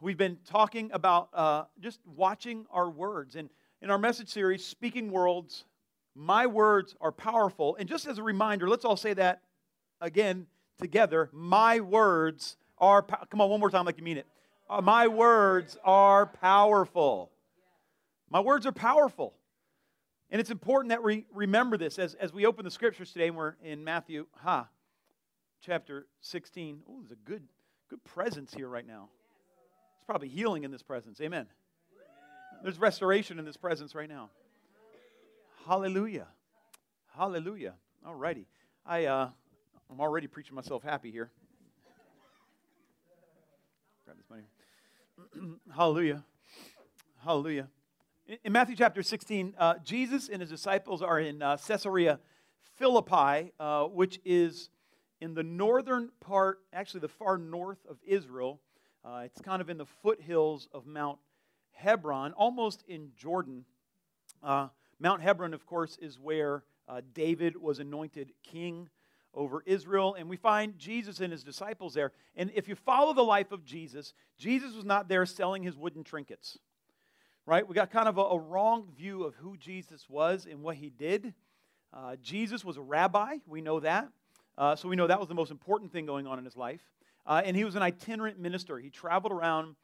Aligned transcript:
We've 0.00 0.16
been 0.16 0.38
talking 0.46 0.90
about 0.90 1.28
uh, 1.34 1.64
just 1.78 2.00
watching 2.06 2.64
our 2.70 2.88
words. 2.88 3.36
And 3.36 3.50
in 3.82 3.90
our 3.90 3.98
message 3.98 4.30
series, 4.30 4.64
Speaking 4.64 5.10
Worlds, 5.10 5.64
my 6.14 6.46
words 6.46 6.96
are 7.02 7.12
powerful. 7.12 7.76
And 7.78 7.90
just 7.90 8.06
as 8.06 8.16
a 8.16 8.22
reminder, 8.22 8.70
let's 8.70 8.86
all 8.86 8.96
say 8.96 9.12
that 9.14 9.42
again 10.00 10.46
together. 10.78 11.28
My 11.30 11.80
words 11.80 12.56
are, 12.78 13.02
po- 13.02 13.26
come 13.28 13.42
on, 13.42 13.50
one 13.50 13.60
more 13.60 13.68
time 13.68 13.84
like 13.84 13.98
you 13.98 14.04
mean 14.04 14.16
it. 14.16 14.26
Uh, 14.70 14.80
my 14.80 15.06
words 15.06 15.76
are 15.84 16.24
powerful. 16.24 17.30
My 18.30 18.40
words 18.40 18.64
are 18.64 18.72
powerful. 18.72 19.34
And 20.30 20.40
it's 20.40 20.50
important 20.50 20.88
that 20.88 21.02
we 21.02 21.26
remember 21.34 21.76
this 21.76 21.98
as, 21.98 22.14
as 22.14 22.32
we 22.32 22.46
open 22.46 22.64
the 22.64 22.70
scriptures 22.70 23.12
today, 23.12 23.28
and 23.28 23.36
we're 23.36 23.56
in 23.62 23.84
Matthew, 23.84 24.24
ha, 24.32 24.68
chapter 25.64 26.06
16. 26.20 26.82
Oh, 26.88 27.00
there's 27.00 27.12
a 27.12 27.28
good, 27.28 27.42
good 27.88 28.02
presence 28.04 28.52
here 28.52 28.68
right 28.68 28.86
now. 28.86 29.08
It's 29.96 30.04
probably 30.06 30.28
healing 30.28 30.64
in 30.64 30.70
this 30.70 30.82
presence. 30.82 31.20
Amen. 31.20 31.46
There's 32.62 32.78
restoration 32.78 33.38
in 33.38 33.44
this 33.44 33.56
presence 33.56 33.94
right 33.94 34.08
now. 34.08 34.30
Hallelujah. 35.66 36.26
Hallelujah. 37.16 37.74
All 38.06 38.14
righty. 38.14 38.46
I, 38.84 39.06
uh, 39.06 39.30
I'm 39.90 40.00
already 40.00 40.26
preaching 40.26 40.54
myself 40.54 40.82
happy 40.82 41.10
here. 41.10 41.30
Grab 44.04 44.18
this 44.18 44.28
money. 44.28 45.56
Hallelujah. 45.74 46.24
Hallelujah. 47.24 47.68
In, 48.26 48.38
in 48.44 48.52
Matthew 48.52 48.76
chapter 48.76 49.02
16, 49.02 49.54
uh, 49.58 49.74
Jesus 49.82 50.28
and 50.28 50.42
his 50.42 50.50
disciples 50.50 51.00
are 51.00 51.20
in 51.20 51.40
uh, 51.40 51.56
Caesarea 51.56 52.20
Philippi, 52.76 53.52
uh, 53.58 53.84
which 53.84 54.20
is 54.24 54.68
in 55.24 55.32
the 55.32 55.42
northern 55.42 56.10
part, 56.20 56.60
actually 56.70 57.00
the 57.00 57.08
far 57.08 57.38
north 57.38 57.78
of 57.88 57.96
Israel. 58.06 58.60
Uh, 59.02 59.22
it's 59.24 59.40
kind 59.40 59.62
of 59.62 59.70
in 59.70 59.78
the 59.78 59.86
foothills 59.86 60.68
of 60.70 60.86
Mount 60.86 61.18
Hebron, 61.72 62.34
almost 62.34 62.84
in 62.88 63.10
Jordan. 63.16 63.64
Uh, 64.42 64.68
Mount 65.00 65.22
Hebron, 65.22 65.54
of 65.54 65.64
course, 65.64 65.96
is 65.96 66.18
where 66.18 66.62
uh, 66.86 67.00
David 67.14 67.56
was 67.56 67.78
anointed 67.78 68.32
king 68.42 68.90
over 69.32 69.62
Israel. 69.64 70.14
And 70.14 70.28
we 70.28 70.36
find 70.36 70.78
Jesus 70.78 71.20
and 71.20 71.32
his 71.32 71.42
disciples 71.42 71.94
there. 71.94 72.12
And 72.36 72.50
if 72.54 72.68
you 72.68 72.74
follow 72.74 73.14
the 73.14 73.22
life 73.22 73.50
of 73.50 73.64
Jesus, 73.64 74.12
Jesus 74.36 74.74
was 74.74 74.84
not 74.84 75.08
there 75.08 75.24
selling 75.24 75.62
his 75.62 75.74
wooden 75.74 76.04
trinkets, 76.04 76.58
right? 77.46 77.66
We 77.66 77.74
got 77.74 77.90
kind 77.90 78.08
of 78.08 78.18
a, 78.18 78.22
a 78.22 78.38
wrong 78.38 78.88
view 78.94 79.24
of 79.24 79.34
who 79.36 79.56
Jesus 79.56 80.04
was 80.06 80.46
and 80.48 80.62
what 80.62 80.76
he 80.76 80.90
did. 80.90 81.32
Uh, 81.94 82.16
Jesus 82.20 82.62
was 82.62 82.76
a 82.76 82.82
rabbi, 82.82 83.38
we 83.46 83.62
know 83.62 83.80
that. 83.80 84.10
Uh, 84.56 84.76
so 84.76 84.88
we 84.88 84.94
know 84.94 85.06
that 85.06 85.18
was 85.18 85.28
the 85.28 85.34
most 85.34 85.50
important 85.50 85.92
thing 85.92 86.06
going 86.06 86.26
on 86.26 86.38
in 86.38 86.44
his 86.44 86.56
life. 86.56 86.82
Uh, 87.26 87.42
and 87.44 87.56
he 87.56 87.64
was 87.64 87.74
an 87.74 87.82
itinerant 87.82 88.38
minister. 88.38 88.78
He 88.78 88.90
traveled 88.90 89.32
around 89.32 89.74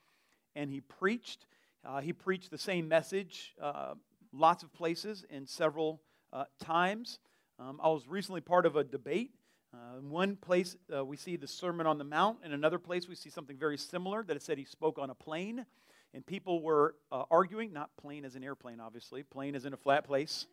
and 0.55 0.71
he 0.71 0.81
preached. 0.81 1.47
Uh, 1.85 2.01
he 2.01 2.13
preached 2.13 2.51
the 2.51 2.59
same 2.59 2.87
message 2.87 3.55
uh, 3.61 3.95
lots 4.33 4.63
of 4.63 4.73
places 4.73 5.25
and 5.31 5.49
several 5.49 6.01
uh, 6.33 6.45
times. 6.61 7.19
Um, 7.59 7.81
I 7.83 7.89
was 7.89 8.07
recently 8.07 8.41
part 8.41 8.65
of 8.65 8.77
a 8.77 8.85
debate. 8.85 9.33
Uh, 9.73 9.99
in 9.99 10.11
one 10.11 10.37
place, 10.37 10.77
we 11.05 11.17
see 11.17 11.37
the 11.37 11.47
Sermon 11.47 11.87
on 11.87 11.99
the 11.99 12.05
Mount. 12.05 12.39
In 12.45 12.53
another 12.53 12.79
place, 12.79 13.09
we 13.09 13.15
see 13.15 13.31
something 13.31 13.57
very 13.57 13.79
similar 13.79 14.23
that 14.25 14.37
it 14.37 14.43
said 14.43 14.59
he 14.59 14.65
spoke 14.65 14.99
on 14.99 15.11
a 15.11 15.15
plane. 15.15 15.65
And 16.13 16.27
people 16.27 16.61
were 16.61 16.97
arguing, 17.31 17.73
not 17.73 17.91
plane 17.97 18.25
as 18.25 18.35
an 18.35 18.43
airplane, 18.43 18.81
obviously, 18.81 19.23
plane 19.23 19.55
as 19.55 19.65
in 19.65 19.73
a 19.73 19.77
flat 19.77 20.05
place. 20.05 20.47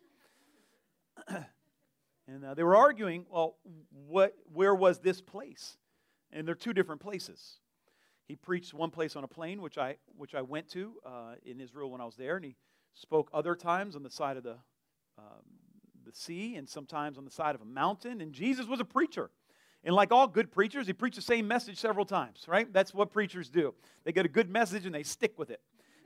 And 2.28 2.44
uh, 2.44 2.54
they 2.54 2.62
were 2.62 2.76
arguing, 2.76 3.24
well, 3.30 3.56
what, 4.06 4.34
where 4.52 4.74
was 4.74 5.00
this 5.00 5.20
place? 5.20 5.78
And 6.30 6.46
they're 6.46 6.54
two 6.54 6.74
different 6.74 7.00
places. 7.00 7.58
He 8.26 8.36
preached 8.36 8.74
one 8.74 8.90
place 8.90 9.16
on 9.16 9.24
a 9.24 9.28
plane, 9.28 9.62
which 9.62 9.78
I, 9.78 9.96
which 10.16 10.34
I 10.34 10.42
went 10.42 10.68
to 10.72 10.92
uh, 11.06 11.34
in 11.46 11.58
Israel 11.58 11.90
when 11.90 12.02
I 12.02 12.04
was 12.04 12.16
there, 12.16 12.36
and 12.36 12.44
he 12.44 12.56
spoke 12.92 13.30
other 13.32 13.54
times 13.54 13.96
on 13.96 14.02
the 14.02 14.10
side 14.10 14.36
of 14.36 14.42
the, 14.42 14.56
um, 15.16 15.42
the 16.04 16.12
sea 16.12 16.56
and 16.56 16.68
sometimes 16.68 17.16
on 17.16 17.24
the 17.24 17.30
side 17.30 17.54
of 17.54 17.62
a 17.62 17.64
mountain. 17.64 18.20
And 18.20 18.34
Jesus 18.34 18.66
was 18.66 18.78
a 18.78 18.84
preacher. 18.84 19.30
And 19.84 19.94
like 19.94 20.12
all 20.12 20.26
good 20.26 20.50
preachers, 20.50 20.86
he 20.86 20.92
preached 20.92 21.16
the 21.16 21.22
same 21.22 21.48
message 21.48 21.78
several 21.78 22.04
times, 22.04 22.44
right? 22.46 22.70
That's 22.70 22.92
what 22.92 23.10
preachers 23.10 23.48
do. 23.48 23.74
They 24.04 24.12
get 24.12 24.26
a 24.26 24.28
good 24.28 24.50
message 24.50 24.84
and 24.84 24.94
they 24.94 25.04
stick 25.04 25.38
with 25.38 25.50
it. 25.50 25.60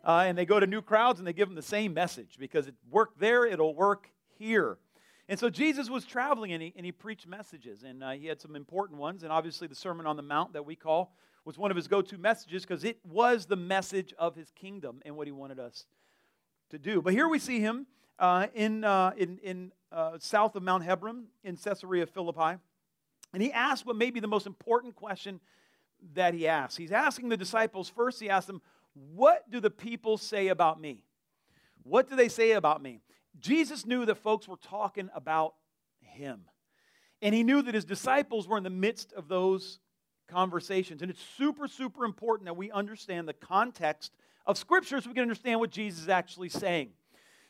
Uh, 0.05 0.25
and 0.27 0.37
they 0.37 0.45
go 0.45 0.61
to 0.61 0.67
new 0.67 0.83
crowds 0.83 1.19
and 1.19 1.27
they 1.27 1.33
give 1.33 1.49
them 1.49 1.57
the 1.57 1.63
same 1.63 1.95
message 1.95 2.37
because 2.39 2.69
it 2.69 2.75
worked 2.91 3.19
there, 3.19 3.47
it'll 3.47 3.75
work 3.75 4.09
here. 4.39 4.79
And 5.33 5.39
so 5.39 5.49
Jesus 5.49 5.89
was 5.89 6.05
traveling 6.05 6.53
and 6.53 6.63
he, 6.63 6.75
and 6.77 6.85
he 6.85 6.93
preached 6.93 7.27
messages, 7.27 7.85
and 7.85 8.05
uh, 8.05 8.11
he 8.11 8.27
had 8.27 8.39
some 8.39 8.55
important 8.55 8.99
ones. 8.99 9.23
And 9.23 9.33
obviously, 9.33 9.67
the 9.67 9.75
Sermon 9.75 10.05
on 10.07 10.17
the 10.17 10.23
Mount 10.23 10.53
that 10.53 10.67
we 10.67 10.77
call 10.77 11.15
was 11.47 11.57
one 11.57 11.71
of 11.71 11.77
his 11.79 11.89
go 11.89 12.03
to 12.03 12.19
messages 12.19 12.67
because 12.67 12.85
it 12.85 12.99
was 13.03 13.47
the 13.47 13.57
message 13.57 14.13
of 14.19 14.37
his 14.37 14.51
kingdom 14.51 15.01
and 15.07 15.17
what 15.17 15.27
he 15.27 15.33
wanted 15.33 15.59
us 15.59 15.87
to 16.69 16.79
do. 16.79 17.01
But 17.01 17.15
here 17.15 17.29
we 17.29 17.39
see 17.39 17.61
him 17.61 17.87
uh, 18.19 18.49
in, 18.53 18.85
uh, 18.85 19.13
in, 19.17 19.39
in 19.43 19.73
uh, 19.91 20.19
south 20.19 20.55
of 20.55 20.65
Mount 20.65 20.85
Hebron 20.85 21.25
in 21.43 21.57
Caesarea 21.57 22.05
Philippi. 22.05 22.59
And 23.33 23.43
he 23.43 23.51
asked 23.53 23.87
what 23.87 23.97
may 23.97 24.11
be 24.11 24.21
the 24.21 24.29
most 24.29 24.47
important 24.47 24.97
question 24.97 25.41
that 26.13 26.35
he 26.35 26.47
asks. 26.47 26.77
He's 26.77 26.93
asking 26.93 27.31
the 27.31 27.39
disciples 27.39 27.89
first, 27.89 28.21
he 28.21 28.29
asks 28.29 28.49
them, 28.49 28.61
What 29.15 29.51
do 29.51 29.61
the 29.61 29.71
people 29.71 30.19
say 30.19 30.49
about 30.49 30.79
me? 30.79 31.05
What 31.85 32.11
do 32.11 32.17
they 32.17 32.29
say 32.29 32.53
about 32.53 32.83
me? 32.83 33.01
Jesus 33.41 33.87
knew 33.87 34.05
that 34.07 34.17
folks 34.17 34.47
were 34.47 34.57
talking 34.57 35.11
about 35.15 35.55
him. 36.01 36.43
And 37.21 37.35
he 37.35 37.43
knew 37.43 37.63
that 37.63 37.75
his 37.75 37.85
disciples 37.85 38.49
were 38.49 38.59
in 38.59 38.65
the 38.65 38.71
midst 38.71 39.13
of 39.13 39.29
those 39.29 39.79
conversations. 40.29 41.03
And 41.03 41.11
it's 41.11 41.23
super, 41.37 41.69
super 41.69 42.05
important 42.05 42.47
that 42.47 42.57
we 42.57 42.71
understand 42.71 43.29
the 43.29 43.33
context 43.35 44.13
of 44.47 44.59
Scripture 44.59 45.01
so 45.01 45.09
we 45.09 45.15
can 45.15 45.23
understand 45.23 45.61
what 45.61 45.71
Jesus 45.71 46.03
is 46.03 46.09
actually 46.09 46.49
saying. 46.49 46.91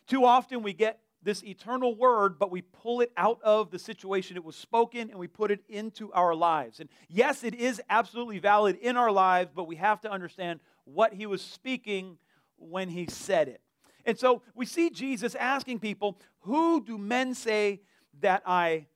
Too 0.06 0.24
often 0.24 0.62
we 0.62 0.72
get 0.72 1.00
this 1.22 1.44
eternal 1.44 1.94
word, 1.94 2.38
but 2.38 2.50
we 2.50 2.62
pull 2.62 3.00
it 3.00 3.12
out 3.16 3.40
of 3.42 3.70
the 3.70 3.78
situation 3.78 4.36
it 4.36 4.44
was 4.44 4.56
spoken 4.56 5.08
and 5.10 5.18
we 5.18 5.28
put 5.28 5.50
it 5.50 5.60
into 5.68 6.12
our 6.12 6.34
lives. 6.34 6.80
And 6.80 6.88
yes, 7.08 7.44
it 7.44 7.54
is 7.54 7.80
absolutely 7.88 8.40
valid 8.40 8.76
in 8.76 8.96
our 8.96 9.12
lives, 9.12 9.50
but 9.54 9.68
we 9.68 9.76
have 9.76 10.00
to 10.00 10.10
understand 10.10 10.60
what 10.84 11.14
he 11.14 11.26
was 11.26 11.40
speaking 11.40 12.18
when 12.56 12.88
he 12.88 13.06
said 13.06 13.48
it. 13.48 13.60
And 14.04 14.18
so 14.18 14.42
we 14.54 14.66
see 14.66 14.90
Jesus 14.90 15.34
asking 15.34 15.78
people, 15.80 16.18
Who 16.40 16.82
do 16.82 16.98
men 16.98 17.34
say 17.34 17.80
that 18.20 18.42
I 18.46 18.86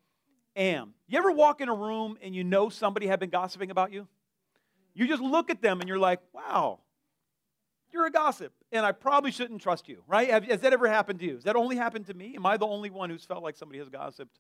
am? 0.54 0.94
You 1.06 1.18
ever 1.18 1.30
walk 1.30 1.60
in 1.60 1.68
a 1.68 1.74
room 1.74 2.18
and 2.22 2.34
you 2.34 2.44
know 2.44 2.68
somebody 2.68 3.06
had 3.06 3.20
been 3.20 3.30
gossiping 3.30 3.70
about 3.70 3.92
you? 3.92 4.08
You 4.94 5.06
just 5.06 5.22
look 5.22 5.50
at 5.50 5.60
them 5.62 5.80
and 5.80 5.88
you're 5.88 5.98
like, 5.98 6.20
Wow, 6.32 6.80
you're 7.92 8.06
a 8.06 8.10
gossip, 8.10 8.52
and 8.72 8.84
I 8.84 8.92
probably 8.92 9.30
shouldn't 9.30 9.62
trust 9.62 9.88
you, 9.88 10.02
right? 10.06 10.28
Has 10.28 10.60
that 10.60 10.72
ever 10.72 10.88
happened 10.88 11.20
to 11.20 11.24
you? 11.24 11.34
Has 11.34 11.44
that 11.44 11.56
only 11.56 11.76
happened 11.76 12.06
to 12.06 12.14
me? 12.14 12.34
Am 12.36 12.44
I 12.44 12.56
the 12.56 12.66
only 12.66 12.90
one 12.90 13.10
who's 13.10 13.24
felt 13.24 13.42
like 13.42 13.56
somebody 13.56 13.78
has 13.78 13.88
gossiped 13.88 14.38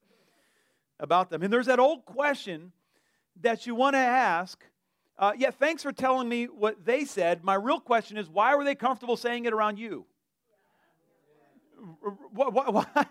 about 0.98 1.30
them? 1.30 1.42
And 1.42 1.52
there's 1.52 1.66
that 1.66 1.78
old 1.78 2.04
question 2.04 2.72
that 3.40 3.66
you 3.66 3.74
want 3.74 3.94
to 3.94 4.00
ask. 4.00 4.62
Uh, 5.18 5.32
yeah, 5.38 5.50
thanks 5.50 5.82
for 5.82 5.92
telling 5.92 6.28
me 6.28 6.44
what 6.46 6.84
they 6.84 7.04
said. 7.04 7.44
My 7.44 7.54
real 7.54 7.80
question 7.80 8.18
is, 8.18 8.28
why 8.28 8.54
were 8.54 8.64
they 8.64 8.74
comfortable 8.74 9.16
saying 9.16 9.46
it 9.46 9.52
around 9.52 9.78
you? 9.78 10.04
Why, 12.32 12.48
why, 12.48 13.06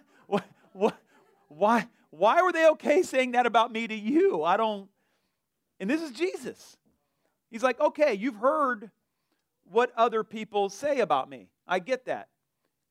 why, 0.74 0.94
why, 1.48 1.88
why 2.10 2.42
were 2.42 2.52
they 2.52 2.70
okay 2.70 3.04
saying 3.04 3.32
that 3.34 3.46
about 3.46 3.72
me 3.72 3.88
to 3.88 3.96
you? 3.96 4.44
I 4.44 4.58
don't. 4.58 4.90
And 5.80 5.90
this 5.90 6.02
is 6.02 6.12
Jesus. 6.12 6.78
He's 7.50 7.64
like, 7.64 7.80
okay, 7.80 8.14
you've 8.14 8.36
heard 8.36 8.92
what 9.72 9.92
other 9.96 10.24
people 10.24 10.70
say 10.70 11.00
about 11.00 11.30
me. 11.30 11.50
I 11.68 11.80
get 11.80 12.06
that. 12.06 12.30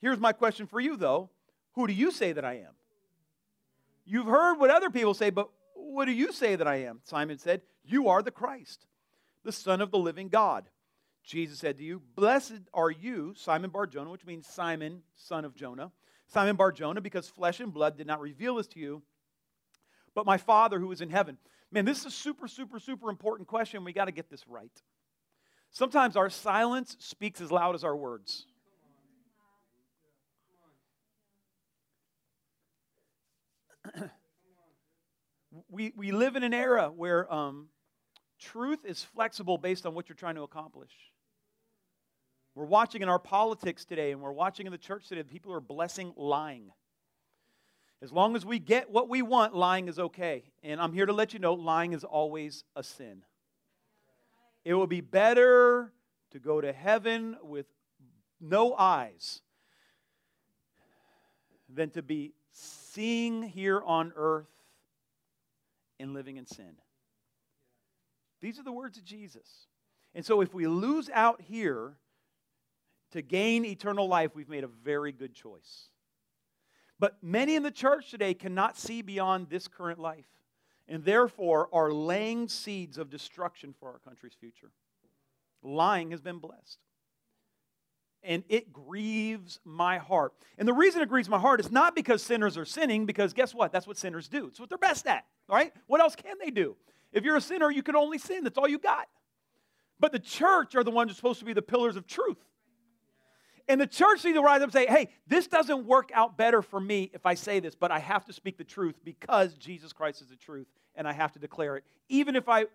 Here's 0.01 0.19
my 0.19 0.33
question 0.33 0.67
for 0.67 0.81
you, 0.81 0.97
though 0.97 1.31
Who 1.75 1.87
do 1.87 1.93
you 1.93 2.11
say 2.11 2.33
that 2.33 2.45
I 2.45 2.55
am? 2.55 2.75
You've 4.05 4.27
heard 4.27 4.57
what 4.57 4.71
other 4.71 4.91
people 4.91 5.15
say, 5.15 5.31
but 5.31 5.49
what 5.75 6.05
do 6.05 6.13
you 6.13 6.33
say 6.33 6.57
that 6.57 6.69
I 6.69 6.77
am? 6.83 7.01
Simon 7.05 7.39
said, 7.39 7.63
You 7.85 8.09
are 8.09 8.23
the 8.23 8.31
Christ, 8.31 8.87
the 9.45 9.53
Son 9.53 9.81
of 9.81 9.91
the 9.91 9.99
living 9.99 10.29
God. 10.29 10.65
Jesus 11.25 11.59
said 11.59 11.79
to 11.79 11.85
you, 11.85 12.03
Blessed 12.15 12.61
are 12.75 12.91
you, 12.91 13.33
Simon 13.35 13.71
Bar 13.71 13.87
Jonah, 13.87 14.11
which 14.11 14.27
means 14.27 14.47
Simon, 14.47 15.03
son 15.17 15.45
of 15.45 15.55
Jonah. 15.55 15.91
Simon 16.29 16.57
Bar 16.57 16.73
Jonah, 16.73 17.01
because 17.01 17.29
flesh 17.29 17.61
and 17.61 17.73
blood 17.73 17.97
did 17.97 18.07
not 18.07 18.21
reveal 18.21 18.57
this 18.57 18.67
to 18.69 18.79
you, 18.79 19.03
but 20.15 20.27
my 20.27 20.37
Father 20.37 20.79
who 20.79 20.93
is 20.93 21.01
in 21.01 21.09
heaven. 21.11 21.39
Man, 21.71 21.85
this 21.85 22.01
is 22.01 22.07
a 22.07 22.11
super, 22.11 22.47
super, 22.47 22.79
super 22.79 23.09
important 23.11 23.49
question. 23.49 23.85
We 23.85 23.93
got 23.93 24.05
to 24.07 24.13
get 24.13 24.31
this 24.31 24.47
right. 24.47 24.71
Sometimes 25.71 26.17
our 26.17 26.31
silence 26.31 26.97
speaks 27.01 27.41
as 27.41 27.51
loud 27.51 27.75
as 27.75 27.85
our 27.85 27.97
words. 27.97 28.47
we, 35.69 35.93
we 35.97 36.13
live 36.13 36.37
in 36.37 36.45
an 36.45 36.55
era 36.55 36.93
where 36.95 37.33
um, 37.33 37.69
truth 38.39 38.85
is 38.85 39.03
flexible 39.03 39.59
based 39.59 39.87
on 39.87 39.95
what 39.95 40.09
you're 40.09 40.17
trying 40.17 40.37
to 40.37 40.43
accomplish. 40.43 40.93
We're 42.55 42.65
watching 42.67 43.03
in 43.03 43.09
our 43.09 43.19
politics 43.19 43.85
today, 43.85 44.13
and 44.13 44.21
we're 44.21 44.33
watching 44.33 44.67
in 44.67 44.73
the 44.73 44.79
church 44.79 45.09
today, 45.09 45.25
people 45.25 45.53
are 45.53 45.61
blessing 45.61 46.13
lying. 46.17 46.71
As 48.01 48.13
long 48.13 48.37
as 48.37 48.45
we 48.45 48.59
get 48.59 48.91
what 48.91 49.09
we 49.09 49.23
want, 49.23 49.55
lying 49.55 49.89
is 49.89 49.99
okay. 49.99 50.45
And 50.63 50.81
I'm 50.81 50.93
here 50.93 51.07
to 51.07 51.13
let 51.13 51.33
you 51.33 51.41
know 51.41 51.55
lying 51.55 51.95
is 51.95 52.05
always 52.05 52.63
a 52.77 52.83
sin. 52.83 53.23
It 54.65 54.75
will 54.75 54.87
be 54.87 55.01
better 55.01 55.93
to 56.31 56.39
go 56.39 56.61
to 56.61 56.73
heaven 56.73 57.37
with 57.43 57.67
no 58.41 58.75
eyes 58.75 59.41
than 61.69 61.91
to 61.91 62.03
be 62.03 62.35
seeing 62.53 63.43
here 63.43 63.83
on 63.85 64.13
earth 64.15 64.47
and 65.99 66.15
living 66.15 66.37
in 66.37 66.47
sin. 66.47 66.77
These 68.41 68.59
are 68.59 68.65
the 68.65 68.73
words 68.73 68.97
of 68.97 69.05
Jesus. 69.05 69.67
And 70.15 70.25
so 70.25 70.41
if 70.41 70.55
we 70.55 70.67
lose 70.67 71.11
out 71.13 71.41
here 71.41 71.95
to 73.15 73.23
gain 73.23 73.65
eternal 73.65 74.09
life, 74.09 74.33
we've 74.35 74.49
made 74.49 74.65
a 74.65 74.69
very 74.69 75.13
good 75.13 75.35
choice. 75.35 75.89
But 76.99 77.17
many 77.23 77.55
in 77.55 77.63
the 77.63 77.71
church 77.71 78.11
today 78.11 78.35
cannot 78.35 78.77
see 78.77 79.03
beyond 79.03 79.49
this 79.49 79.69
current 79.69 80.01
life 80.01 80.27
and 80.89 81.05
therefore 81.05 81.69
are 81.73 81.93
laying 81.93 82.49
seeds 82.49 82.99
of 82.99 83.11
destruction 83.11 83.73
for 83.79 83.89
our 83.89 84.01
country's 84.01 84.35
future. 84.35 84.73
Lying 85.63 86.11
has 86.11 86.21
been 86.21 86.39
blessed. 86.39 86.79
And 88.25 88.43
it 88.49 88.73
grieves 88.73 89.61
my 89.65 89.99
heart. 89.99 90.33
And 90.59 90.67
the 90.67 90.73
reason 90.73 91.01
it 91.01 91.09
grieves 91.09 91.29
my 91.29 91.39
heart 91.39 91.61
is 91.61 91.71
not 91.71 91.95
because 91.95 92.21
sinners 92.21 92.59
are 92.59 92.65
sinning, 92.65 93.07
because 93.07 93.33
guess 93.33 93.55
what? 93.55 93.71
That's 93.71 93.87
what 93.87 93.97
sinners 93.97 94.27
do. 94.27 94.47
It's 94.49 94.59
what 94.59 94.71
they're 94.71 94.79
best 94.79 95.07
at, 95.07 95.25
right? 95.49 95.73
What 95.87 96.01
else 96.01 96.17
can 96.17 96.37
they 96.43 96.51
do? 96.51 96.75
If 97.13 97.23
you're 97.23 97.37
a 97.37 97.41
sinner, 97.41 97.71
you 97.71 97.85
can 97.85 97.95
only 97.95 98.19
sin. 98.19 98.43
That's 98.43 98.59
all 98.59 98.69
you 98.69 98.79
got. 98.79 99.07
But 100.01 100.11
the 100.11 100.19
church 100.19 100.75
are 100.75 100.83
the 100.83 100.91
ones 100.91 101.11
who 101.11 101.13
are 101.13 101.17
supposed 101.17 101.39
to 101.39 101.45
be 101.45 101.53
the 101.53 101.63
pillars 101.63 101.97
of 101.97 102.09
truth. 102.09 102.39
And 103.69 103.81
the 103.81 103.87
church 103.87 104.25
needs 104.25 104.37
to 104.37 104.43
rise 104.43 104.59
up 104.59 104.65
and 104.65 104.73
say, 104.73 104.87
hey, 104.87 105.09
this 105.27 105.47
doesn't 105.47 105.87
work 105.87 106.11
out 106.13 106.37
better 106.37 106.61
for 106.61 106.79
me 106.79 107.11
if 107.15 107.25
I 107.25 107.35
say 107.35 107.61
this, 107.61 107.75
but 107.75 107.91
I 107.91 107.99
have 107.99 108.25
to 108.27 108.33
speak 108.33 108.59
the 108.59 108.65
truth 108.65 108.97
because 109.05 109.55
Jesus 109.55 109.93
Christ 109.93 110.21
is 110.21 110.29
the 110.29 110.37
truth, 110.37 110.67
and 110.95 111.09
I 111.09 111.13
have 111.13 111.33
to 111.33 111.39
declare 111.39 111.77
it, 111.77 111.85
even 112.09 112.37
if 112.37 112.49
I 112.49 112.67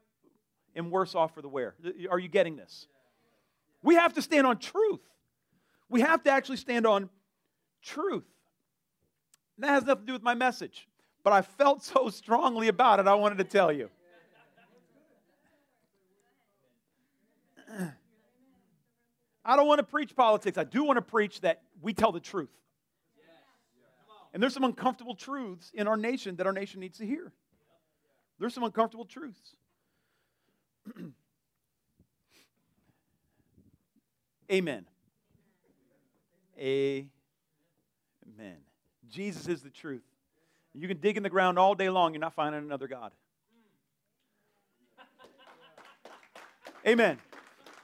am 0.75 0.89
worse 0.89 1.13
off 1.13 1.35
for 1.35 1.41
the 1.41 1.47
wear. 1.47 1.75
Are 2.09 2.17
you 2.17 2.27
getting 2.27 2.55
this? 2.55 2.87
We 3.83 3.95
have 3.95 4.13
to 4.13 4.21
stand 4.21 4.47
on 4.47 4.57
truth. 4.57 5.01
We 5.89 6.01
have 6.01 6.23
to 6.23 6.31
actually 6.31 6.57
stand 6.57 6.87
on 6.87 7.09
truth. 7.83 8.25
And 9.57 9.63
that 9.63 9.69
has 9.69 9.83
nothing 9.83 10.03
to 10.03 10.07
do 10.07 10.13
with 10.13 10.23
my 10.23 10.35
message, 10.35 10.87
but 11.23 11.33
I 11.33 11.41
felt 11.43 11.83
so 11.83 12.09
strongly 12.09 12.67
about 12.67 12.99
it, 12.99 13.07
I 13.07 13.13
wanted 13.13 13.37
to 13.37 13.43
tell 13.43 13.71
you. 13.71 13.89
I 19.49 19.55
don't 19.55 19.65
want 19.65 19.79
to 19.79 19.83
preach 19.83 20.15
politics. 20.15 20.59
I 20.59 20.63
do 20.63 20.83
want 20.83 20.97
to 20.97 21.01
preach 21.01 21.41
that 21.41 21.63
we 21.81 21.91
tell 21.91 22.11
the 22.11 22.19
truth. 22.19 22.51
And 24.31 24.43
there's 24.43 24.53
some 24.53 24.63
uncomfortable 24.63 25.15
truths 25.15 25.71
in 25.73 25.87
our 25.87 25.97
nation 25.97 26.35
that 26.35 26.45
our 26.45 26.53
nation 26.53 26.81
needs 26.81 26.99
to 26.99 27.05
hear. 27.05 27.31
There's 28.37 28.53
some 28.53 28.63
uncomfortable 28.63 29.05
truths. 29.05 29.55
Amen. 34.51 34.85
Amen. 36.59 37.09
Jesus 39.09 39.47
is 39.47 39.63
the 39.63 39.71
truth. 39.71 40.03
You 40.75 40.87
can 40.87 40.99
dig 40.99 41.17
in 41.17 41.23
the 41.23 41.29
ground 41.29 41.57
all 41.57 41.73
day 41.73 41.89
long, 41.89 42.13
you're 42.13 42.21
not 42.21 42.35
finding 42.35 42.61
another 42.61 42.87
God. 42.87 43.13
Amen. 46.85 47.17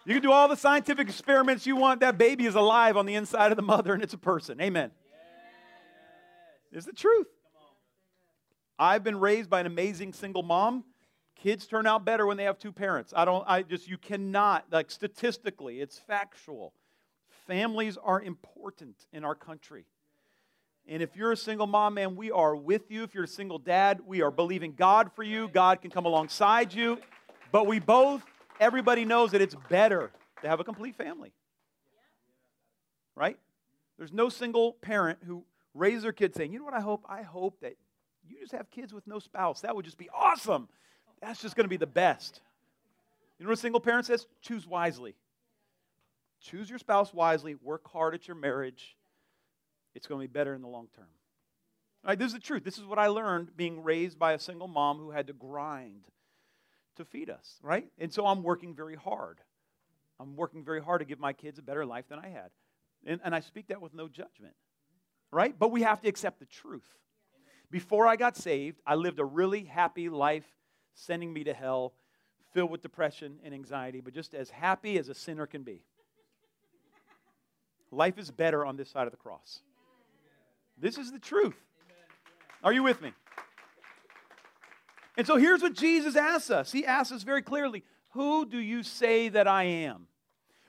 You 0.05 0.13
can 0.13 0.21
do 0.21 0.31
all 0.31 0.47
the 0.47 0.55
scientific 0.55 1.09
experiments 1.09 1.65
you 1.65 1.75
want. 1.75 2.01
That 2.01 2.17
baby 2.17 2.45
is 2.45 2.53
alive 2.53 2.95
on 2.95 3.07
the 3.07 3.15
inside 3.15 3.51
of 3.51 3.55
the 3.55 3.63
mother 3.63 3.93
and 3.93 4.03
it's 4.03 4.13
a 4.13 4.19
person. 4.19 4.61
Amen. 4.61 4.91
Yes. 6.71 6.77
It's 6.77 6.85
the 6.85 6.93
truth. 6.93 7.27
I've 8.77 9.03
been 9.03 9.19
raised 9.19 9.49
by 9.49 9.61
an 9.61 9.65
amazing 9.65 10.13
single 10.13 10.43
mom. 10.43 10.83
Kids 11.35 11.65
turn 11.65 11.87
out 11.87 12.05
better 12.05 12.25
when 12.25 12.37
they 12.37 12.43
have 12.43 12.59
two 12.59 12.71
parents. 12.71 13.13
I 13.15 13.25
don't, 13.25 13.43
I 13.47 13.63
just, 13.63 13.87
you 13.87 13.97
cannot, 13.97 14.65
like 14.71 14.91
statistically, 14.91 15.81
it's 15.81 15.97
factual. 15.97 16.73
Families 17.47 17.97
are 17.97 18.21
important 18.21 18.95
in 19.11 19.23
our 19.25 19.35
country. 19.35 19.85
And 20.87 21.01
if 21.01 21.15
you're 21.15 21.31
a 21.31 21.37
single 21.37 21.67
mom, 21.67 21.95
man, 21.95 22.15
we 22.15 22.29
are 22.29 22.55
with 22.55 22.91
you. 22.91 23.03
If 23.03 23.15
you're 23.15 23.23
a 23.23 23.27
single 23.27 23.57
dad, 23.57 24.01
we 24.05 24.21
are 24.21 24.29
believing 24.29 24.73
God 24.75 25.11
for 25.15 25.23
you. 25.23 25.47
God 25.47 25.81
can 25.81 25.89
come 25.89 26.05
alongside 26.05 26.73
you. 26.73 26.99
But 27.51 27.65
we 27.65 27.79
both 27.79 28.23
everybody 28.59 29.05
knows 29.05 29.31
that 29.31 29.41
it's 29.41 29.55
better 29.69 30.11
to 30.41 30.47
have 30.47 30.59
a 30.59 30.63
complete 30.63 30.95
family. 30.95 31.31
Right? 33.15 33.37
There's 33.97 34.13
no 34.13 34.29
single 34.29 34.73
parent 34.73 35.19
who 35.25 35.45
raises 35.73 36.03
their 36.03 36.11
kid 36.11 36.35
saying, 36.35 36.51
you 36.51 36.59
know 36.59 36.65
what 36.65 36.73
I 36.73 36.81
hope? 36.81 37.05
I 37.07 37.21
hope 37.21 37.59
that 37.61 37.75
you 38.27 38.39
just 38.39 38.51
have 38.51 38.69
kids 38.71 38.93
with 38.93 39.07
no 39.07 39.19
spouse. 39.19 39.61
That 39.61 39.75
would 39.75 39.85
just 39.85 39.97
be 39.97 40.09
awesome. 40.13 40.67
That's 41.21 41.41
just 41.41 41.55
going 41.55 41.65
to 41.65 41.69
be 41.69 41.77
the 41.77 41.85
best. 41.87 42.41
You 43.39 43.45
know 43.45 43.49
what 43.49 43.57
a 43.57 43.61
single 43.61 43.79
parent 43.79 44.05
says? 44.05 44.27
Choose 44.41 44.67
wisely. 44.67 45.15
Choose 46.41 46.69
your 46.69 46.79
spouse 46.79 47.13
wisely. 47.13 47.55
Work 47.55 47.89
hard 47.91 48.13
at 48.13 48.27
your 48.27 48.35
marriage. 48.35 48.95
It's 49.93 50.07
going 50.07 50.21
to 50.21 50.27
be 50.27 50.31
better 50.31 50.53
in 50.53 50.61
the 50.61 50.67
long 50.67 50.87
term. 50.95 51.07
All 52.03 52.09
right, 52.09 52.19
this 52.19 52.27
is 52.27 52.33
the 52.33 52.39
truth. 52.39 52.63
This 52.63 52.77
is 52.77 52.85
what 52.85 52.99
I 52.99 53.07
learned 53.07 53.55
being 53.57 53.81
raised 53.83 54.19
by 54.19 54.33
a 54.33 54.39
single 54.39 54.67
mom 54.67 54.99
who 54.99 55.11
had 55.11 55.27
to 55.27 55.33
grind 55.33 56.03
to 56.95 57.05
feed 57.05 57.29
us, 57.29 57.59
right? 57.61 57.87
And 57.99 58.13
so 58.13 58.25
I'm 58.25 58.43
working 58.43 58.73
very 58.73 58.95
hard. 58.95 59.39
I'm 60.19 60.35
working 60.35 60.63
very 60.63 60.81
hard 60.81 60.99
to 60.99 61.05
give 61.05 61.19
my 61.19 61.33
kids 61.33 61.59
a 61.59 61.61
better 61.61 61.85
life 61.85 62.05
than 62.09 62.19
I 62.19 62.29
had. 62.29 62.51
And, 63.05 63.19
and 63.23 63.35
I 63.35 63.39
speak 63.39 63.67
that 63.67 63.81
with 63.81 63.93
no 63.93 64.07
judgment, 64.07 64.55
right? 65.31 65.57
But 65.57 65.71
we 65.71 65.81
have 65.83 66.01
to 66.01 66.07
accept 66.07 66.39
the 66.39 66.45
truth. 66.45 66.87
Before 67.69 68.07
I 68.07 68.15
got 68.15 68.37
saved, 68.37 68.79
I 68.85 68.95
lived 68.95 69.19
a 69.19 69.25
really 69.25 69.63
happy 69.63 70.09
life, 70.09 70.45
sending 70.93 71.33
me 71.33 71.43
to 71.43 71.53
hell, 71.53 71.93
filled 72.53 72.71
with 72.71 72.81
depression 72.81 73.39
and 73.43 73.53
anxiety, 73.53 74.01
but 74.01 74.13
just 74.13 74.33
as 74.33 74.49
happy 74.49 74.97
as 74.97 75.09
a 75.09 75.13
sinner 75.13 75.45
can 75.45 75.63
be. 75.63 75.81
Life 77.91 78.17
is 78.17 78.31
better 78.31 78.65
on 78.65 78.77
this 78.77 78.89
side 78.89 79.07
of 79.07 79.11
the 79.11 79.17
cross. 79.17 79.59
This 80.77 80.97
is 80.97 81.11
the 81.11 81.19
truth. 81.19 81.55
Are 82.63 82.73
you 82.73 82.83
with 82.83 83.01
me? 83.01 83.11
And 85.17 85.25
so 85.25 85.37
here's 85.37 85.61
what 85.61 85.73
Jesus 85.73 86.15
asks 86.15 86.49
us. 86.49 86.71
He 86.71 86.85
asks 86.85 87.11
us 87.11 87.23
very 87.23 87.41
clearly, 87.41 87.83
Who 88.11 88.45
do 88.45 88.59
you 88.59 88.83
say 88.83 89.29
that 89.29 89.47
I 89.47 89.63
am? 89.63 90.07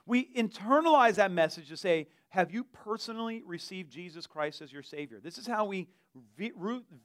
We 0.06 0.32
internalize 0.34 1.16
that 1.16 1.32
message 1.32 1.68
to 1.68 1.76
say, 1.76 2.08
Have 2.28 2.52
you 2.52 2.64
personally 2.64 3.42
received 3.44 3.90
Jesus 3.90 4.26
Christ 4.26 4.62
as 4.62 4.72
your 4.72 4.82
Savior? 4.82 5.20
This 5.22 5.38
is 5.38 5.46
how 5.46 5.64
we 5.64 5.88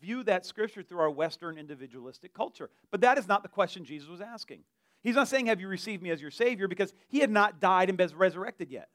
view 0.02 0.24
that 0.24 0.46
scripture 0.46 0.84
through 0.84 1.00
our 1.00 1.10
Western 1.10 1.58
individualistic 1.58 2.34
culture. 2.34 2.70
But 2.92 3.02
that 3.02 3.18
is 3.18 3.28
not 3.28 3.44
the 3.44 3.50
question 3.50 3.84
Jesus 3.84 4.08
was 4.08 4.22
asking. 4.22 4.64
He's 5.04 5.16
not 5.16 5.28
saying, 5.28 5.48
Have 5.48 5.60
you 5.60 5.68
received 5.68 6.04
me 6.04 6.12
as 6.12 6.22
your 6.22 6.32
Savior? 6.32 6.68
because 6.68 6.94
he 7.08 7.20
had 7.20 7.32
not 7.32 7.60
died 7.60 7.90
and 7.90 7.98
been 7.98 8.12
resurrected 8.16 8.70
yet. 8.70 8.90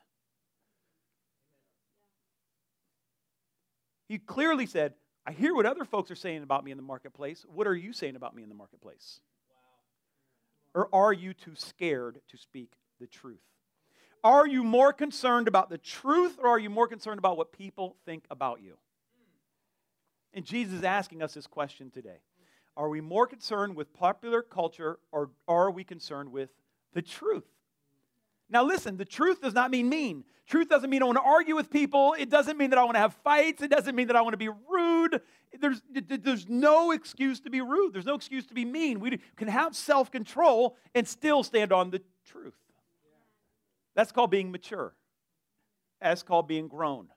He 4.09 4.19
clearly 4.19 4.67
said, 4.67 4.95
I 5.27 5.33
hear 5.33 5.55
what 5.55 5.67
other 5.67 5.85
folks 5.85 6.11
are 6.11 6.17
saying 6.17 6.45
about 6.45 6.65
me 6.65 6.71
in 6.71 6.77
the 6.77 6.85
marketplace. 6.85 7.45
What 7.53 7.67
are 7.67 7.75
you 7.75 7.93
saying 7.93 8.15
about 8.15 8.37
me 8.37 8.45
in 8.45 8.49
the 8.49 8.55
marketplace? 8.55 9.21
Wow. 10.75 10.83
Or 10.83 10.89
are 10.93 11.13
you 11.13 11.35
too 11.35 11.55
scared 11.57 12.21
to 12.29 12.37
speak 12.37 12.73
the 13.01 13.09
truth? 13.09 13.41
Are 14.23 14.47
you 14.47 14.63
more 14.63 14.93
concerned 14.93 15.49
about 15.49 15.69
the 15.69 15.79
truth 15.79 16.37
or 16.41 16.49
are 16.49 16.59
you 16.59 16.71
more 16.71 16.87
concerned 16.87 17.19
about 17.19 17.37
what 17.37 17.53
people 17.53 17.97
think 18.05 18.25
about 18.31 18.63
you? 18.63 18.77
And 20.33 20.45
Jesus 20.45 20.75
is 20.75 20.85
asking 20.85 21.23
us 21.23 21.35
this 21.35 21.47
question 21.47 21.91
today. 21.91 22.19
Are 22.77 22.89
we 22.89 23.01
more 23.01 23.27
concerned 23.27 23.75
with 23.75 23.93
popular 23.95 24.43
culture 24.43 24.99
or 25.11 25.31
are 25.49 25.71
we 25.71 25.83
concerned 25.83 26.31
with 26.31 26.51
the 26.93 27.03
truth? 27.03 27.45
Now, 28.49 28.63
listen, 28.63 28.97
the 28.97 29.05
truth 29.05 29.41
does 29.41 29.55
not 29.55 29.71
mean 29.71 29.89
mean. 29.89 30.25
Truth 30.47 30.69
doesn't 30.69 30.89
mean 30.89 31.03
I 31.03 31.07
want 31.07 31.19
to 31.19 31.25
argue 31.25 31.57
with 31.57 31.71
people. 31.71 32.15
It 32.17 32.31
doesn't 32.31 32.57
mean 32.57 32.71
that 32.71 32.79
I 32.79 32.85
want 32.85 32.95
to 32.95 33.01
have 33.01 33.15
fights. 33.25 33.63
It 33.63 33.71
doesn't 33.71 33.97
mean 33.97 34.07
that 34.07 34.17
I 34.17 34.23
want 34.23 34.35
to 34.35 34.39
be 34.39 34.49
rude. 34.71 35.21
There's, 35.61 35.83
there's 35.91 36.49
no 36.49 36.93
excuse 36.93 37.41
to 37.41 37.51
be 37.51 37.61
rude. 37.61 37.93
There's 37.93 38.07
no 38.07 38.15
excuse 38.15 38.47
to 38.47 38.55
be 38.55 38.65
mean. 38.65 39.01
We 39.01 39.19
can 39.37 39.49
have 39.49 39.75
self 39.75 40.13
control 40.13 40.77
and 40.95 41.07
still 41.07 41.43
stand 41.43 41.73
on 41.73 41.91
the 41.91 42.01
truth. 42.25 42.55
That's 43.97 44.13
called 44.13 44.31
being 44.31 44.53
mature. 44.53 44.95
That's 46.01 46.23
called 46.23 46.47
being 46.47 46.69
grown. 46.69 47.09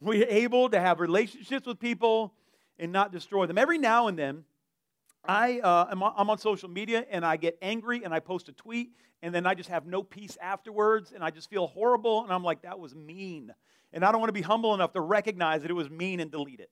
We're 0.00 0.26
able 0.28 0.68
to 0.70 0.80
have 0.80 0.98
relationships 0.98 1.66
with 1.66 1.78
people 1.78 2.34
and 2.78 2.90
not 2.90 3.12
destroy 3.12 3.46
them. 3.46 3.58
Every 3.58 3.78
now 3.78 4.08
and 4.08 4.18
then, 4.18 4.44
I, 5.26 5.60
uh, 5.60 5.88
am 5.90 6.02
I'm 6.02 6.30
on 6.30 6.38
social 6.38 6.68
media 6.68 7.06
and 7.10 7.24
I 7.24 7.36
get 7.36 7.56
angry 7.62 8.04
and 8.04 8.12
I 8.12 8.20
post 8.20 8.48
a 8.48 8.52
tweet 8.52 8.90
and 9.22 9.34
then 9.34 9.46
I 9.46 9.54
just 9.54 9.70
have 9.70 9.86
no 9.86 10.02
peace 10.02 10.36
afterwards 10.40 11.12
and 11.12 11.24
I 11.24 11.30
just 11.30 11.48
feel 11.48 11.66
horrible 11.66 12.24
and 12.24 12.32
I'm 12.32 12.44
like, 12.44 12.62
that 12.62 12.78
was 12.78 12.94
mean. 12.94 13.52
And 13.92 14.04
I 14.04 14.12
don't 14.12 14.20
want 14.20 14.28
to 14.28 14.34
be 14.34 14.42
humble 14.42 14.74
enough 14.74 14.92
to 14.92 15.00
recognize 15.00 15.62
that 15.62 15.70
it 15.70 15.74
was 15.74 15.88
mean 15.88 16.20
and 16.20 16.30
delete 16.30 16.60
it. 16.60 16.70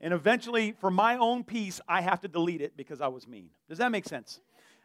And 0.00 0.12
eventually, 0.12 0.72
for 0.80 0.90
my 0.90 1.16
own 1.16 1.42
peace, 1.42 1.80
I 1.88 2.02
have 2.02 2.20
to 2.20 2.28
delete 2.28 2.60
it 2.60 2.76
because 2.76 3.00
I 3.00 3.08
was 3.08 3.26
mean. 3.26 3.50
Does 3.68 3.78
that 3.78 3.90
make 3.90 4.06
sense? 4.06 4.40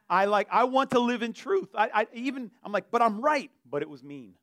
I 0.09 0.25
like, 0.25 0.47
I 0.51 0.65
want 0.65 0.91
to 0.91 0.99
live 0.99 1.21
in 1.21 1.33
truth. 1.33 1.69
I, 1.75 1.89
I 1.93 2.07
even, 2.13 2.51
I'm 2.63 2.71
like, 2.71 2.91
but 2.91 3.01
I'm 3.01 3.21
right, 3.21 3.51
but 3.69 3.81
it 3.81 3.89
was 3.89 4.03
mean. 4.03 4.33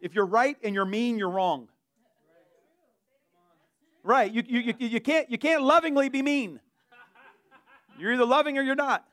If 0.00 0.14
you're 0.14 0.26
right 0.26 0.56
and 0.62 0.74
you're 0.74 0.84
mean, 0.84 1.18
you're 1.18 1.30
wrong. 1.30 1.68
Right. 4.02 4.32
You, 4.32 4.42
you, 4.46 4.60
you, 4.60 4.74
you, 4.78 5.00
can't, 5.00 5.30
you 5.30 5.38
can't 5.38 5.62
lovingly 5.62 6.08
be 6.08 6.22
mean. 6.22 6.60
You're 8.02 8.14
either 8.14 8.24
loving 8.24 8.58
or 8.58 8.62
you're 8.62 8.74
not. 8.74 9.06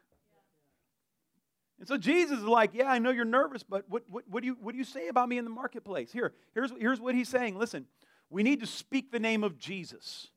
And 1.78 1.88
so 1.88 1.96
Jesus 1.96 2.40
is 2.40 2.44
like, 2.44 2.72
Yeah, 2.74 2.90
I 2.90 2.98
know 2.98 3.12
you're 3.12 3.24
nervous, 3.24 3.62
but 3.62 3.86
what, 3.88 4.02
what, 4.10 4.24
what, 4.28 4.42
do, 4.42 4.48
you, 4.48 4.58
what 4.60 4.72
do 4.72 4.80
you 4.80 4.84
say 4.84 5.10
about 5.10 5.30
me 5.30 5.38
in 5.38 5.44
the 5.44 5.52
marketplace? 5.52 6.12
Here, 6.12 6.34
here's, 6.56 6.72
here's 6.80 7.00
what 7.00 7.14
he's 7.14 7.30
saying. 7.30 7.56
Listen, 7.56 7.86
we 8.32 8.42
need 8.42 8.62
to 8.62 8.66
speak 8.66 9.12
the 9.12 9.20
name 9.20 9.44
of 9.44 9.60
Jesus. 9.60 10.30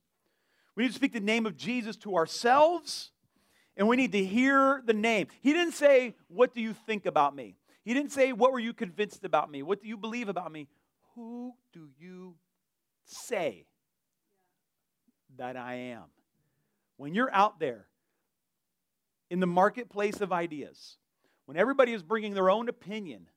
We 0.76 0.82
need 0.82 0.90
to 0.90 0.94
speak 0.94 1.14
the 1.14 1.20
name 1.20 1.46
of 1.46 1.56
Jesus 1.56 1.96
to 1.98 2.14
ourselves, 2.14 3.10
and 3.74 3.88
we 3.88 3.96
need 3.96 4.12
to 4.12 4.22
hear 4.22 4.82
the 4.84 4.92
name. 4.92 5.28
He 5.40 5.54
didn't 5.54 5.72
say, 5.72 6.14
What 6.28 6.54
do 6.54 6.60
you 6.60 6.74
think 6.74 7.06
about 7.06 7.34
me? 7.34 7.56
He 7.86 7.94
didn't 7.94 8.12
say, 8.12 8.34
What 8.34 8.52
were 8.52 8.60
you 8.60 8.74
convinced 8.74 9.24
about 9.24 9.50
me? 9.50 9.62
What 9.62 9.80
do 9.80 9.88
you 9.88 9.96
believe 9.96 10.28
about 10.28 10.52
me? 10.52 10.68
Who 11.14 11.54
do 11.72 11.88
you 11.98 12.34
say 13.06 13.64
that 15.38 15.56
I 15.56 15.74
am? 15.74 16.04
When 16.98 17.14
you're 17.14 17.32
out 17.32 17.58
there 17.58 17.86
in 19.32 19.40
the 19.40 19.46
marketplace 19.46 20.20
of 20.20 20.30
ideas, 20.30 20.98
when 21.46 21.56
everybody 21.56 21.94
is 21.94 22.02
bringing 22.02 22.34
their 22.34 22.50
own 22.50 22.68
opinion 22.68 23.30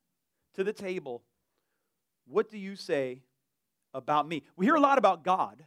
to 0.54 0.62
the 0.62 0.74
table, 0.74 1.24
what 2.28 2.50
do 2.50 2.58
you 2.58 2.76
say 2.76 3.22
about 3.94 4.28
me? 4.28 4.44
We 4.58 4.66
hear 4.66 4.76
a 4.76 4.82
lot 4.82 4.98
about 4.98 5.24
God. 5.24 5.64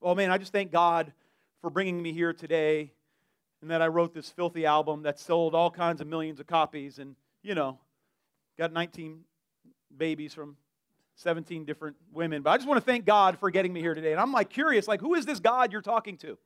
Oh 0.00 0.14
man, 0.14 0.30
I 0.30 0.38
just 0.38 0.52
thank 0.52 0.70
God 0.70 1.12
for 1.60 1.68
bringing 1.68 2.00
me 2.00 2.12
here 2.12 2.32
today 2.32 2.92
and 3.60 3.72
that 3.72 3.82
I 3.82 3.88
wrote 3.88 4.14
this 4.14 4.30
filthy 4.30 4.66
album 4.66 5.02
that 5.02 5.18
sold 5.18 5.52
all 5.52 5.68
kinds 5.68 6.00
of 6.00 6.06
millions 6.06 6.38
of 6.38 6.46
copies 6.46 7.00
and, 7.00 7.16
you 7.42 7.56
know, 7.56 7.80
got 8.56 8.72
19 8.72 9.22
babies 9.96 10.32
from 10.32 10.56
17 11.16 11.64
different 11.64 11.96
women. 12.12 12.42
But 12.42 12.50
I 12.50 12.56
just 12.58 12.68
want 12.68 12.78
to 12.78 12.88
thank 12.88 13.04
God 13.04 13.36
for 13.40 13.50
getting 13.50 13.72
me 13.72 13.80
here 13.80 13.94
today. 13.94 14.12
And 14.12 14.20
I'm 14.20 14.30
like 14.30 14.48
curious, 14.48 14.86
like, 14.86 15.00
who 15.00 15.14
is 15.14 15.26
this 15.26 15.40
God 15.40 15.72
you're 15.72 15.82
talking 15.82 16.18
to? 16.18 16.38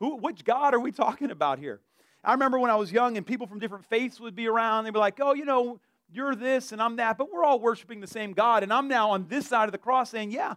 Who, 0.00 0.16
which 0.16 0.46
God 0.46 0.72
are 0.72 0.80
we 0.80 0.92
talking 0.92 1.30
about 1.30 1.58
here? 1.58 1.82
I 2.24 2.32
remember 2.32 2.58
when 2.58 2.70
I 2.70 2.76
was 2.76 2.90
young 2.90 3.16
and 3.16 3.26
people 3.26 3.46
from 3.46 3.58
different 3.58 3.84
faiths 3.86 4.20
would 4.20 4.34
be 4.34 4.48
around. 4.48 4.84
They'd 4.84 4.92
be 4.92 4.98
like, 4.98 5.18
oh, 5.20 5.34
you 5.34 5.44
know, 5.44 5.80
you're 6.12 6.34
this 6.34 6.72
and 6.72 6.80
I'm 6.80 6.96
that, 6.96 7.18
but 7.18 7.32
we're 7.32 7.44
all 7.44 7.60
worshiping 7.60 8.00
the 8.00 8.06
same 8.06 8.32
God. 8.32 8.62
And 8.62 8.72
I'm 8.72 8.88
now 8.88 9.10
on 9.10 9.26
this 9.28 9.46
side 9.46 9.66
of 9.66 9.72
the 9.72 9.78
cross 9.78 10.10
saying, 10.10 10.30
yeah, 10.30 10.54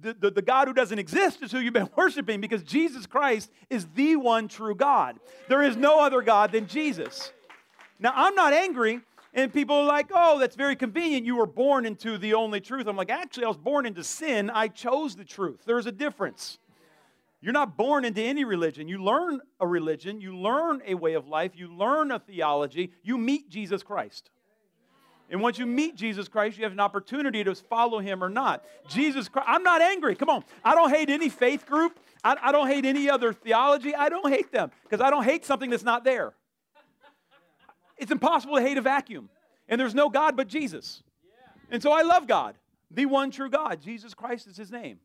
the, 0.00 0.14
the, 0.14 0.30
the, 0.30 0.42
God 0.42 0.68
who 0.68 0.74
doesn't 0.74 0.98
exist 0.98 1.42
is 1.42 1.50
who 1.50 1.58
you've 1.58 1.72
been 1.72 1.88
worshiping 1.96 2.40
because 2.40 2.62
Jesus 2.62 3.06
Christ 3.06 3.50
is 3.70 3.86
the 3.94 4.16
one 4.16 4.48
true 4.48 4.74
God. 4.74 5.18
There 5.48 5.62
is 5.62 5.76
no 5.76 6.00
other 6.00 6.22
God 6.22 6.52
than 6.52 6.66
Jesus. 6.66 7.32
Now, 7.98 8.12
I'm 8.14 8.34
not 8.34 8.52
angry, 8.52 9.00
and 9.32 9.52
people 9.52 9.76
are 9.76 9.86
like, 9.86 10.10
oh, 10.14 10.38
that's 10.38 10.56
very 10.56 10.76
convenient. 10.76 11.24
You 11.24 11.36
were 11.36 11.46
born 11.46 11.86
into 11.86 12.18
the 12.18 12.34
only 12.34 12.60
truth. 12.60 12.86
I'm 12.86 12.96
like, 12.96 13.10
actually, 13.10 13.44
I 13.44 13.48
was 13.48 13.56
born 13.56 13.86
into 13.86 14.04
sin. 14.04 14.50
I 14.50 14.68
chose 14.68 15.16
the 15.16 15.24
truth. 15.24 15.62
There's 15.64 15.86
a 15.86 15.92
difference. 15.92 16.58
You're 17.40 17.52
not 17.52 17.76
born 17.76 18.04
into 18.04 18.22
any 18.22 18.44
religion. 18.44 18.88
You 18.88 19.02
learn 19.02 19.40
a 19.60 19.66
religion, 19.66 20.20
you 20.20 20.36
learn 20.36 20.82
a 20.86 20.94
way 20.94 21.14
of 21.14 21.28
life, 21.28 21.52
you 21.54 21.68
learn 21.72 22.10
a 22.10 22.18
theology, 22.18 22.92
you 23.02 23.18
meet 23.18 23.48
Jesus 23.50 23.82
Christ. 23.82 24.30
And 25.28 25.40
once 25.40 25.58
you 25.58 25.66
meet 25.66 25.96
Jesus 25.96 26.28
Christ, 26.28 26.56
you 26.56 26.64
have 26.64 26.72
an 26.72 26.80
opportunity 26.80 27.42
to 27.42 27.54
follow 27.54 27.98
him 27.98 28.22
or 28.22 28.28
not. 28.28 28.64
Jesus 28.88 29.28
Christ, 29.28 29.48
I'm 29.48 29.64
not 29.64 29.82
angry. 29.82 30.14
Come 30.14 30.28
on. 30.28 30.44
I 30.64 30.74
don't 30.74 30.90
hate 30.90 31.10
any 31.10 31.28
faith 31.28 31.66
group. 31.66 31.98
I, 32.22 32.36
I 32.40 32.52
don't 32.52 32.68
hate 32.68 32.84
any 32.84 33.10
other 33.10 33.32
theology. 33.32 33.94
I 33.94 34.08
don't 34.08 34.30
hate 34.30 34.52
them 34.52 34.70
because 34.84 35.00
I 35.00 35.10
don't 35.10 35.24
hate 35.24 35.44
something 35.44 35.68
that's 35.68 35.82
not 35.82 36.04
there. 36.04 36.32
It's 37.96 38.12
impossible 38.12 38.56
to 38.56 38.62
hate 38.62 38.78
a 38.78 38.82
vacuum. 38.82 39.28
And 39.68 39.80
there's 39.80 39.94
no 39.94 40.08
God 40.08 40.36
but 40.36 40.46
Jesus. 40.46 41.02
And 41.70 41.82
so 41.82 41.90
I 41.90 42.02
love 42.02 42.28
God, 42.28 42.54
the 42.90 43.06
one 43.06 43.32
true 43.32 43.50
God. 43.50 43.80
Jesus 43.80 44.14
Christ 44.14 44.46
is 44.46 44.56
his 44.56 44.70
name. 44.70 45.00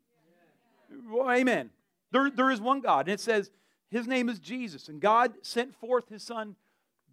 Well, 1.09 1.31
amen. 1.31 1.71
There, 2.11 2.29
there 2.29 2.51
is 2.51 2.61
one 2.61 2.81
God. 2.81 3.07
And 3.07 3.13
it 3.13 3.19
says 3.19 3.51
his 3.89 4.07
name 4.07 4.29
is 4.29 4.39
Jesus. 4.39 4.87
And 4.87 5.01
God 5.01 5.33
sent 5.41 5.75
forth 5.75 6.09
his 6.09 6.23
son, 6.23 6.55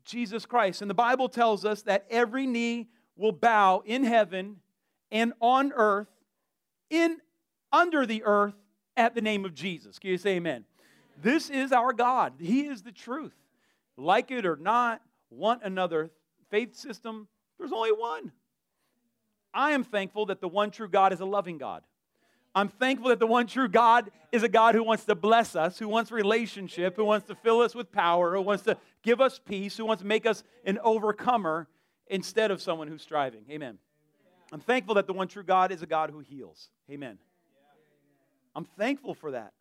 Jesus 0.04 0.46
Christ. 0.46 0.80
And 0.82 0.90
the 0.90 0.94
Bible 0.94 1.28
tells 1.28 1.64
us 1.64 1.82
that 1.82 2.06
every 2.10 2.46
knee 2.46 2.88
will 3.16 3.32
bow 3.32 3.82
in 3.84 4.04
heaven 4.04 4.56
and 5.10 5.32
on 5.40 5.72
earth, 5.74 6.08
in 6.90 7.18
under 7.72 8.06
the 8.06 8.22
earth 8.24 8.54
at 8.96 9.14
the 9.14 9.20
name 9.20 9.44
of 9.44 9.54
Jesus. 9.54 9.98
Can 9.98 10.10
you 10.10 10.18
say 10.18 10.36
amen? 10.36 10.64
This 11.20 11.50
is 11.50 11.72
our 11.72 11.92
God. 11.92 12.34
He 12.38 12.66
is 12.66 12.82
the 12.82 12.92
truth. 12.92 13.34
Like 13.96 14.30
it 14.30 14.46
or 14.46 14.56
not, 14.56 15.02
want 15.30 15.62
another 15.64 16.10
faith 16.50 16.76
system, 16.76 17.28
there's 17.58 17.72
only 17.72 17.90
one. 17.90 18.32
I 19.52 19.72
am 19.72 19.82
thankful 19.82 20.26
that 20.26 20.40
the 20.40 20.48
one 20.48 20.70
true 20.70 20.88
God 20.88 21.12
is 21.12 21.20
a 21.20 21.24
loving 21.24 21.58
God. 21.58 21.82
I'm 22.58 22.68
thankful 22.68 23.10
that 23.10 23.20
the 23.20 23.26
one 23.26 23.46
true 23.46 23.68
God 23.68 24.10
is 24.32 24.42
a 24.42 24.48
God 24.48 24.74
who 24.74 24.82
wants 24.82 25.04
to 25.04 25.14
bless 25.14 25.54
us, 25.54 25.78
who 25.78 25.86
wants 25.86 26.10
relationship, 26.10 26.96
who 26.96 27.04
wants 27.04 27.28
to 27.28 27.36
fill 27.36 27.60
us 27.60 27.72
with 27.72 27.92
power, 27.92 28.34
who 28.34 28.42
wants 28.42 28.64
to 28.64 28.76
give 29.04 29.20
us 29.20 29.38
peace, 29.38 29.76
who 29.76 29.84
wants 29.84 30.02
to 30.02 30.06
make 30.08 30.26
us 30.26 30.42
an 30.64 30.80
overcomer 30.82 31.68
instead 32.08 32.50
of 32.50 32.60
someone 32.60 32.88
who's 32.88 33.00
striving. 33.00 33.44
Amen. 33.48 33.78
I'm 34.50 34.58
thankful 34.58 34.96
that 34.96 35.06
the 35.06 35.12
one 35.12 35.28
true 35.28 35.44
God 35.44 35.70
is 35.70 35.82
a 35.82 35.86
God 35.86 36.10
who 36.10 36.18
heals. 36.18 36.68
Amen. 36.90 37.18
I'm 38.56 38.64
thankful 38.64 39.14
for 39.14 39.30
that. 39.30 39.52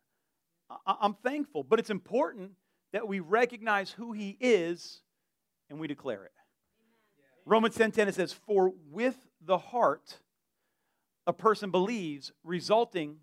I'm 0.84 1.14
thankful, 1.14 1.62
but 1.62 1.78
it's 1.78 1.90
important 1.90 2.50
that 2.92 3.06
we 3.06 3.20
recognize 3.20 3.92
who 3.92 4.10
He 4.10 4.36
is 4.40 5.02
and 5.70 5.78
we 5.78 5.86
declare 5.86 6.24
it. 6.24 6.32
Romans 7.46 7.76
10:10 7.76 7.78
10, 7.78 7.90
10, 7.92 8.08
it 8.08 8.14
says, 8.16 8.32
"For 8.32 8.72
with 8.90 9.16
the 9.40 9.58
heart 9.58 10.18
a 11.28 11.32
person 11.32 11.70
believes, 11.70 12.32
resulting 12.42 13.18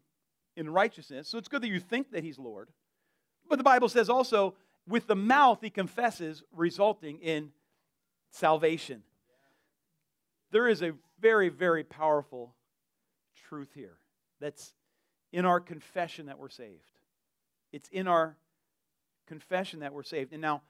in 0.55 0.69
righteousness. 0.69 1.27
So 1.27 1.39
it's 1.39 1.47
good 1.47 1.63
that 1.63 1.69
you 1.69 1.79
think 1.79 2.11
that 2.11 2.23
he's 2.23 2.37
Lord. 2.37 2.69
But 3.49 3.57
the 3.57 3.63
Bible 3.63 3.89
says 3.89 4.09
also, 4.09 4.53
with 4.87 5.07
the 5.07 5.15
mouth 5.15 5.59
he 5.61 5.71
confesses, 5.71 6.43
resulting 6.55 7.17
in 7.17 7.49
salvation. 8.29 9.01
There 10.51 10.67
is 10.67 10.83
a 10.83 10.93
very, 11.19 11.49
very 11.49 11.83
powerful 11.83 12.53
truth 13.49 13.71
here 13.73 13.97
that's 14.39 14.75
in 15.33 15.43
our 15.43 15.59
confession 15.59 16.27
that 16.27 16.37
we're 16.37 16.49
saved. 16.49 16.99
It's 17.73 17.89
in 17.89 18.07
our 18.07 18.37
confession 19.27 19.79
that 19.79 19.93
we're 19.93 20.03
saved. 20.03 20.31
And 20.31 20.41
now, 20.41 20.61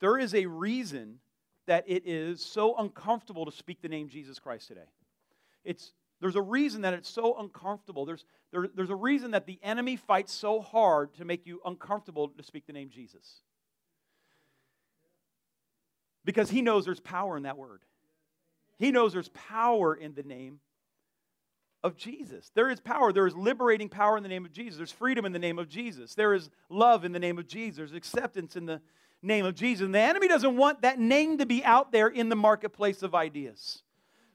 there 0.00 0.16
is 0.16 0.34
a 0.34 0.46
reason 0.46 1.18
that 1.66 1.84
it 1.86 2.04
is 2.06 2.42
so 2.42 2.76
uncomfortable 2.76 3.44
to 3.44 3.52
speak 3.52 3.82
the 3.82 3.88
name 3.88 4.08
Jesus 4.08 4.38
Christ 4.38 4.68
today. 4.68 4.88
It's 5.64 5.92
there's 6.22 6.36
a 6.36 6.40
reason 6.40 6.82
that 6.82 6.94
it's 6.94 7.10
so 7.10 7.36
uncomfortable. 7.36 8.06
There's, 8.06 8.24
there, 8.52 8.68
there's 8.72 8.90
a 8.90 8.94
reason 8.94 9.32
that 9.32 9.44
the 9.44 9.58
enemy 9.60 9.96
fights 9.96 10.32
so 10.32 10.60
hard 10.60 11.12
to 11.14 11.24
make 11.24 11.48
you 11.48 11.60
uncomfortable 11.64 12.28
to 12.28 12.42
speak 12.44 12.64
the 12.64 12.72
name 12.72 12.90
Jesus. 12.90 13.40
Because 16.24 16.48
he 16.48 16.62
knows 16.62 16.84
there's 16.84 17.00
power 17.00 17.36
in 17.36 17.42
that 17.42 17.58
word. 17.58 17.82
He 18.78 18.92
knows 18.92 19.12
there's 19.12 19.30
power 19.30 19.96
in 19.96 20.14
the 20.14 20.22
name 20.22 20.60
of 21.82 21.96
Jesus. 21.96 22.52
There 22.54 22.70
is 22.70 22.78
power. 22.78 23.12
There 23.12 23.26
is 23.26 23.34
liberating 23.34 23.88
power 23.88 24.16
in 24.16 24.22
the 24.22 24.28
name 24.28 24.44
of 24.44 24.52
Jesus. 24.52 24.76
There's 24.76 24.92
freedom 24.92 25.24
in 25.24 25.32
the 25.32 25.40
name 25.40 25.58
of 25.58 25.68
Jesus. 25.68 26.14
There 26.14 26.34
is 26.34 26.50
love 26.68 27.04
in 27.04 27.10
the 27.10 27.18
name 27.18 27.40
of 27.40 27.48
Jesus. 27.48 27.78
There's 27.78 27.94
acceptance 27.94 28.54
in 28.54 28.66
the 28.66 28.80
name 29.22 29.44
of 29.44 29.56
Jesus. 29.56 29.86
And 29.86 29.92
the 29.92 29.98
enemy 29.98 30.28
doesn't 30.28 30.56
want 30.56 30.82
that 30.82 31.00
name 31.00 31.38
to 31.38 31.46
be 31.46 31.64
out 31.64 31.90
there 31.90 32.06
in 32.06 32.28
the 32.28 32.36
marketplace 32.36 33.02
of 33.02 33.12
ideas. 33.12 33.82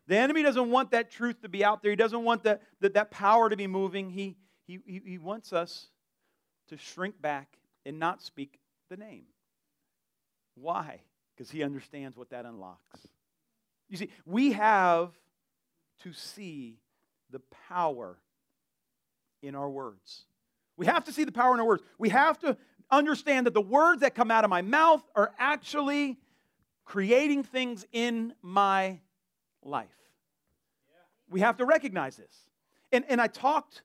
The 0.07 0.17
enemy 0.17 0.41
doesn't 0.41 0.71
want 0.71 0.91
that 0.91 1.11
truth 1.11 1.41
to 1.41 1.49
be 1.49 1.63
out 1.63 1.81
there. 1.81 1.91
He 1.91 1.97
doesn't 1.97 2.23
want 2.23 2.43
that, 2.43 2.61
that, 2.79 2.93
that 2.93 3.11
power 3.11 3.49
to 3.49 3.57
be 3.57 3.67
moving. 3.67 4.09
He, 4.09 4.37
he, 4.65 4.79
he 5.05 5.17
wants 5.17 5.51
us 5.53 5.87
to 6.69 6.77
shrink 6.77 7.21
back 7.21 7.57
and 7.85 7.99
not 7.99 8.21
speak 8.21 8.59
the 8.89 8.97
name. 8.97 9.23
Why? 10.55 11.01
Because 11.35 11.51
he 11.51 11.61
understands 11.63 12.17
what 12.17 12.29
that 12.29 12.45
unlocks. 12.45 13.07
You 13.89 13.97
see, 13.97 14.09
we 14.25 14.53
have 14.53 15.11
to 16.03 16.13
see 16.13 16.79
the 17.29 17.41
power 17.67 18.17
in 19.41 19.55
our 19.55 19.69
words. 19.69 20.23
We 20.77 20.85
have 20.85 21.03
to 21.05 21.11
see 21.11 21.23
the 21.23 21.31
power 21.31 21.53
in 21.53 21.59
our 21.59 21.65
words. 21.65 21.83
We 21.97 22.09
have 22.09 22.39
to 22.39 22.57
understand 22.89 23.45
that 23.45 23.53
the 23.53 23.61
words 23.61 24.01
that 24.01 24.15
come 24.15 24.31
out 24.31 24.43
of 24.43 24.49
my 24.49 24.61
mouth 24.61 25.03
are 25.15 25.33
actually 25.37 26.17
creating 26.85 27.43
things 27.43 27.85
in 27.91 28.33
my 28.41 28.99
life. 29.67 29.89
We 31.29 31.41
have 31.41 31.57
to 31.57 31.65
recognize 31.65 32.15
this. 32.15 32.33
And, 32.91 33.05
and 33.09 33.19
I 33.19 33.27
talked 33.27 33.83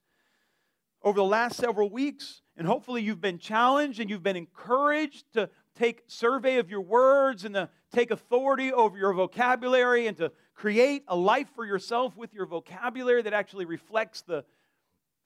over 1.03 1.17
the 1.17 1.25
last 1.25 1.57
several 1.57 1.91
weeks 1.91 2.43
And 2.57 2.67
hopefully, 2.67 3.03
you've 3.03 3.21
been 3.21 3.39
challenged 3.39 3.99
and 3.99 4.11
you've 4.11 4.23
been 4.23 4.37
encouraged 4.37 5.25
to 5.33 5.49
take 5.75 6.03
survey 6.07 6.59
of 6.59 6.71
your 6.71 6.83
words 6.83 7.45
and 7.45 7.55
to 7.55 7.71
take 7.93 8.11
authority 8.11 8.73
over 8.73 8.99
your 8.99 9.15
vocabulary 9.15 10.07
and 10.07 10.17
to 10.19 10.33
create 10.55 11.03
a 11.09 11.17
life 11.17 11.49
for 11.55 11.65
yourself 11.65 12.15
with 12.15 12.35
your 12.35 12.45
vocabulary 12.45 13.23
that 13.23 13.33
actually 13.33 13.65
reflects 13.65 14.21
the 14.21 14.45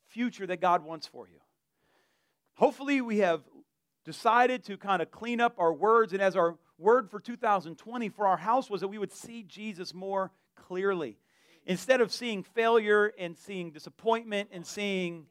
future 0.07 0.47
that 0.47 0.61
God 0.61 0.85
wants 0.85 1.09
for 1.09 1.27
you. 1.29 1.41
Hopefully, 2.55 3.01
we 3.01 3.19
have 3.19 3.43
decided 4.05 4.63
to 4.65 4.77
kind 4.77 5.03
of 5.03 5.11
clean 5.11 5.41
up 5.41 5.57
our 5.59 5.75
words, 5.75 6.13
and 6.13 6.23
as 6.23 6.37
our 6.37 6.57
word 6.79 7.11
for 7.11 7.19
2020 7.19 8.09
for 8.11 8.27
our 8.29 8.37
house 8.37 8.71
was 8.71 8.83
that 8.83 8.89
we 8.89 8.99
would 8.99 9.13
see 9.13 9.43
Jesus 9.43 9.93
more 9.93 10.31
clearly. 10.57 11.19
Instead 11.67 12.01
of 12.01 12.13
seeing 12.13 12.43
failure 12.43 13.13
and 13.19 13.37
seeing 13.37 13.71
disappointment 13.71 14.49
and 14.53 14.65
seeing 14.65 15.27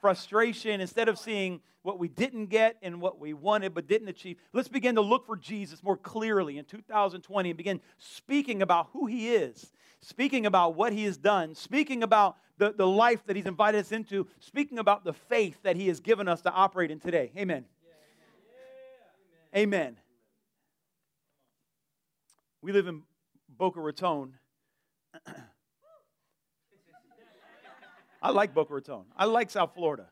frustration, 0.00 0.80
instead 0.80 1.08
of 1.08 1.18
seeing 1.18 1.60
what 1.82 1.98
we 1.98 2.08
didn't 2.08 2.46
get 2.46 2.76
and 2.82 3.00
what 3.00 3.20
we 3.20 3.32
wanted 3.32 3.72
but 3.72 3.86
didn't 3.86 4.08
achieve, 4.08 4.36
let's 4.52 4.68
begin 4.68 4.96
to 4.96 5.00
look 5.00 5.26
for 5.26 5.36
Jesus 5.36 5.82
more 5.82 5.96
clearly 5.96 6.58
in 6.58 6.64
2020 6.64 7.50
and 7.50 7.56
begin 7.56 7.80
speaking 7.98 8.62
about 8.62 8.88
who 8.92 9.06
he 9.06 9.34
is, 9.34 9.72
speaking 10.00 10.46
about 10.46 10.74
what 10.74 10.92
he 10.92 11.04
has 11.04 11.16
done, 11.16 11.54
speaking 11.54 12.02
about 12.02 12.36
the, 12.58 12.72
the 12.72 12.86
life 12.86 13.24
that 13.26 13.36
he's 13.36 13.46
invited 13.46 13.78
us 13.78 13.92
into, 13.92 14.26
speaking 14.40 14.78
about 14.78 15.04
the 15.04 15.12
faith 15.12 15.62
that 15.62 15.76
he 15.76 15.88
has 15.88 16.00
given 16.00 16.26
us 16.26 16.40
to 16.42 16.50
operate 16.50 16.90
in 16.90 16.98
today. 16.98 17.30
Amen. 17.36 17.64
Amen. 19.54 19.96
We 22.62 22.72
live 22.72 22.88
in 22.88 23.02
Boca 23.48 23.80
Raton. 23.80 24.34
I 28.22 28.30
like 28.30 28.54
Boca 28.54 28.74
Raton. 28.74 29.04
I 29.16 29.26
like 29.26 29.50
South 29.50 29.74
Florida. 29.74 30.06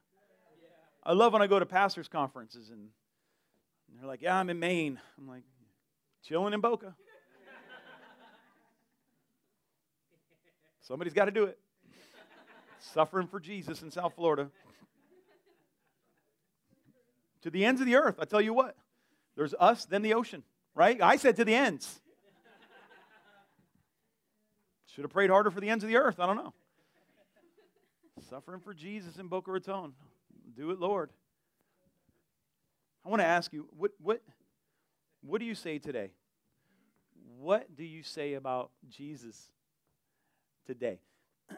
I 1.02 1.12
love 1.12 1.32
when 1.32 1.42
I 1.42 1.46
go 1.46 1.58
to 1.58 1.66
pastors' 1.66 2.08
conferences 2.08 2.70
and 2.70 2.88
they're 3.96 4.06
like, 4.06 4.22
Yeah, 4.22 4.36
I'm 4.36 4.50
in 4.50 4.58
Maine. 4.58 5.00
I'm 5.18 5.28
like, 5.28 5.42
chilling 6.22 6.54
in 6.54 6.60
Boca. 6.60 6.94
Somebody's 10.80 11.14
got 11.14 11.24
to 11.24 11.30
do 11.30 11.44
it. 11.44 11.58
Suffering 12.78 13.26
for 13.26 13.40
Jesus 13.40 13.82
in 13.82 13.90
South 13.90 14.14
Florida. 14.14 14.50
To 17.42 17.50
the 17.50 17.64
ends 17.64 17.80
of 17.80 17.86
the 17.86 17.96
earth, 17.96 18.16
I 18.18 18.24
tell 18.26 18.40
you 18.40 18.54
what, 18.54 18.76
there's 19.36 19.54
us, 19.58 19.84
then 19.86 20.02
the 20.02 20.14
ocean, 20.14 20.42
right? 20.74 21.00
I 21.00 21.16
said 21.16 21.36
to 21.36 21.44
the 21.44 21.54
ends. 21.54 22.00
Should 24.94 25.02
have 25.02 25.10
prayed 25.10 25.30
harder 25.30 25.50
for 25.50 25.60
the 25.60 25.70
ends 25.70 25.82
of 25.82 25.90
the 25.90 25.96
earth. 25.96 26.20
I 26.20 26.26
don't 26.26 26.36
know. 26.36 26.52
Suffering 28.30 28.60
for 28.60 28.72
Jesus 28.72 29.16
in 29.16 29.26
Boca 29.26 29.50
Raton. 29.50 29.92
Do 30.56 30.70
it, 30.70 30.78
Lord. 30.78 31.10
I 33.04 33.08
want 33.08 33.20
to 33.20 33.26
ask 33.26 33.52
you, 33.52 33.66
what, 33.76 33.90
what, 34.00 34.22
what 35.20 35.40
do 35.40 35.46
you 35.46 35.56
say 35.56 35.80
today? 35.80 36.12
What 37.40 37.74
do 37.76 37.82
you 37.82 38.04
say 38.04 38.34
about 38.34 38.70
Jesus 38.88 39.50
today? 40.64 41.00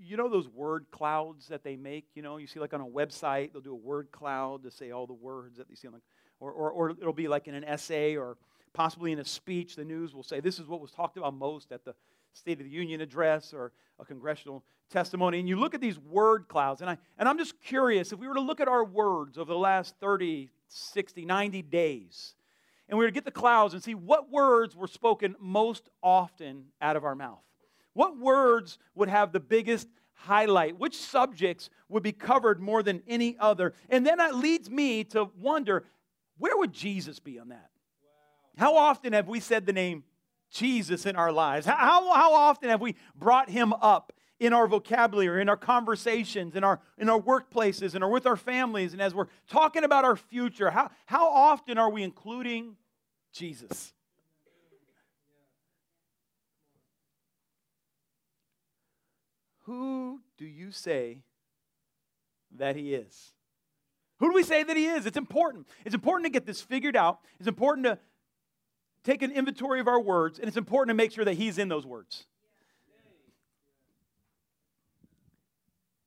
you 0.00 0.16
know 0.16 0.30
those 0.30 0.48
word 0.48 0.86
clouds 0.90 1.48
that 1.48 1.62
they 1.62 1.76
make? 1.76 2.06
You 2.14 2.22
know, 2.22 2.38
you 2.38 2.46
see 2.46 2.58
like 2.58 2.72
on 2.72 2.80
a 2.80 2.86
website, 2.86 3.52
they'll 3.52 3.60
do 3.60 3.72
a 3.72 3.76
word 3.76 4.10
cloud 4.12 4.62
to 4.62 4.70
say 4.70 4.92
all 4.92 5.06
the 5.06 5.12
words 5.12 5.58
that 5.58 5.68
they 5.68 5.74
see 5.74 5.88
on 5.88 5.92
the, 5.92 6.00
or, 6.40 6.52
or, 6.52 6.70
or 6.70 6.90
it'll 6.90 7.12
be 7.12 7.28
like 7.28 7.48
in 7.48 7.54
an 7.54 7.64
essay 7.64 8.16
or 8.16 8.38
possibly 8.72 9.12
in 9.12 9.18
a 9.18 9.26
speech. 9.26 9.76
The 9.76 9.84
news 9.84 10.14
will 10.14 10.22
say, 10.22 10.40
this 10.40 10.58
is 10.58 10.66
what 10.66 10.80
was 10.80 10.90
talked 10.90 11.18
about 11.18 11.34
most 11.34 11.70
at 11.70 11.84
the 11.84 11.94
State 12.32 12.58
of 12.58 12.64
the 12.64 12.70
Union 12.70 13.00
address 13.00 13.52
or 13.52 13.72
a 13.98 14.04
congressional 14.04 14.64
testimony. 14.90 15.38
And 15.38 15.48
you 15.48 15.56
look 15.56 15.74
at 15.74 15.80
these 15.80 15.98
word 15.98 16.48
clouds, 16.48 16.80
and, 16.80 16.90
I, 16.90 16.98
and 17.18 17.28
I'm 17.28 17.38
just 17.38 17.60
curious 17.60 18.12
if 18.12 18.18
we 18.18 18.28
were 18.28 18.34
to 18.34 18.40
look 18.40 18.60
at 18.60 18.68
our 18.68 18.84
words 18.84 19.38
over 19.38 19.52
the 19.52 19.58
last 19.58 19.94
30, 20.00 20.50
60, 20.68 21.24
90 21.24 21.62
days, 21.62 22.34
and 22.88 22.98
we 22.98 23.04
were 23.04 23.10
to 23.10 23.14
get 23.14 23.24
the 23.24 23.30
clouds 23.30 23.72
and 23.72 23.82
see 23.82 23.94
what 23.94 24.30
words 24.30 24.74
were 24.74 24.88
spoken 24.88 25.36
most 25.38 25.88
often 26.02 26.66
out 26.82 26.96
of 26.96 27.04
our 27.04 27.14
mouth. 27.14 27.42
What 27.92 28.18
words 28.18 28.78
would 28.94 29.08
have 29.08 29.32
the 29.32 29.40
biggest 29.40 29.88
highlight? 30.14 30.78
Which 30.78 30.96
subjects 30.96 31.70
would 31.88 32.02
be 32.02 32.12
covered 32.12 32.60
more 32.60 32.82
than 32.82 33.02
any 33.06 33.36
other? 33.38 33.74
And 33.88 34.04
then 34.04 34.18
that 34.18 34.34
leads 34.34 34.68
me 34.68 35.04
to 35.04 35.30
wonder 35.40 35.84
where 36.38 36.56
would 36.56 36.72
Jesus 36.72 37.18
be 37.18 37.38
on 37.38 37.50
that? 37.50 37.70
Wow. 38.58 38.66
How 38.66 38.76
often 38.76 39.12
have 39.12 39.28
we 39.28 39.40
said 39.40 39.66
the 39.66 39.72
name 39.72 40.04
Jesus 40.50 41.06
in 41.06 41.16
our 41.16 41.32
lives? 41.32 41.66
How, 41.66 42.12
how 42.14 42.34
often 42.34 42.68
have 42.68 42.80
we 42.80 42.96
brought 43.14 43.48
him 43.48 43.72
up 43.72 44.12
in 44.38 44.52
our 44.52 44.66
vocabulary, 44.66 45.42
in 45.42 45.48
our 45.48 45.56
conversations, 45.56 46.56
in 46.56 46.64
our, 46.64 46.80
in 46.98 47.08
our 47.08 47.20
workplaces, 47.20 47.94
and 47.94 48.10
with 48.10 48.26
our 48.26 48.36
families, 48.36 48.92
and 48.92 49.02
as 49.02 49.14
we're 49.14 49.28
talking 49.48 49.84
about 49.84 50.04
our 50.04 50.16
future? 50.16 50.70
How, 50.70 50.90
how 51.06 51.28
often 51.28 51.78
are 51.78 51.90
we 51.90 52.02
including 52.02 52.76
Jesus? 53.32 53.92
Who 59.64 60.20
do 60.36 60.46
you 60.46 60.72
say 60.72 61.22
that 62.56 62.74
he 62.74 62.94
is? 62.94 63.34
Who 64.18 64.28
do 64.30 64.34
we 64.34 64.42
say 64.42 64.62
that 64.62 64.76
he 64.76 64.86
is? 64.86 65.06
It's 65.06 65.16
important. 65.16 65.66
It's 65.84 65.94
important 65.94 66.26
to 66.26 66.30
get 66.30 66.44
this 66.44 66.60
figured 66.60 66.96
out. 66.96 67.20
It's 67.38 67.48
important 67.48 67.86
to 67.86 67.98
take 69.04 69.22
an 69.22 69.32
inventory 69.32 69.80
of 69.80 69.88
our 69.88 70.00
words, 70.00 70.38
and 70.38 70.48
it's 70.48 70.56
important 70.56 70.90
to 70.90 70.94
make 70.94 71.12
sure 71.12 71.24
that 71.24 71.34
He's 71.34 71.58
in 71.58 71.68
those 71.68 71.86
words. 71.86 72.24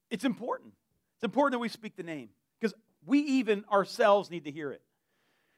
It's 0.10 0.26
important. 0.26 0.74
It's 1.16 1.24
important 1.24 1.54
that 1.54 1.60
we 1.60 1.70
speak 1.70 1.96
the 1.96 2.04
name 2.04 2.30
because 2.60 2.74
we 3.06 3.20
even 3.20 3.66
ourselves 3.72 4.30
need 4.30 4.46
to 4.46 4.52
hear 4.52 4.72
it. 4.72 4.82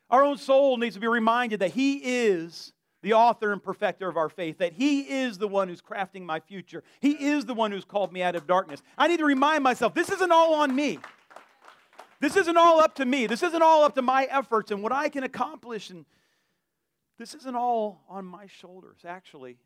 Our 0.10 0.24
own 0.24 0.38
soul 0.38 0.78
needs 0.78 0.96
to 0.96 1.02
be 1.02 1.08
reminded 1.08 1.60
that 1.60 1.72
He 1.72 2.28
is 2.28 2.72
the 3.02 3.14
author 3.14 3.52
and 3.52 3.62
perfecter 3.62 4.08
of 4.08 4.18
our 4.18 4.30
faith, 4.30 4.60
that 4.60 4.74
He 4.74 5.02
is 5.02 5.38
the 5.38 5.48
one 5.48 5.68
who's 5.68 5.82
crafting 5.82 6.24
my 6.24 6.40
future. 6.40 6.84
He 7.02 7.12
is 7.12 7.46
the 7.46 7.54
one 7.54 7.72
who's 7.72 7.86
called 7.86 8.14
me 8.14 8.24
out 8.24 8.36
of 8.36 8.48
darkness. 8.48 8.82
I 8.98 9.08
need 9.08 9.18
to 9.18 9.26
remind 9.26 9.64
myself 9.64 9.94
this 9.94 10.10
isn't 10.10 10.32
all 10.32 10.56
on 10.56 10.76
me. 10.76 11.00
This 12.22 12.38
isn't 12.38 12.58
all 12.58 12.80
up 12.80 12.96
to 12.96 13.06
me. 13.06 13.28
This 13.28 13.44
isn't 13.44 13.62
all 13.62 13.84
up 13.84 13.96
to 13.96 14.02
my 14.02 14.24
efforts 14.26 14.72
and 14.72 14.82
what 14.82 14.92
I 14.92 15.10
can 15.10 15.24
accomplish 15.24 15.90
and 15.90 16.06
this 17.18 17.34
isn't 17.34 17.56
all 17.56 18.04
on 18.10 18.26
my 18.26 18.48
shoulders. 18.48 19.00
Actually, 19.06 19.58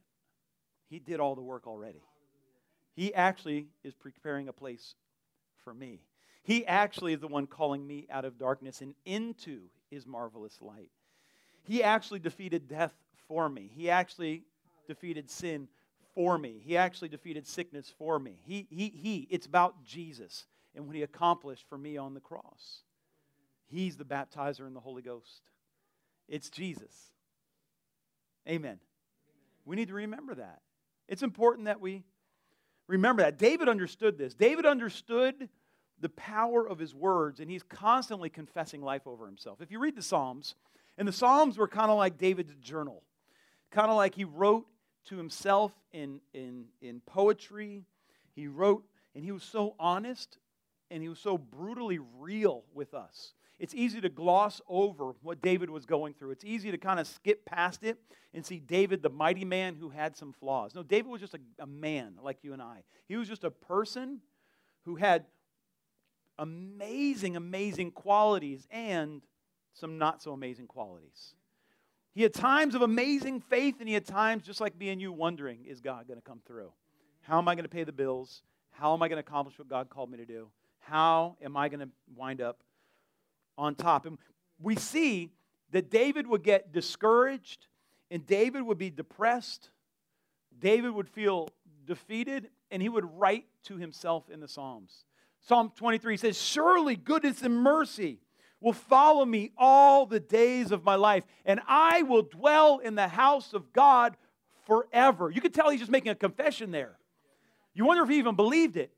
He 0.90 1.00
did 1.00 1.20
all 1.20 1.36
the 1.36 1.42
work 1.42 1.68
already. 1.68 2.04
He 2.96 3.14
actually 3.14 3.68
is 3.84 3.94
preparing 3.94 4.48
a 4.48 4.54
place 4.54 4.96
for 5.64 5.74
me. 5.74 6.02
He 6.44 6.66
actually 6.66 7.14
is 7.14 7.20
the 7.20 7.28
one 7.28 7.48
calling 7.48 7.86
me 7.86 8.08
out 8.10 8.26
of 8.26 8.38
darkness 8.38 8.82
and 8.82 8.96
into 9.06 9.62
His 9.90 10.06
marvelous 10.06 10.62
light. 10.62 10.92
He 11.64 11.84
actually 11.84 12.20
defeated 12.20 12.68
death 12.68 12.94
for 13.28 13.48
me. 13.48 13.70
He 13.76 13.90
actually 13.90 14.44
defeated 14.88 15.30
sin 15.30 15.68
for 16.16 16.38
me. 16.38 16.62
He 16.66 16.78
actually 16.78 17.10
defeated 17.10 17.48
sickness 17.48 17.94
for 17.98 18.20
me. 18.20 18.40
He, 18.46 18.68
he, 18.70 18.90
he. 18.90 19.28
It's 19.30 19.46
about 19.46 19.86
Jesus 19.86 20.46
and 20.76 20.88
what 20.88 20.96
He 20.96 21.04
accomplished 21.04 21.66
for 21.70 21.78
me 21.78 21.98
on 21.98 22.14
the 22.14 22.20
cross. 22.20 22.82
He's 23.68 23.98
the 23.98 24.06
baptizer 24.06 24.66
in 24.66 24.74
the 24.74 24.80
Holy 24.80 25.02
Ghost. 25.02 25.42
It's 26.28 26.50
Jesus. 26.50 27.14
Amen. 28.48 28.80
We 29.66 29.76
need 29.76 29.90
to 29.90 29.94
remember 29.94 30.36
that. 30.36 30.62
It's 31.08 31.24
important 31.24 31.66
that 31.66 31.82
we 31.82 32.04
remember 32.88 33.24
that. 33.24 33.38
David 33.38 33.70
understood 33.70 34.18
this. 34.18 34.34
David 34.34 34.66
understood 34.66 35.50
the 36.00 36.10
power 36.10 36.68
of 36.68 36.80
his 36.80 36.96
words, 36.96 37.40
and 37.40 37.50
he's 37.50 37.64
constantly 37.64 38.30
confessing 38.30 38.82
life 38.82 39.06
over 39.06 39.26
himself. 39.26 39.62
If 39.62 39.72
you 39.72 39.80
read 39.80 39.96
the 39.96 40.02
Psalms, 40.02 40.56
and 40.98 41.08
the 41.08 41.12
Psalms 41.14 41.58
were 41.58 41.68
kind 41.68 41.92
of 41.92 41.98
like 41.98 42.18
David's 42.18 42.56
journal, 42.56 43.04
kind 43.72 43.90
of 43.90 43.98
like 43.98 44.16
he 44.16 44.24
wrote 44.24 44.66
to 45.06 45.18
himself 45.18 45.72
in, 45.92 46.22
in, 46.34 46.66
in 46.82 47.02
poetry. 47.02 47.86
He 48.36 48.48
wrote, 48.48 48.84
and 49.16 49.24
he 49.24 49.32
was 49.32 49.44
so 49.44 49.76
honest 49.80 50.38
and 50.92 51.04
he 51.04 51.10
was 51.10 51.20
so 51.20 51.38
brutally 51.38 52.00
real 52.18 52.64
with 52.74 52.94
us 52.94 53.34
it's 53.60 53.76
easy 53.76 54.00
to 54.02 54.10
gloss 54.10 54.62
over 54.68 55.14
what 55.22 55.42
David 55.42 55.70
was 55.70 55.86
going 55.86 56.14
through. 56.14 56.32
It's 56.32 56.46
easy 56.46 56.72
to 56.72 56.78
kind 56.78 57.00
of 57.00 57.08
skip 57.08 57.46
past 57.46 57.84
it 57.84 57.98
and 58.34 58.46
see 58.46 58.60
David, 58.60 59.04
the 59.04 59.10
mighty 59.10 59.44
man 59.44 59.76
who 59.76 59.90
had 59.90 60.16
some 60.16 60.32
flaws. 60.32 60.74
No, 60.74 60.82
David 60.82 61.12
was 61.12 61.20
just 61.20 61.34
a, 61.34 61.40
a 61.60 61.68
man 61.68 62.14
like 62.24 62.38
you 62.42 62.54
and 62.54 62.62
I. 62.62 62.84
He 63.08 63.18
was 63.18 63.28
just 63.28 63.44
a 63.44 63.52
person 63.52 64.22
who 64.86 64.96
had 64.96 65.26
amazing, 66.38 67.36
amazing 67.36 67.92
qualities 67.92 68.66
and 68.72 69.22
some 69.74 69.98
not 69.98 70.22
so 70.22 70.32
amazing 70.32 70.68
qualities. 70.68 71.36
He 72.16 72.24
had 72.24 72.34
times 72.34 72.76
of 72.76 72.82
amazing 72.82 73.42
faith, 73.42 73.76
and 73.80 73.88
he 73.88 73.94
had 73.94 74.06
times 74.06 74.44
just 74.44 74.60
like 74.60 74.78
me 74.78 74.90
and 74.90 75.02
you 75.02 75.12
wondering, 75.12 75.66
is 75.66 75.80
God 75.80 76.08
going 76.08 76.20
to 76.20 76.26
come 76.26 76.42
through? 76.46 76.72
How 77.22 77.38
am 77.38 77.48
I 77.48 77.56
going 77.56 77.64
to 77.64 77.70
pay 77.70 77.84
the 77.84 77.92
bills? 77.92 78.42
How 78.72 78.94
am 78.94 79.04
I 79.04 79.10
going 79.10 79.22
to 79.22 79.28
accomplish 79.28 79.60
what 79.60 79.68
God 79.68 79.90
called 79.90 80.10
me 80.10 80.18
to 80.18 80.26
do? 80.26 80.50
How 80.80 81.36
am 81.44 81.56
I 81.56 81.70
going 81.70 81.82
to 81.82 81.90
wind 82.16 82.42
up 82.42 82.60
on 83.60 83.76
top. 83.76 84.06
And 84.06 84.18
we 84.60 84.76
see 84.76 85.32
that 85.72 85.92
David 85.92 86.26
would 86.26 86.44
get 86.44 86.72
discouraged 86.72 87.68
and 88.10 88.26
David 88.26 88.64
would 88.64 88.78
be 88.78 88.90
depressed. 88.90 89.70
David 90.58 90.92
would 90.92 91.10
feel 91.10 91.50
defeated 91.86 92.50
and 92.72 92.82
he 92.82 92.90
would 92.90 93.06
write 93.20 93.46
to 93.66 93.78
himself 93.78 94.30
in 94.30 94.40
the 94.40 94.48
Psalms. 94.48 95.06
Psalm 95.42 95.72
23 95.76 96.18
says, 96.18 96.42
Surely 96.42 96.96
goodness 96.96 97.42
and 97.42 97.56
mercy 97.56 98.20
will 98.62 98.74
follow 98.74 99.26
me 99.26 99.52
all 99.58 100.06
the 100.06 100.20
days 100.20 100.72
of 100.72 100.84
my 100.84 100.96
life, 100.96 101.24
and 101.46 101.62
I 101.68 102.04
will 102.04 102.24
dwell 102.24 102.80
in 102.80 102.96
the 102.96 103.08
house 103.08 103.54
of 103.54 103.72
God 103.72 104.18
forever. 104.66 105.32
You 105.32 105.40
can 105.40 105.52
tell 105.52 105.70
he's 105.70 105.80
just 105.80 105.92
making 105.92 106.12
a 106.12 106.16
confession 106.16 106.72
there. 106.72 106.98
You 107.74 107.86
wonder 107.86 108.04
if 108.04 108.10
he 108.10 108.18
even 108.18 108.36
believed 108.36 108.76
it. 108.76 108.92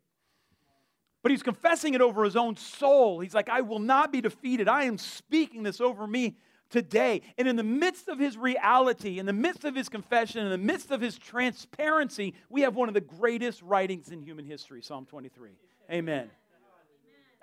But 1.24 1.32
he's 1.32 1.44
confessing 1.44 1.94
it 1.94 2.02
over 2.02 2.24
his 2.24 2.36
own 2.36 2.56
soul. 2.56 3.20
He's 3.20 3.36
like, 3.36 3.50
I 3.50 3.62
will 3.62 3.80
not 3.80 4.12
be 4.12 4.22
defeated. 4.22 4.68
I 4.68 4.86
am 4.86 4.98
speaking 4.98 5.64
this 5.64 5.80
over 5.80 6.08
me 6.08 6.36
today. 6.72 7.22
And 7.38 7.48
in 7.48 7.56
the 7.56 7.64
midst 7.64 8.08
of 8.08 8.18
his 8.18 8.38
reality, 8.38 9.20
in 9.20 9.26
the 9.26 9.34
midst 9.34 9.64
of 9.64 9.76
his 9.76 9.90
confession, 9.90 10.44
in 10.44 10.50
the 10.50 10.58
midst 10.58 10.90
of 10.90 11.00
his 11.00 11.18
transparency, 11.20 12.34
we 12.50 12.62
have 12.62 12.76
one 12.76 12.88
of 12.88 12.96
the 12.96 13.02
greatest 13.02 13.62
writings 13.62 14.10
in 14.10 14.22
human 14.22 14.46
history 14.46 14.82
Psalm 14.82 15.06
23. 15.06 15.52
Amen. 15.92 16.30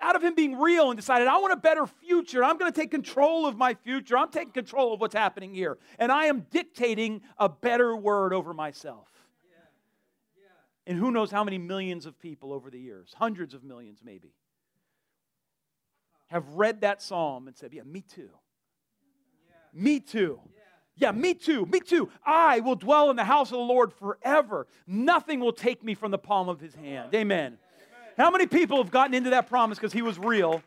Out 0.01 0.15
of 0.15 0.23
him 0.23 0.33
being 0.33 0.57
real 0.57 0.89
and 0.89 0.97
decided, 0.97 1.27
I 1.27 1.37
want 1.39 1.51
a 1.51 1.57
better 1.57 1.85
future. 1.85 2.41
I'm 2.43 2.57
going 2.57 2.71
to 2.71 2.79
take 2.79 2.89
control 2.89 3.45
of 3.45 3.57
my 3.57 3.73
future. 3.73 4.17
I'm 4.17 4.29
taking 4.29 4.53
control 4.53 4.93
of 4.93 5.01
what's 5.01 5.15
happening 5.15 5.53
here. 5.53 5.77
And 5.97 6.09
I 6.09 6.25
am 6.25 6.45
dictating 6.51 7.21
a 7.37 7.49
better 7.49 7.95
word 7.95 8.33
over 8.33 8.53
myself. 8.53 9.07
And 10.89 10.97
who 10.97 11.11
knows 11.11 11.29
how 11.29 11.43
many 11.43 11.59
millions 11.59 12.07
of 12.07 12.19
people 12.19 12.51
over 12.51 12.71
the 12.71 12.79
years, 12.79 13.13
hundreds 13.15 13.53
of 13.53 13.63
millions 13.63 13.99
maybe, 14.03 14.33
have 16.29 16.43
read 16.55 16.81
that 16.81 16.99
psalm 16.99 17.47
and 17.47 17.55
said, 17.55 17.73
Yeah, 17.73 17.83
me 17.83 18.01
too. 18.01 18.31
Yeah. 19.47 19.81
Me 19.83 19.99
too. 19.99 20.39
Yeah. 20.97 21.11
yeah, 21.11 21.11
me 21.11 21.35
too. 21.35 21.67
Me 21.67 21.79
too. 21.79 22.09
I 22.25 22.61
will 22.61 22.75
dwell 22.75 23.11
in 23.11 23.17
the 23.17 23.23
house 23.23 23.49
of 23.49 23.59
the 23.59 23.63
Lord 23.63 23.93
forever. 23.93 24.65
Nothing 24.87 25.39
will 25.39 25.53
take 25.53 25.83
me 25.83 25.93
from 25.93 26.09
the 26.09 26.17
palm 26.17 26.49
of 26.49 26.59
his 26.59 26.73
hand. 26.73 27.13
Amen. 27.13 27.45
Amen. 27.45 27.57
How 28.17 28.31
many 28.31 28.47
people 28.47 28.77
have 28.77 28.89
gotten 28.89 29.13
into 29.13 29.29
that 29.29 29.47
promise 29.47 29.77
because 29.77 29.93
he 29.93 30.01
was 30.01 30.17
real? 30.17 30.63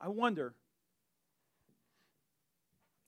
I 0.00 0.06
wonder 0.10 0.54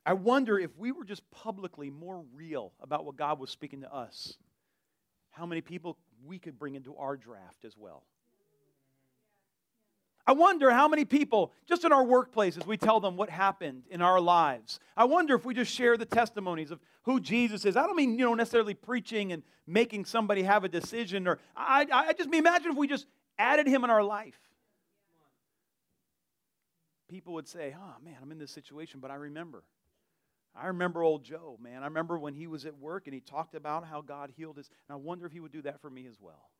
I 0.07 0.13
wonder 0.13 0.57
if 0.57 0.71
we 0.79 0.93
were 0.93 1.05
just 1.05 1.29
publicly 1.33 1.91
more 1.91 2.25
real 2.33 2.73
about 2.81 3.05
what 3.05 3.17
God 3.17 3.41
was 3.41 3.51
speaking 3.51 3.81
to 3.81 3.93
us, 3.93 4.39
how 5.33 5.47
many 5.47 5.61
people 5.61 5.99
we 6.25 6.39
could 6.39 6.61
bring 6.61 6.77
into 6.77 6.95
our 6.97 7.17
draft 7.17 7.65
as 7.65 7.77
well. 7.77 8.05
I 10.25 10.33
wonder 10.33 10.71
how 10.71 10.87
many 10.87 11.05
people, 11.05 11.53
just 11.69 11.85
in 11.85 11.93
our 11.93 12.05
workplaces, 12.05 12.65
we 12.67 12.77
tell 12.77 13.01
them 13.01 13.17
what 13.17 13.31
happened 13.31 13.83
in 13.91 14.01
our 14.01 14.21
lives. 14.21 14.79
I 14.97 15.05
wonder 15.05 15.35
if 15.35 15.45
we 15.45 15.55
just 15.55 15.73
share 15.73 15.97
the 15.97 16.07
testimonies 16.07 16.71
of 16.71 16.79
who 17.03 17.19
Jesus 17.19 17.65
is. 17.65 17.77
I 17.77 17.87
don't 17.87 17.97
mean, 17.97 18.17
you 18.17 18.25
know, 18.25 18.35
necessarily 18.35 18.75
preaching 18.75 19.33
and 19.33 19.43
making 19.67 20.05
somebody 20.05 20.45
have 20.45 20.63
a 20.63 20.69
decision, 20.69 21.27
or 21.27 21.41
I, 21.57 21.87
I 21.93 22.13
just 22.13 22.29
mean, 22.29 22.41
imagine 22.41 22.73
if 22.73 22.77
we 22.77 22.87
just 22.87 23.07
added 23.39 23.67
him 23.67 23.83
in 23.83 23.91
our 23.91 24.05
life. 24.05 24.39
People 27.09 27.35
would 27.35 27.49
say, 27.49 27.75
oh 27.77 27.95
man, 28.05 28.17
I'm 28.23 28.31
in 28.33 28.39
this 28.39 28.53
situation, 28.53 29.01
but 29.01 29.11
I 29.11 29.15
remember. 29.15 29.65
I 30.61 30.69
remember 30.69 31.03
old 31.03 31.25
Joe, 31.25 31.59
man. 31.61 31.83
I 31.83 31.87
remember 31.87 32.19
when 32.19 32.35
he 32.35 32.47
was 32.47 32.65
at 32.65 32.79
work 32.79 33.07
and 33.07 33.15
he 33.15 33.21
talked 33.21 33.55
about 33.55 33.87
how 33.87 34.01
God 34.01 34.33
healed 34.37 34.57
his. 34.57 34.71
And 34.89 34.95
I 34.95 34.97
wonder 34.97 35.27
if 35.27 35.33
he 35.33 35.41
would 35.41 35.53
do 35.53 35.63
that 35.63 35.81
for 35.81 35.91
me 35.91 36.07
as 36.07 36.17
well. 36.21 36.51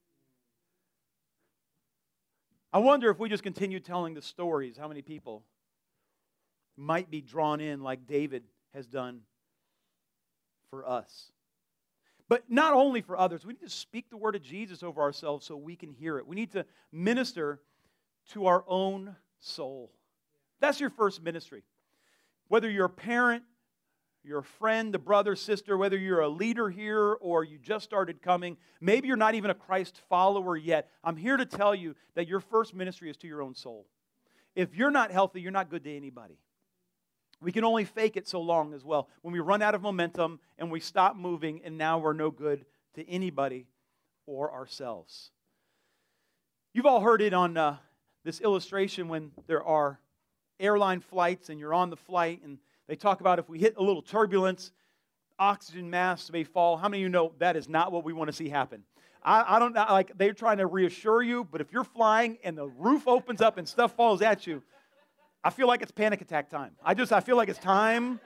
I 2.73 2.79
wonder 2.79 3.11
if 3.11 3.19
we 3.19 3.29
just 3.29 3.43
continue 3.43 3.81
telling 3.81 4.15
the 4.15 4.23
stories, 4.23 4.77
how 4.77 4.89
many 4.89 5.03
people 5.03 5.45
might 6.77 7.11
be 7.11 7.23
drawn 7.23 7.61
in 7.61 7.83
like 7.83 8.07
David 8.07 8.45
has 8.75 8.87
done 8.87 9.21
for 10.69 10.87
us. 10.87 11.33
But 12.29 12.51
not 12.51 12.75
only 12.75 13.01
for 13.01 13.17
others, 13.17 13.47
we 13.47 13.55
need 13.55 13.63
to 13.63 13.71
speak 13.71 14.11
the 14.11 14.17
word 14.17 14.35
of 14.35 14.43
Jesus 14.43 14.83
over 14.83 15.01
ourselves 15.01 15.47
so 15.47 15.57
we 15.57 15.77
can 15.77 15.91
hear 15.91 16.19
it. 16.19 16.27
We 16.27 16.37
need 16.37 16.53
to 16.53 16.67
minister 16.93 17.61
to 18.33 18.47
our 18.47 18.65
own 18.67 19.15
soul. 19.39 19.93
That's 20.61 20.81
your 20.81 20.91
first 20.91 21.23
ministry. 21.23 21.63
Whether 22.49 22.69
you're 22.69 22.87
a 22.87 22.91
parent, 22.91 23.45
you're 24.27 24.41
a 24.41 24.45
friend, 24.45 24.95
a 24.95 24.99
brother, 24.99 25.37
sister, 25.37 25.77
whether 25.77 25.97
you're 25.97 26.21
a 26.21 26.29
leader 26.29 26.69
here 26.69 27.17
or 27.21 27.45
you 27.45 27.59
just 27.59 27.85
started 27.85 28.21
coming, 28.21 28.57
maybe 28.81 29.07
you're 29.07 29.17
not 29.17 29.35
even 29.37 29.51
a 29.51 29.55
Christ 29.55 30.01
follower 30.09 30.57
yet, 30.57 30.91
I'm 31.05 31.17
here 31.17 31.37
to 31.37 31.47
tell 31.47 31.75
you 31.75 31.95
that 32.17 32.27
your 32.27 32.41
first 32.41 32.75
ministry 32.75 33.09
is 33.09 33.17
to 33.19 33.29
your 33.29 33.41
own 33.41 33.55
soul. 33.55 33.87
If 34.57 34.75
you're 34.75 34.91
not 34.91 35.13
healthy, 35.13 35.41
you're 35.41 35.53
not 35.53 35.71
good 35.71 35.85
to 35.85 35.97
anybody. 35.97 36.39
We 37.41 37.53
can 37.53 37.65
only 37.65 37.85
fake 37.85 38.17
it 38.17 38.27
so 38.27 38.41
long 38.41 38.75
as 38.75 38.85
well. 38.85 39.09
When 39.23 39.33
we 39.33 39.41
run 39.41 39.63
out 39.63 39.75
of 39.75 39.83
momentum 39.83 40.41
and 40.59 40.71
we 40.71 40.81
stop 40.81 41.17
moving, 41.17 41.61
and 41.65 41.79
now 41.79 41.99
we're 41.99 42.15
no 42.15 42.31
good 42.31 42.65
to 42.95 43.09
anybody 43.09 43.67
or 44.27 44.53
ourselves. 44.53 45.31
You've 46.73 46.87
all 46.87 47.01
heard 47.01 47.23
it 47.23 47.33
on 47.33 47.57
uh, 47.57 47.77
this 48.25 48.41
illustration 48.41 49.09
when 49.09 49.33
there 49.47 49.63
are 49.63 50.01
airline 50.59 51.01
flights 51.01 51.49
and 51.49 51.61
you're 51.61 51.75
on 51.75 51.91
the 51.91 51.97
flight 51.97 52.41
and 52.43 52.59
they 52.89 52.97
talk 52.97 53.21
about 53.21 53.39
if 53.39 53.49
we 53.49 53.59
hit 53.59 53.77
a 53.77 53.83
little 53.83 54.03
turbulence, 54.03 54.73
oxygen 55.39 55.91
masks 55.91 56.31
may 56.31 56.45
fall. 56.45 56.77
How 56.77 56.89
many 56.89 57.03
of 57.03 57.03
you 57.03 57.09
know 57.09 57.33
that 57.39 57.57
is 57.57 57.69
not 57.69 57.93
what 57.93 58.05
we 58.05 58.13
want 58.13 58.29
to 58.29 58.33
see 58.33 58.49
happen? 58.49 58.83
I, 59.23 59.57
I 59.57 59.59
don't 59.59 59.75
know, 59.75 59.85
like 59.91 60.17
they're 60.17 60.33
trying 60.33 60.59
to 60.59 60.67
reassure 60.67 61.23
you, 61.23 61.45
but 61.45 61.61
if 61.61 61.73
you're 61.73 61.85
flying 61.85 62.39
and 62.45 62.57
the 62.57 62.69
roof 62.69 63.09
opens 63.09 63.41
up 63.41 63.59
and 63.59 63.69
stuff 63.69 63.97
falls 63.97 64.23
at 64.23 64.47
you, 64.47 64.63
I 65.43 65.51
feel 65.51 65.67
like 65.67 65.83
it's 65.83 65.93
panic 65.93 66.21
attack 66.21 66.49
time. 66.49 66.73
I 66.85 66.95
just, 66.95 67.13
I 67.13 67.21
feel 67.21 67.37
like 67.37 67.49
it's 67.49 67.59
time 67.59 68.21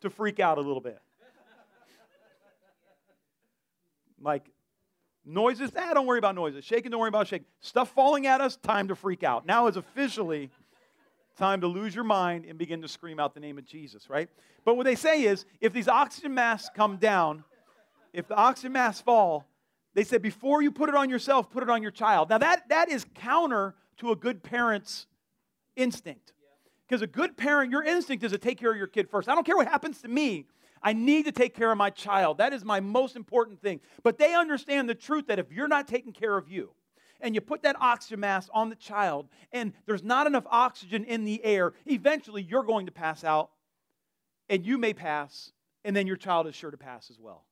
to 0.00 0.10
freak 0.10 0.40
out 0.40 0.58
a 0.58 0.60
little 0.60 0.80
bit. 0.80 1.00
Like 4.20 4.50
noises, 5.24 5.70
ah, 5.76 5.94
don't 5.94 6.06
worry 6.06 6.18
about 6.18 6.34
noises. 6.34 6.64
Shaking, 6.64 6.90
don't 6.90 7.00
worry 7.00 7.08
about 7.08 7.28
shaking. 7.28 7.46
Stuff 7.60 7.90
falling 7.90 8.26
at 8.26 8.40
us, 8.40 8.56
time 8.56 8.88
to 8.88 8.96
freak 8.96 9.22
out. 9.22 9.46
Now 9.46 9.66
is 9.66 9.76
officially 9.76 10.50
time 11.36 11.60
to 11.60 11.66
lose 11.66 11.94
your 11.94 12.04
mind 12.04 12.44
and 12.46 12.58
begin 12.58 12.82
to 12.82 12.88
scream 12.88 13.20
out 13.20 13.34
the 13.34 13.40
name 13.40 13.58
of 13.58 13.64
Jesus, 13.64 14.08
right? 14.10 14.28
But 14.64 14.76
what 14.76 14.84
they 14.84 14.94
say 14.94 15.22
is 15.22 15.44
if 15.60 15.72
these 15.72 15.88
oxygen 15.88 16.34
masks 16.34 16.70
come 16.74 16.96
down, 16.96 17.44
if 18.12 18.26
the 18.26 18.34
oxygen 18.34 18.72
masks 18.72 19.02
fall, 19.02 19.46
they 19.94 20.04
said 20.04 20.22
before 20.22 20.62
you 20.62 20.70
put 20.70 20.88
it 20.88 20.94
on 20.94 21.08
yourself, 21.08 21.50
put 21.50 21.62
it 21.62 21.70
on 21.70 21.82
your 21.82 21.90
child. 21.90 22.30
Now 22.30 22.38
that, 22.38 22.68
that 22.68 22.90
is 22.90 23.06
counter 23.14 23.74
to 23.98 24.10
a 24.10 24.16
good 24.16 24.42
parent's 24.42 25.06
instinct. 25.76 26.32
Because 26.88 27.02
a 27.02 27.06
good 27.06 27.36
parent, 27.36 27.70
your 27.70 27.82
instinct 27.82 28.22
is 28.24 28.32
to 28.32 28.38
take 28.38 28.58
care 28.58 28.70
of 28.70 28.76
your 28.76 28.86
kid 28.86 29.08
first. 29.10 29.28
I 29.28 29.34
don't 29.34 29.44
care 29.44 29.56
what 29.56 29.68
happens 29.68 30.00
to 30.02 30.08
me. 30.08 30.46
I 30.82 30.92
need 30.92 31.24
to 31.24 31.32
take 31.32 31.54
care 31.54 31.72
of 31.72 31.78
my 31.78 31.90
child. 31.90 32.38
That 32.38 32.52
is 32.52 32.64
my 32.64 32.80
most 32.80 33.16
important 33.16 33.60
thing. 33.60 33.80
But 34.04 34.18
they 34.18 34.34
understand 34.34 34.88
the 34.88 34.94
truth 34.94 35.26
that 35.26 35.38
if 35.38 35.50
you're 35.50 35.66
not 35.66 35.88
taking 35.88 36.12
care 36.12 36.36
of 36.36 36.48
you, 36.48 36.70
and 37.20 37.34
you 37.34 37.40
put 37.40 37.62
that 37.62 37.76
oxygen 37.80 38.20
mask 38.20 38.48
on 38.52 38.68
the 38.68 38.76
child, 38.76 39.28
and 39.52 39.72
there's 39.86 40.02
not 40.02 40.26
enough 40.26 40.44
oxygen 40.50 41.04
in 41.04 41.24
the 41.24 41.42
air, 41.44 41.72
eventually 41.86 42.42
you're 42.42 42.62
going 42.62 42.86
to 42.86 42.92
pass 42.92 43.24
out, 43.24 43.50
and 44.48 44.64
you 44.64 44.78
may 44.78 44.92
pass, 44.92 45.52
and 45.84 45.94
then 45.94 46.06
your 46.06 46.16
child 46.16 46.46
is 46.46 46.54
sure 46.54 46.70
to 46.70 46.76
pass 46.76 47.10
as 47.10 47.18
well. 47.18 47.44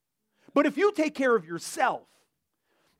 But 0.52 0.66
if 0.66 0.76
you 0.76 0.92
take 0.92 1.14
care 1.14 1.34
of 1.34 1.44
yourself, 1.44 2.02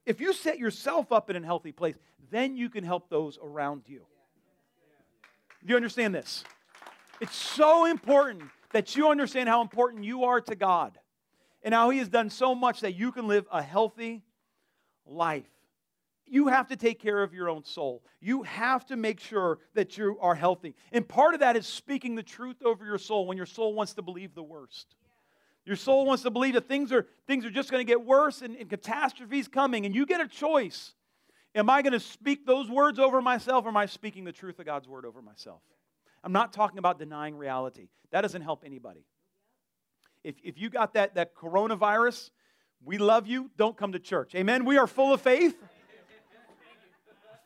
if 0.07 0.20
you 0.20 0.33
set 0.33 0.59
yourself 0.59 1.12
up 1.12 1.31
in 1.31 1.37
a 1.37 1.44
healthy 1.44 1.72
place, 1.72 1.96
then 2.31 2.57
you 2.57 2.68
can 2.68 2.85
help 2.85 3.09
those 3.09 3.38
around 3.42 3.83
you. 3.87 4.03
Do 5.64 5.70
you 5.70 5.77
understand 5.77 6.14
this? 6.14 6.44
It's 7.20 7.37
so 7.37 7.87
important 7.87 8.42
that 8.72 8.96
you 8.96 9.09
understand 9.09 9.48
how 9.48 9.62
important 9.62 10.05
you 10.05 10.24
are 10.24 10.40
to 10.42 10.55
God 10.55 10.98
and 11.62 11.72
how 11.72 11.90
He 11.90 11.98
has 11.98 12.09
done 12.09 12.29
so 12.29 12.55
much 12.55 12.81
that 12.81 12.94
you 12.94 13.12
can 13.12 13.29
live 13.29 13.46
a 13.50 13.62
healthy 13.62 14.22
life 15.07 15.46
you 16.26 16.48
have 16.48 16.68
to 16.68 16.76
take 16.76 17.00
care 17.00 17.22
of 17.22 17.34
your 17.34 17.48
own 17.48 17.64
soul. 17.64 18.02
You 18.20 18.42
have 18.44 18.87
to 18.87 18.96
make 18.96 19.20
sure 19.20 19.58
that 19.74 19.98
you 19.98 20.16
are 20.20 20.34
healthy. 20.34 20.74
And 20.92 21.06
part 21.06 21.34
of 21.34 21.40
that 21.40 21.56
is 21.56 21.66
speaking 21.66 22.14
the 22.14 22.22
truth 22.22 22.62
over 22.64 22.84
your 22.84 22.98
soul 22.98 23.26
when 23.26 23.37
your 23.37 23.46
soul 23.46 23.74
wants 23.74 23.94
to 23.94 24.02
believe 24.02 24.34
the 24.34 24.42
worst. 24.42 24.96
Your 25.66 25.76
soul 25.76 26.04
wants 26.06 26.22
to 26.24 26.30
believe 26.30 26.54
that 26.54 26.68
things 26.68 26.92
are, 26.92 27.06
things 27.26 27.44
are 27.44 27.50
just 27.50 27.70
going 27.70 27.84
to 27.84 27.90
get 27.90 28.04
worse 28.04 28.42
and, 28.42 28.56
and 28.56 28.68
catastrophes 28.68 29.48
coming, 29.48 29.87
and 29.87 29.94
you 29.94 30.06
get 30.06 30.20
a 30.20 30.28
choice. 30.28 30.94
Am 31.54 31.70
I 31.70 31.82
going 31.82 31.92
to 31.92 32.00
speak 32.00 32.46
those 32.46 32.68
words 32.68 32.98
over 32.98 33.22
myself, 33.22 33.64
or 33.64 33.68
am 33.68 33.76
I 33.76 33.87
speaking 33.87 34.24
the 34.24 34.32
truth 34.32 34.58
of 34.58 34.66
God's 34.66 34.88
word 34.88 35.06
over 35.06 35.22
myself? 35.22 35.62
I'm 36.22 36.32
not 36.32 36.52
talking 36.52 36.78
about 36.78 36.98
denying 36.98 37.37
reality. 37.37 37.88
That 38.10 38.22
doesn't 38.22 38.42
help 38.42 38.62
anybody. 38.64 39.04
If, 40.22 40.37
if 40.42 40.58
you 40.58 40.70
got 40.70 40.94
that, 40.94 41.14
that 41.14 41.34
coronavirus, 41.34 42.30
we 42.82 42.98
love 42.98 43.26
you. 43.26 43.50
Don't 43.56 43.76
come 43.76 43.92
to 43.92 43.98
church. 43.98 44.34
Amen. 44.34 44.64
We 44.64 44.78
are 44.78 44.87
full 44.87 45.12
of 45.12 45.20
faith 45.20 45.56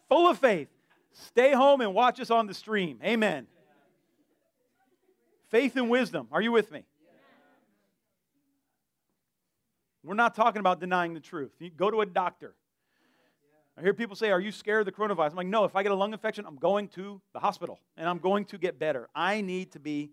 full 0.08 0.28
of 0.28 0.38
faith. 0.38 0.68
Stay 1.12 1.52
home 1.52 1.80
and 1.80 1.94
watch 1.94 2.20
us 2.20 2.30
on 2.30 2.46
the 2.46 2.54
stream. 2.54 2.98
Amen. 3.04 3.46
Faith 5.48 5.76
and 5.76 5.88
wisdom. 5.88 6.28
Are 6.30 6.42
you 6.42 6.52
with 6.52 6.70
me? 6.70 6.84
We're 10.04 10.14
not 10.14 10.34
talking 10.34 10.60
about 10.60 10.80
denying 10.80 11.14
the 11.14 11.20
truth. 11.20 11.52
You 11.58 11.70
go 11.70 11.90
to 11.90 12.00
a 12.00 12.06
doctor. 12.06 12.54
I 13.76 13.82
hear 13.82 13.94
people 13.94 14.16
say, 14.16 14.30
Are 14.30 14.40
you 14.40 14.52
scared 14.52 14.80
of 14.80 14.86
the 14.86 14.92
coronavirus? 14.92 15.30
I'm 15.30 15.36
like, 15.36 15.46
No, 15.46 15.64
if 15.64 15.76
I 15.76 15.82
get 15.82 15.92
a 15.92 15.94
lung 15.94 16.12
infection, 16.12 16.44
I'm 16.46 16.56
going 16.56 16.88
to 16.88 17.20
the 17.32 17.40
hospital 17.40 17.78
and 17.96 18.08
I'm 18.08 18.18
going 18.18 18.44
to 18.46 18.58
get 18.58 18.78
better. 18.78 19.08
I 19.14 19.40
need 19.40 19.72
to 19.72 19.80
be 19.80 20.10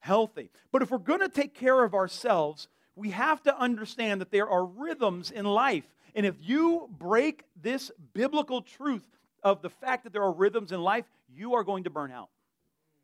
healthy. 0.00 0.50
But 0.72 0.82
if 0.82 0.90
we're 0.90 0.98
going 0.98 1.20
to 1.20 1.28
take 1.28 1.54
care 1.54 1.82
of 1.84 1.94
ourselves, 1.94 2.68
we 2.96 3.10
have 3.10 3.42
to 3.42 3.56
understand 3.56 4.20
that 4.22 4.30
there 4.30 4.48
are 4.48 4.64
rhythms 4.64 5.30
in 5.30 5.44
life. 5.44 5.84
And 6.14 6.24
if 6.24 6.34
you 6.40 6.88
break 6.98 7.44
this 7.60 7.92
biblical 8.14 8.62
truth 8.62 9.06
of 9.42 9.62
the 9.62 9.70
fact 9.70 10.04
that 10.04 10.12
there 10.12 10.22
are 10.22 10.32
rhythms 10.32 10.72
in 10.72 10.82
life, 10.82 11.04
you 11.28 11.54
are 11.54 11.62
going 11.62 11.84
to 11.84 11.90
burn 11.90 12.10
out 12.10 12.30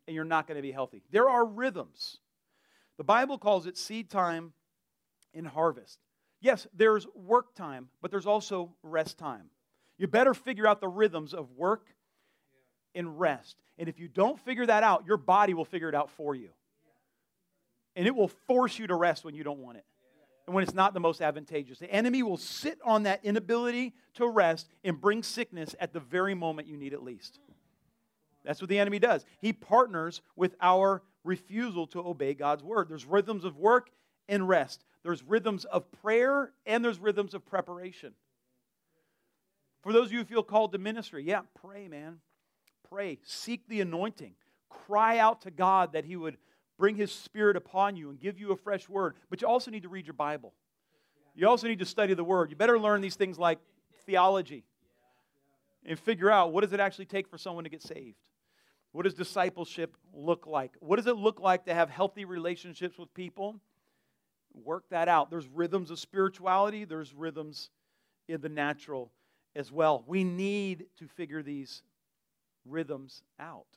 and 0.09 0.15
you're 0.15 0.25
not 0.25 0.49
going 0.49 0.57
to 0.57 0.63
be 0.63 0.73
healthy. 0.73 1.03
There 1.11 1.29
are 1.29 1.45
rhythms. 1.45 2.19
The 2.97 3.05
Bible 3.05 3.39
calls 3.39 3.67
it 3.67 3.77
seed 3.77 4.11
time 4.11 4.55
and 5.35 5.47
harvest. 5.47 5.99
Yes, 6.41 6.67
there's 6.75 7.07
work 7.15 7.55
time, 7.55 7.89
but 8.01 8.11
there's 8.11 8.27
also 8.27 8.73
rest 8.83 9.19
time. 9.19 9.51
You 9.99 10.09
better 10.09 10.35
figure 10.35 10.67
out 10.67 10.81
the 10.81 10.89
rhythms 10.89 11.35
of 11.35 11.51
work 11.53 11.87
and 12.95 13.21
rest. 13.21 13.57
And 13.79 13.89
if 13.89 13.99
you 13.99 14.09
don't 14.09 14.41
figure 14.41 14.67
that 14.67 14.83
out, 14.83 15.05
your 15.07 15.17
body 15.17 15.55
will 15.55 15.65
figure 15.65 15.89
it 15.89 15.95
out 15.95 16.11
for 16.11 16.35
you. 16.35 16.49
And 17.95 18.07
it 18.07 18.15
will 18.15 18.29
force 18.29 18.79
you 18.79 18.87
to 18.87 18.95
rest 18.95 19.25
when 19.25 19.35
you 19.35 19.45
don't 19.45 19.59
want 19.59 19.79
it 19.79 19.85
and 20.47 20.55
when 20.55 20.65
it's 20.65 20.75
not 20.75 20.95
the 20.95 21.01
most 21.01 21.21
advantageous. 21.21 21.79
The 21.79 21.93
enemy 21.93 22.23
will 22.23 22.37
sit 22.37 22.79
on 22.85 23.05
that 23.05 23.21
inability 23.25 23.95
to 24.15 24.29
rest 24.29 24.69
and 24.85 25.01
bring 25.01 25.23
sickness 25.23 25.75
at 25.79 25.93
the 25.93 26.01
very 26.01 26.35
moment 26.35 26.69
you 26.69 26.77
need 26.77 26.93
it 26.93 27.03
least. 27.03 27.39
That's 28.45 28.61
what 28.61 28.69
the 28.69 28.79
enemy 28.79 28.99
does. 28.99 29.25
He 29.41 29.53
partners 29.53 30.21
with 30.35 30.57
our 30.61 31.03
refusal 31.25 31.87
to 31.89 32.01
obey 32.01 32.35
God's 32.35 32.65
word. 32.65 32.89
There's 32.89 33.07
rhythms 33.07 33.45
of 33.45 33.57
work 33.57 33.91
and 34.29 34.49
rest, 34.49 34.85
there's 35.03 35.23
rhythms 35.23 35.65
of 35.65 35.91
prayer, 36.01 36.53
and 36.65 36.85
there's 36.85 36.99
rhythms 36.99 37.35
of 37.35 37.45
preparation. 37.45 38.15
For 39.83 39.93
those 39.93 40.07
of 40.07 40.13
you 40.13 40.19
who 40.21 40.25
feel 40.25 40.43
called 40.45 40.73
to 40.73 40.79
ministry, 40.79 41.25
yeah, 41.25 41.41
pray, 41.61 41.89
man. 41.89 42.19
Pray. 42.89 43.19
Seek 43.25 43.67
the 43.69 43.81
anointing. 43.81 44.35
Cry 44.69 45.19
out 45.19 45.43
to 45.43 45.51
God 45.51 45.95
that 45.95 46.05
He 46.05 46.15
would 46.15 46.37
bring 46.83 46.97
His 46.97 47.13
Spirit 47.13 47.57
upon 47.57 47.95
you 47.95 48.11
and 48.11 48.19
give 48.19 48.41
you 48.41 48.51
a 48.51 48.57
fresh 48.57 48.89
word. 48.89 49.15
But 49.31 49.41
you 49.41 49.47
also 49.47 49.71
need 49.71 49.85
to 49.85 49.89
read 49.89 50.05
your 50.05 50.15
Bible. 50.15 50.53
You 51.33 51.49
also 51.49 51.69
need 51.69 51.79
to 51.79 51.87
study 51.87 52.13
the 52.13 52.25
Word. 52.25 52.51
You 52.51 52.57
better 52.57 52.77
learn 52.77 53.01
these 53.01 53.15
things 53.15 53.39
like 53.39 53.61
theology 54.05 54.65
and 55.87 55.97
figure 55.97 56.29
out 56.29 56.53
what 56.53 56.63
does 56.63 56.73
it 56.73 56.81
actually 56.81 57.05
take 57.05 57.29
for 57.29 57.39
someone 57.39 57.63
to 57.63 57.71
get 57.71 57.83
saved. 57.83 58.17
What 58.91 59.05
does 59.05 59.15
discipleship 59.15 59.97
look 60.13 60.49
like? 60.49 60.73
What 60.81 60.97
does 60.97 61.07
it 61.07 61.15
look 61.15 61.39
like 61.39 61.67
to 61.67 61.75
have 61.75 61.89
healthy 61.89 62.25
relationships 62.25 62.99
with 62.99 63.15
people? 63.15 63.61
Work 64.53 64.83
that 64.91 65.07
out. 65.07 65.31
There's 65.31 65.47
rhythms 65.47 65.93
of 65.93 66.01
spirituality, 66.01 66.85
there's 66.85 67.15
rhythms 67.15 67.71
in 68.27 68.41
the 68.41 68.49
natural 68.49 69.13
as 69.55 69.71
well. 69.71 70.03
We 70.09 70.25
need 70.25 70.87
to 70.99 71.07
figure 71.07 71.45
these 71.45 71.85
rhythms 72.65 73.23
out. 73.39 73.69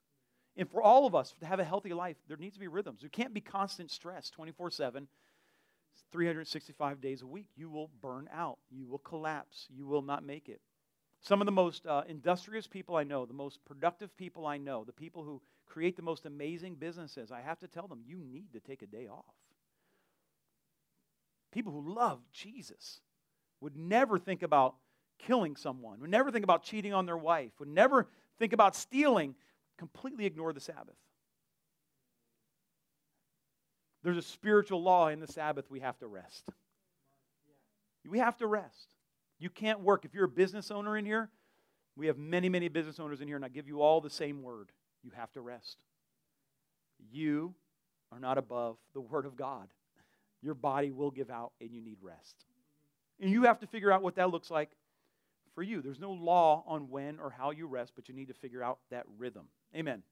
And 0.57 0.69
for 0.69 0.81
all 0.81 1.05
of 1.05 1.15
us 1.15 1.33
to 1.39 1.45
have 1.45 1.59
a 1.59 1.65
healthy 1.65 1.93
life, 1.93 2.15
there 2.27 2.37
needs 2.37 2.55
to 2.55 2.59
be 2.59 2.67
rhythms. 2.67 3.01
There 3.01 3.09
can't 3.09 3.33
be 3.33 3.41
constant 3.41 3.91
stress 3.91 4.29
24 4.29 4.71
7, 4.71 5.07
365 6.11 7.01
days 7.01 7.21
a 7.21 7.27
week. 7.27 7.47
You 7.55 7.69
will 7.69 7.89
burn 8.01 8.29
out. 8.33 8.57
You 8.69 8.85
will 8.85 8.99
collapse. 8.99 9.67
You 9.69 9.85
will 9.85 10.01
not 10.01 10.23
make 10.23 10.47
it. 10.47 10.61
Some 11.21 11.41
of 11.41 11.45
the 11.45 11.51
most 11.51 11.85
uh, 11.87 12.03
industrious 12.07 12.67
people 12.67 12.95
I 12.95 13.03
know, 13.03 13.25
the 13.25 13.33
most 13.33 13.59
productive 13.65 14.15
people 14.15 14.45
I 14.45 14.57
know, 14.57 14.83
the 14.83 14.93
people 14.93 15.23
who 15.23 15.41
create 15.65 15.95
the 15.95 16.03
most 16.03 16.25
amazing 16.25 16.75
businesses, 16.75 17.31
I 17.31 17.41
have 17.41 17.59
to 17.59 17.67
tell 17.67 17.87
them, 17.87 18.01
you 18.05 18.17
need 18.19 18.53
to 18.53 18.59
take 18.59 18.81
a 18.81 18.87
day 18.87 19.07
off. 19.07 19.33
People 21.51 21.71
who 21.71 21.93
love 21.93 22.19
Jesus 22.31 23.01
would 23.59 23.75
never 23.75 24.19
think 24.19 24.43
about 24.43 24.75
killing 25.17 25.55
someone, 25.55 25.99
would 26.01 26.09
never 26.09 26.29
think 26.29 26.43
about 26.43 26.63
cheating 26.63 26.93
on 26.93 27.05
their 27.05 27.17
wife, 27.17 27.51
would 27.59 27.69
never 27.69 28.07
think 28.37 28.53
about 28.53 28.75
stealing, 28.75 29.35
completely 29.77 30.25
ignore 30.25 30.53
the 30.53 30.59
Sabbath. 30.59 30.95
There's 34.03 34.17
a 34.17 34.21
spiritual 34.21 34.83
law 34.83 35.07
in 35.07 35.19
the 35.19 35.27
Sabbath 35.27 35.69
we 35.69 35.79
have 35.79 35.97
to 35.99 36.07
rest. 36.07 36.49
We 38.07 38.19
have 38.19 38.37
to 38.37 38.47
rest. 38.47 38.93
You 39.39 39.49
can't 39.49 39.79
work. 39.79 40.05
If 40.05 40.13
you're 40.13 40.25
a 40.25 40.29
business 40.29 40.69
owner 40.69 40.95
in 40.95 41.05
here, 41.05 41.29
we 41.95 42.07
have 42.07 42.17
many, 42.17 42.49
many 42.49 42.67
business 42.67 42.99
owners 42.99 43.21
in 43.21 43.27
here, 43.27 43.35
and 43.35 43.45
I 43.45 43.49
give 43.49 43.67
you 43.67 43.81
all 43.81 44.01
the 44.01 44.09
same 44.09 44.43
word. 44.43 44.71
You 45.03 45.11
have 45.15 45.31
to 45.33 45.41
rest. 45.41 45.77
You 47.11 47.55
are 48.11 48.19
not 48.19 48.37
above 48.37 48.77
the 48.93 49.01
Word 49.01 49.25
of 49.25 49.35
God. 49.35 49.67
Your 50.41 50.53
body 50.53 50.91
will 50.91 51.11
give 51.11 51.29
out, 51.29 51.53
and 51.59 51.71
you 51.71 51.81
need 51.81 51.97
rest. 52.01 52.45
And 53.19 53.31
you 53.31 53.43
have 53.43 53.59
to 53.59 53.67
figure 53.67 53.91
out 53.91 54.03
what 54.03 54.15
that 54.15 54.29
looks 54.29 54.51
like 54.51 54.71
for 55.55 55.63
you. 55.63 55.81
There's 55.81 55.99
no 55.99 56.11
law 56.11 56.63
on 56.67 56.89
when 56.89 57.19
or 57.19 57.31
how 57.31 57.51
you 57.51 57.65
rest, 57.65 57.93
but 57.95 58.07
you 58.07 58.13
need 58.13 58.27
to 58.27 58.33
figure 58.33 58.61
out 58.61 58.79
that 58.91 59.05
rhythm. 59.17 59.47
Amen. 59.75 60.03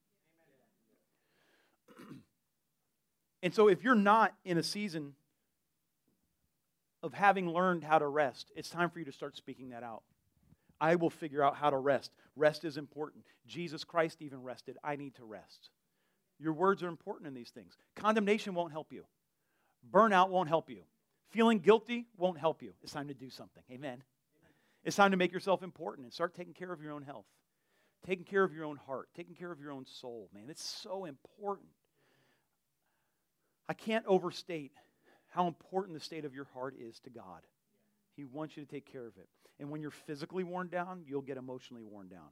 and 3.43 3.53
so, 3.53 3.67
if 3.67 3.83
you're 3.83 3.93
not 3.93 4.33
in 4.43 4.57
a 4.57 4.63
season 4.63 5.13
of 7.03 7.13
having 7.13 7.49
learned 7.49 7.83
how 7.83 7.99
to 7.99 8.07
rest, 8.07 8.49
it's 8.55 8.69
time 8.69 8.89
for 8.89 8.99
you 8.99 9.05
to 9.05 9.11
start 9.11 9.35
speaking 9.35 9.69
that 9.69 9.83
out. 9.83 10.03
I 10.79 10.95
will 10.95 11.09
figure 11.09 11.43
out 11.43 11.57
how 11.57 11.69
to 11.69 11.77
rest. 11.77 12.11
Rest 12.35 12.63
is 12.65 12.77
important. 12.77 13.25
Jesus 13.45 13.83
Christ 13.83 14.21
even 14.21 14.41
rested. 14.41 14.77
I 14.83 14.95
need 14.95 15.15
to 15.15 15.25
rest. 15.25 15.69
Your 16.39 16.53
words 16.53 16.81
are 16.81 16.87
important 16.87 17.27
in 17.27 17.33
these 17.33 17.51
things. 17.51 17.77
Condemnation 17.95 18.55
won't 18.55 18.71
help 18.71 18.91
you, 18.91 19.03
burnout 19.93 20.29
won't 20.29 20.49
help 20.49 20.69
you, 20.69 20.83
feeling 21.29 21.59
guilty 21.59 22.07
won't 22.17 22.39
help 22.39 22.61
you. 22.61 22.73
It's 22.81 22.93
time 22.93 23.09
to 23.09 23.13
do 23.13 23.29
something. 23.29 23.63
Amen. 23.71 24.03
It's 24.83 24.95
time 24.95 25.11
to 25.11 25.17
make 25.17 25.31
yourself 25.31 25.63
important 25.63 26.05
and 26.05 26.13
start 26.13 26.35
taking 26.35 26.53
care 26.53 26.71
of 26.73 26.81
your 26.81 26.91
own 26.91 27.03
health, 27.03 27.25
taking 28.05 28.25
care 28.25 28.43
of 28.43 28.53
your 28.53 28.65
own 28.65 28.77
heart, 28.77 29.09
taking 29.15 29.35
care 29.35 29.51
of 29.51 29.61
your 29.61 29.71
own 29.71 29.85
soul, 29.85 30.29
man. 30.33 30.45
It's 30.49 30.63
so 30.63 31.05
important. 31.05 31.69
I 33.69 33.73
can't 33.73 34.05
overstate 34.05 34.73
how 35.29 35.47
important 35.47 35.97
the 35.97 36.03
state 36.03 36.25
of 36.25 36.35
your 36.35 36.47
heart 36.53 36.75
is 36.77 36.99
to 37.01 37.09
God. 37.09 37.41
He 38.15 38.25
wants 38.25 38.57
you 38.57 38.63
to 38.63 38.69
take 38.69 38.91
care 38.91 39.07
of 39.07 39.17
it. 39.17 39.29
And 39.59 39.69
when 39.69 39.81
you're 39.81 39.91
physically 39.91 40.43
worn 40.43 40.67
down, 40.67 41.03
you'll 41.07 41.21
get 41.21 41.37
emotionally 41.37 41.83
worn 41.83 42.07
down. 42.09 42.29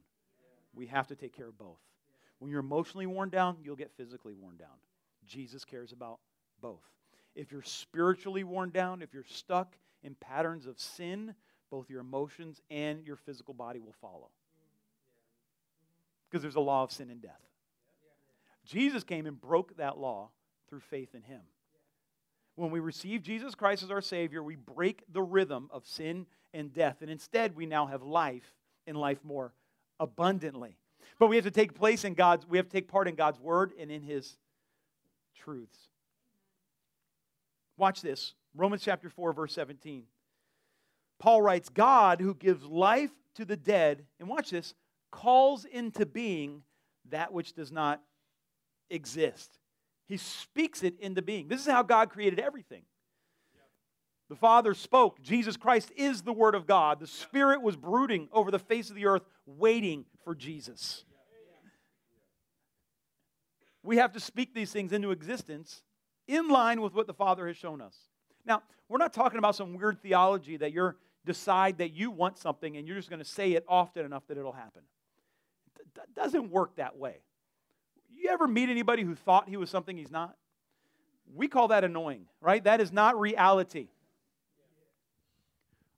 We 0.74 0.86
have 0.86 1.08
to 1.08 1.16
take 1.16 1.34
care 1.34 1.48
of 1.48 1.58
both. 1.58 1.80
When 2.38 2.50
you're 2.50 2.60
emotionally 2.60 3.06
worn 3.06 3.30
down, 3.30 3.56
you'll 3.62 3.76
get 3.76 3.92
physically 3.96 4.34
worn 4.34 4.56
down. 4.56 4.76
Jesus 5.24 5.64
cares 5.64 5.92
about 5.92 6.18
both. 6.60 6.82
If 7.34 7.50
you're 7.50 7.62
spiritually 7.62 8.44
worn 8.44 8.70
down, 8.70 9.00
if 9.00 9.14
you're 9.14 9.24
stuck 9.24 9.76
in 10.02 10.14
patterns 10.16 10.66
of 10.66 10.78
sin, 10.78 11.34
both 11.72 11.88
your 11.88 12.02
emotions 12.02 12.60
and 12.70 13.04
your 13.06 13.16
physical 13.16 13.54
body 13.54 13.80
will 13.80 13.94
follow. 13.98 14.28
Because 16.30 16.42
there's 16.42 16.54
a 16.54 16.60
law 16.60 16.82
of 16.82 16.92
sin 16.92 17.08
and 17.08 17.22
death. 17.22 17.40
Jesus 18.66 19.02
came 19.02 19.26
and 19.26 19.40
broke 19.40 19.74
that 19.78 19.96
law 19.96 20.28
through 20.68 20.80
faith 20.80 21.14
in 21.14 21.22
him. 21.22 21.40
When 22.56 22.70
we 22.70 22.78
receive 22.78 23.22
Jesus 23.22 23.54
Christ 23.54 23.82
as 23.82 23.90
our 23.90 24.02
Savior, 24.02 24.42
we 24.42 24.54
break 24.54 25.02
the 25.10 25.22
rhythm 25.22 25.70
of 25.72 25.86
sin 25.86 26.26
and 26.52 26.74
death. 26.74 26.98
And 27.00 27.10
instead, 27.10 27.56
we 27.56 27.64
now 27.64 27.86
have 27.86 28.02
life 28.02 28.52
and 28.86 28.94
life 28.94 29.24
more 29.24 29.54
abundantly. 29.98 30.76
But 31.18 31.28
we 31.28 31.36
have 31.36 31.46
to 31.46 31.50
take 31.50 31.74
place 31.74 32.04
in 32.04 32.12
God's, 32.12 32.46
we 32.46 32.58
have 32.58 32.66
to 32.66 32.72
take 32.72 32.88
part 32.88 33.08
in 33.08 33.14
God's 33.14 33.40
word 33.40 33.72
and 33.80 33.90
in 33.90 34.02
his 34.02 34.36
truths. 35.34 35.78
Watch 37.78 38.02
this. 38.02 38.34
Romans 38.54 38.82
chapter 38.82 39.08
4, 39.08 39.32
verse 39.32 39.54
17. 39.54 40.04
Paul 41.22 41.40
writes, 41.40 41.68
God 41.68 42.20
who 42.20 42.34
gives 42.34 42.64
life 42.64 43.12
to 43.36 43.44
the 43.44 43.56
dead, 43.56 44.06
and 44.18 44.28
watch 44.28 44.50
this, 44.50 44.74
calls 45.12 45.64
into 45.64 46.04
being 46.04 46.64
that 47.10 47.32
which 47.32 47.52
does 47.52 47.70
not 47.70 48.02
exist. 48.90 49.56
He 50.08 50.16
speaks 50.16 50.82
it 50.82 50.98
into 50.98 51.22
being. 51.22 51.46
This 51.46 51.60
is 51.60 51.68
how 51.68 51.84
God 51.84 52.10
created 52.10 52.40
everything. 52.40 52.82
The 54.30 54.34
Father 54.34 54.74
spoke. 54.74 55.22
Jesus 55.22 55.56
Christ 55.56 55.92
is 55.94 56.22
the 56.22 56.32
Word 56.32 56.56
of 56.56 56.66
God. 56.66 56.98
The 56.98 57.06
Spirit 57.06 57.62
was 57.62 57.76
brooding 57.76 58.28
over 58.32 58.50
the 58.50 58.58
face 58.58 58.90
of 58.90 58.96
the 58.96 59.06
earth, 59.06 59.22
waiting 59.46 60.06
for 60.24 60.34
Jesus. 60.34 61.04
We 63.84 63.98
have 63.98 64.10
to 64.14 64.20
speak 64.20 64.54
these 64.54 64.72
things 64.72 64.92
into 64.92 65.12
existence 65.12 65.82
in 66.26 66.48
line 66.48 66.80
with 66.80 66.94
what 66.94 67.06
the 67.06 67.14
Father 67.14 67.46
has 67.46 67.56
shown 67.56 67.80
us. 67.80 67.94
Now, 68.44 68.64
we're 68.88 68.98
not 68.98 69.12
talking 69.12 69.38
about 69.38 69.54
some 69.54 69.74
weird 69.74 70.02
theology 70.02 70.56
that 70.56 70.72
you're 70.72 70.96
decide 71.24 71.78
that 71.78 71.92
you 71.92 72.10
want 72.10 72.38
something 72.38 72.76
and 72.76 72.86
you're 72.86 72.96
just 72.96 73.10
going 73.10 73.22
to 73.22 73.28
say 73.28 73.52
it 73.52 73.64
often 73.68 74.04
enough 74.04 74.26
that 74.28 74.38
it'll 74.38 74.52
happen. 74.52 74.82
It 75.76 76.14
doesn't 76.14 76.50
work 76.50 76.76
that 76.76 76.96
way. 76.96 77.16
You 78.10 78.30
ever 78.30 78.46
meet 78.46 78.68
anybody 78.68 79.02
who 79.02 79.14
thought 79.14 79.48
he 79.48 79.56
was 79.56 79.70
something 79.70 79.96
he's 79.96 80.10
not? 80.10 80.36
We 81.34 81.48
call 81.48 81.68
that 81.68 81.84
annoying, 81.84 82.26
right? 82.40 82.62
That 82.62 82.80
is 82.80 82.92
not 82.92 83.18
reality. 83.18 83.88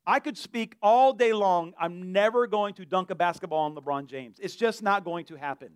I 0.07 0.21
could 0.21 0.37
speak 0.37 0.77
all 0.83 1.13
day 1.13 1.33
long. 1.33 1.73
I'm 1.79 2.13
never 2.13 2.47
going 2.47 2.75
to 2.75 2.85
dunk 2.85 3.11
a 3.11 3.15
basketball 3.15 3.61
on 3.61 3.75
LeBron 3.75 4.07
James. 4.07 4.39
It's 4.39 4.55
just 4.55 4.83
not 4.83 5.05
going 5.05 5.25
to 5.27 5.37
happen. 5.37 5.71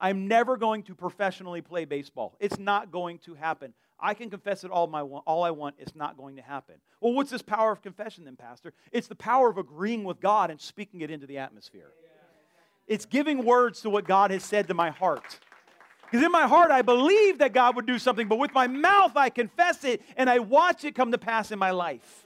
I'm 0.00 0.28
never 0.28 0.56
going 0.56 0.84
to 0.84 0.94
professionally 0.94 1.60
play 1.60 1.84
baseball. 1.84 2.36
It's 2.40 2.58
not 2.58 2.90
going 2.90 3.18
to 3.20 3.34
happen. 3.34 3.74
I 4.00 4.14
can 4.14 4.30
confess 4.30 4.64
it 4.64 4.70
all, 4.70 4.86
my, 4.86 5.00
all 5.00 5.42
I 5.42 5.50
want. 5.50 5.76
It's 5.78 5.94
not 5.94 6.16
going 6.16 6.36
to 6.36 6.42
happen. 6.42 6.76
Well, 7.00 7.12
what's 7.14 7.30
this 7.30 7.42
power 7.42 7.72
of 7.72 7.82
confession 7.82 8.24
then, 8.24 8.36
Pastor? 8.36 8.72
It's 8.92 9.08
the 9.08 9.14
power 9.16 9.50
of 9.50 9.58
agreeing 9.58 10.04
with 10.04 10.20
God 10.20 10.50
and 10.50 10.60
speaking 10.60 11.00
it 11.00 11.10
into 11.10 11.26
the 11.26 11.38
atmosphere. 11.38 11.90
It's 12.86 13.04
giving 13.04 13.44
words 13.44 13.82
to 13.82 13.90
what 13.90 14.06
God 14.06 14.30
has 14.30 14.44
said 14.44 14.68
to 14.68 14.74
my 14.74 14.90
heart. 14.90 15.40
Because 16.04 16.24
in 16.24 16.32
my 16.32 16.46
heart, 16.46 16.70
I 16.70 16.82
believe 16.82 17.38
that 17.38 17.52
God 17.52 17.76
would 17.76 17.86
do 17.86 17.98
something, 17.98 18.28
but 18.28 18.38
with 18.38 18.54
my 18.54 18.66
mouth, 18.66 19.14
I 19.14 19.28
confess 19.28 19.84
it 19.84 20.00
and 20.16 20.30
I 20.30 20.38
watch 20.38 20.84
it 20.84 20.94
come 20.94 21.12
to 21.12 21.18
pass 21.18 21.50
in 21.50 21.58
my 21.58 21.70
life. 21.70 22.24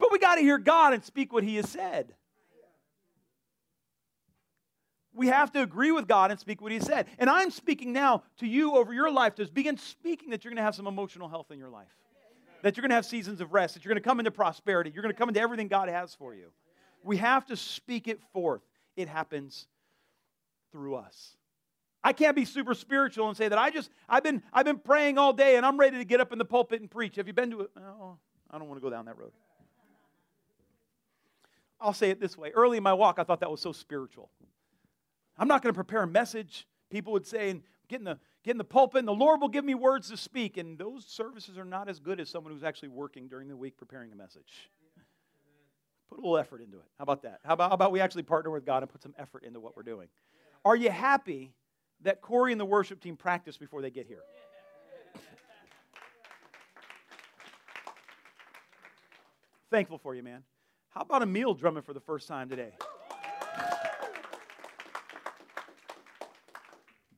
But 0.00 0.10
we 0.10 0.18
got 0.18 0.34
to 0.34 0.40
hear 0.40 0.58
God 0.58 0.92
and 0.92 1.04
speak 1.04 1.32
what 1.32 1.44
He 1.44 1.56
has 1.56 1.68
said. 1.68 2.14
We 5.14 5.26
have 5.28 5.52
to 5.52 5.62
agree 5.62 5.92
with 5.92 6.08
God 6.08 6.30
and 6.30 6.40
speak 6.40 6.60
what 6.60 6.72
He 6.72 6.80
said. 6.80 7.06
And 7.18 7.28
I'm 7.28 7.50
speaking 7.50 7.92
now 7.92 8.22
to 8.38 8.46
you 8.46 8.76
over 8.76 8.94
your 8.94 9.10
life 9.10 9.34
to 9.36 9.46
begin 9.46 9.76
speaking 9.76 10.30
that 10.30 10.44
you're 10.44 10.50
going 10.50 10.56
to 10.56 10.62
have 10.62 10.74
some 10.74 10.86
emotional 10.86 11.28
health 11.28 11.50
in 11.50 11.58
your 11.58 11.68
life, 11.68 11.88
that 12.62 12.76
you're 12.76 12.82
going 12.82 12.90
to 12.90 12.96
have 12.96 13.06
seasons 13.06 13.40
of 13.40 13.52
rest, 13.52 13.74
that 13.74 13.84
you're 13.84 13.92
going 13.92 14.02
to 14.02 14.08
come 14.08 14.20
into 14.20 14.30
prosperity, 14.30 14.90
you're 14.94 15.02
going 15.02 15.14
to 15.14 15.18
come 15.18 15.28
into 15.28 15.40
everything 15.40 15.68
God 15.68 15.88
has 15.88 16.14
for 16.14 16.34
you. 16.34 16.50
We 17.04 17.18
have 17.18 17.46
to 17.46 17.56
speak 17.56 18.08
it 18.08 18.20
forth. 18.32 18.62
It 18.96 19.08
happens 19.08 19.66
through 20.70 20.96
us. 20.96 21.36
I 22.04 22.12
can't 22.12 22.34
be 22.34 22.44
super 22.44 22.74
spiritual 22.74 23.28
and 23.28 23.36
say 23.36 23.48
that 23.48 23.58
I 23.58 23.70
just 23.70 23.90
I've 24.08 24.24
been 24.24 24.42
I've 24.52 24.64
been 24.64 24.78
praying 24.78 25.18
all 25.18 25.32
day 25.32 25.56
and 25.56 25.64
I'm 25.64 25.78
ready 25.78 25.98
to 25.98 26.04
get 26.04 26.20
up 26.20 26.32
in 26.32 26.38
the 26.38 26.44
pulpit 26.44 26.80
and 26.80 26.90
preach. 26.90 27.16
Have 27.16 27.26
you 27.26 27.32
been 27.32 27.50
to 27.52 27.60
it? 27.62 27.70
I 27.76 28.58
don't 28.58 28.68
want 28.68 28.80
to 28.80 28.82
go 28.82 28.90
down 28.90 29.04
that 29.06 29.16
road. 29.18 29.32
I'll 31.80 31.92
say 31.92 32.10
it 32.10 32.20
this 32.20 32.36
way. 32.36 32.50
Early 32.50 32.76
in 32.76 32.82
my 32.82 32.92
walk, 32.92 33.18
I 33.18 33.24
thought 33.24 33.40
that 33.40 33.50
was 33.50 33.60
so 33.60 33.72
spiritual. 33.72 34.30
I'm 35.42 35.48
not 35.48 35.60
going 35.60 35.72
to 35.72 35.76
prepare 35.76 36.04
a 36.04 36.06
message. 36.06 36.68
People 36.88 37.12
would 37.14 37.26
say, 37.26 37.50
and 37.50 37.62
get 37.88 37.98
in 37.98 38.04
the 38.04 38.20
get 38.44 38.52
in 38.52 38.58
the 38.58 38.64
pulpit, 38.64 39.00
and 39.00 39.08
the 39.08 39.12
Lord 39.12 39.40
will 39.40 39.48
give 39.48 39.64
me 39.64 39.74
words 39.74 40.08
to 40.10 40.16
speak. 40.16 40.56
And 40.56 40.78
those 40.78 41.04
services 41.04 41.58
are 41.58 41.64
not 41.64 41.88
as 41.88 41.98
good 41.98 42.20
as 42.20 42.28
someone 42.28 42.52
who's 42.52 42.62
actually 42.62 42.90
working 42.90 43.26
during 43.26 43.48
the 43.48 43.56
week 43.56 43.76
preparing 43.76 44.12
a 44.12 44.14
message. 44.14 44.70
Put 46.08 46.18
a 46.18 46.20
little 46.20 46.38
effort 46.38 46.60
into 46.60 46.76
it. 46.76 46.84
How 46.96 47.02
about 47.02 47.22
that? 47.22 47.40
How 47.44 47.54
about, 47.54 47.70
how 47.70 47.74
about 47.74 47.90
we 47.90 47.98
actually 47.98 48.22
partner 48.22 48.52
with 48.52 48.64
God 48.64 48.84
and 48.84 48.92
put 48.92 49.02
some 49.02 49.16
effort 49.18 49.42
into 49.42 49.58
what 49.58 49.76
we're 49.76 49.82
doing? 49.82 50.06
Are 50.64 50.76
you 50.76 50.92
happy 50.92 51.54
that 52.02 52.20
Corey 52.20 52.52
and 52.52 52.60
the 52.60 52.64
worship 52.64 53.00
team 53.00 53.16
practice 53.16 53.56
before 53.56 53.82
they 53.82 53.90
get 53.90 54.06
here? 54.06 54.22
Thankful 59.72 59.98
for 59.98 60.14
you, 60.14 60.22
man. 60.22 60.44
How 60.90 61.00
about 61.00 61.22
a 61.22 61.26
meal 61.26 61.52
drumming 61.52 61.82
for 61.82 61.94
the 61.94 62.00
first 62.00 62.28
time 62.28 62.48
today? 62.48 62.74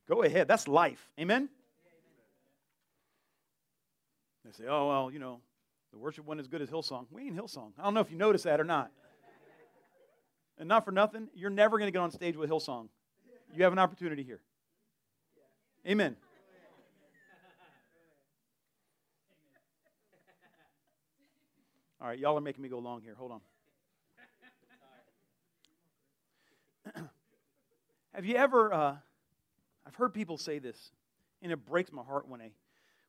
Go 0.08 0.22
ahead. 0.22 0.48
That's 0.48 0.68
life. 0.68 1.10
Amen? 1.18 1.48
They 4.44 4.52
say, 4.52 4.64
oh, 4.68 4.88
well, 4.88 5.10
you 5.10 5.18
know, 5.18 5.40
the 5.92 5.98
worship 5.98 6.26
wasn't 6.26 6.40
as 6.40 6.48
good 6.48 6.60
as 6.60 6.68
Hillsong. 6.68 7.06
We 7.10 7.22
ain't 7.22 7.36
Hillsong. 7.36 7.72
I 7.78 7.84
don't 7.84 7.94
know 7.94 8.00
if 8.00 8.10
you 8.10 8.18
noticed 8.18 8.44
that 8.44 8.60
or 8.60 8.64
not. 8.64 8.90
And 10.58 10.68
not 10.68 10.84
for 10.84 10.92
nothing, 10.92 11.28
you're 11.34 11.50
never 11.50 11.78
going 11.78 11.88
to 11.88 11.92
get 11.92 12.00
on 12.00 12.10
stage 12.10 12.36
with 12.36 12.50
Hillsong. 12.50 12.88
You 13.54 13.64
have 13.64 13.72
an 13.72 13.78
opportunity 13.78 14.22
here. 14.22 14.40
Amen. 15.86 16.16
All 22.00 22.08
right, 22.08 22.18
y'all 22.18 22.36
are 22.36 22.40
making 22.40 22.62
me 22.62 22.68
go 22.68 22.78
long 22.80 23.00
here. 23.00 23.14
Hold 23.16 23.32
on. 23.32 23.40
Have 28.14 28.26
you 28.26 28.36
ever, 28.36 28.74
uh, 28.74 28.96
I've 29.86 29.94
heard 29.94 30.14
people 30.14 30.38
say 30.38 30.58
this, 30.58 30.92
and 31.42 31.52
it 31.52 31.64
breaks 31.64 31.92
my 31.92 32.02
heart 32.02 32.28
when 32.28 32.40
I, 32.40 32.50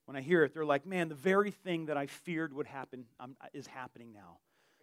when 0.06 0.18
I 0.18 0.22
hear 0.22 0.44
it. 0.44 0.54
They're 0.54 0.66
like, 0.66 0.86
man, 0.86 1.10
the 1.10 1.16
very 1.16 1.52
thing 1.52 1.88
that 1.88 1.98
I 1.98 2.08
feared 2.08 2.54
would 2.54 2.68
happen 2.68 3.06
is 3.54 3.68
happening 3.68 4.12
now. 4.14 4.38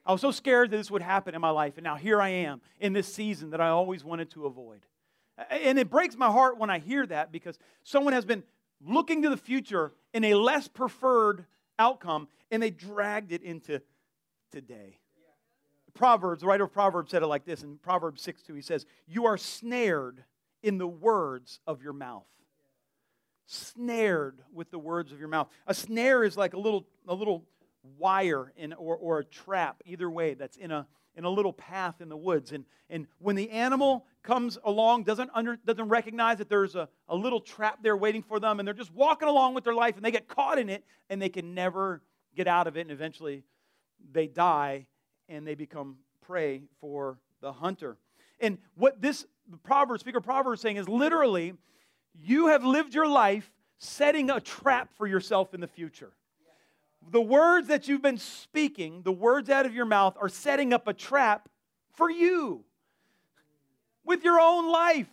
I 0.04 0.12
was 0.12 0.20
so 0.20 0.30
scared 0.30 0.70
that 0.70 0.76
this 0.76 0.90
would 0.90 1.02
happen 1.02 1.34
in 1.34 1.40
my 1.40 1.50
life, 1.50 1.74
and 1.76 1.84
now 1.84 1.96
here 1.96 2.20
I 2.20 2.30
am 2.30 2.60
in 2.80 2.92
this 2.92 3.12
season 3.12 3.50
that 3.50 3.60
I 3.60 3.68
always 3.68 4.02
wanted 4.02 4.30
to 4.32 4.46
avoid. 4.46 4.80
And 5.50 5.78
it 5.78 5.90
breaks 5.90 6.16
my 6.16 6.30
heart 6.30 6.58
when 6.58 6.70
I 6.70 6.78
hear 6.78 7.06
that 7.06 7.30
because 7.30 7.58
someone 7.84 8.12
has 8.12 8.24
been 8.24 8.42
looking 8.84 9.22
to 9.22 9.30
the 9.30 9.36
future 9.36 9.92
in 10.12 10.24
a 10.24 10.34
less 10.34 10.66
preferred 10.68 11.46
outcome, 11.78 12.28
and 12.50 12.62
they 12.62 12.70
dragged 12.70 13.32
it 13.32 13.42
into 13.42 13.80
today. 14.50 14.98
Proverbs, 15.94 16.40
the 16.40 16.46
writer 16.46 16.64
of 16.64 16.72
Proverbs 16.72 17.10
said 17.10 17.22
it 17.22 17.26
like 17.26 17.44
this 17.44 17.62
in 17.62 17.76
Proverbs 17.78 18.22
6 18.22 18.42
2. 18.42 18.54
He 18.54 18.62
says, 18.62 18.86
You 19.06 19.26
are 19.26 19.36
snared 19.36 20.24
in 20.62 20.78
the 20.78 20.86
words 20.86 21.60
of 21.66 21.82
your 21.82 21.92
mouth. 21.92 22.26
Snared 23.46 24.40
with 24.52 24.70
the 24.70 24.78
words 24.78 25.12
of 25.12 25.18
your 25.18 25.28
mouth. 25.28 25.48
A 25.66 25.74
snare 25.74 26.24
is 26.24 26.36
like 26.36 26.54
a 26.54 26.58
little, 26.58 26.86
a 27.08 27.14
little 27.14 27.44
wire 27.98 28.52
in, 28.56 28.72
or, 28.72 28.96
or 28.96 29.18
a 29.18 29.24
trap, 29.24 29.82
either 29.84 30.10
way, 30.10 30.34
that's 30.34 30.56
in 30.56 30.70
a, 30.70 30.86
in 31.16 31.24
a 31.24 31.28
little 31.30 31.52
path 31.52 32.00
in 32.00 32.08
the 32.08 32.16
woods. 32.16 32.52
And, 32.52 32.64
and 32.88 33.06
when 33.18 33.36
the 33.36 33.50
animal 33.50 34.06
comes 34.22 34.58
along, 34.64 35.04
doesn't, 35.04 35.30
under, 35.34 35.56
doesn't 35.56 35.88
recognize 35.88 36.38
that 36.38 36.48
there's 36.48 36.76
a, 36.76 36.88
a 37.08 37.16
little 37.16 37.40
trap 37.40 37.80
there 37.82 37.96
waiting 37.96 38.22
for 38.22 38.38
them, 38.38 38.60
and 38.60 38.66
they're 38.66 38.74
just 38.74 38.94
walking 38.94 39.28
along 39.28 39.54
with 39.54 39.64
their 39.64 39.74
life, 39.74 39.96
and 39.96 40.04
they 40.04 40.10
get 40.10 40.28
caught 40.28 40.58
in 40.58 40.68
it, 40.68 40.84
and 41.10 41.20
they 41.20 41.28
can 41.28 41.54
never 41.54 42.02
get 42.36 42.46
out 42.46 42.66
of 42.66 42.76
it, 42.76 42.82
and 42.82 42.90
eventually 42.90 43.42
they 44.10 44.26
die 44.26 44.86
and 45.28 45.46
they 45.46 45.54
become 45.54 45.96
prey 46.20 46.62
for 46.80 47.18
the 47.40 47.52
hunter. 47.52 47.96
And 48.40 48.58
what 48.74 49.00
this 49.00 49.26
Proverbs, 49.58 50.00
speaker 50.00 50.20
Proverbs 50.20 50.60
saying 50.60 50.76
is 50.76 50.88
literally, 50.88 51.54
you 52.14 52.48
have 52.48 52.64
lived 52.64 52.94
your 52.94 53.08
life 53.08 53.50
setting 53.78 54.30
a 54.30 54.40
trap 54.40 54.90
for 54.96 55.06
yourself 55.06 55.54
in 55.54 55.60
the 55.60 55.66
future. 55.66 56.12
The 57.10 57.20
words 57.20 57.68
that 57.68 57.88
you've 57.88 58.02
been 58.02 58.18
speaking, 58.18 59.02
the 59.02 59.12
words 59.12 59.50
out 59.50 59.66
of 59.66 59.74
your 59.74 59.84
mouth, 59.84 60.16
are 60.20 60.28
setting 60.28 60.72
up 60.72 60.86
a 60.86 60.92
trap 60.92 61.48
for 61.94 62.08
you 62.10 62.64
with 64.04 64.24
your 64.24 64.40
own 64.40 64.70
life. 64.70 65.08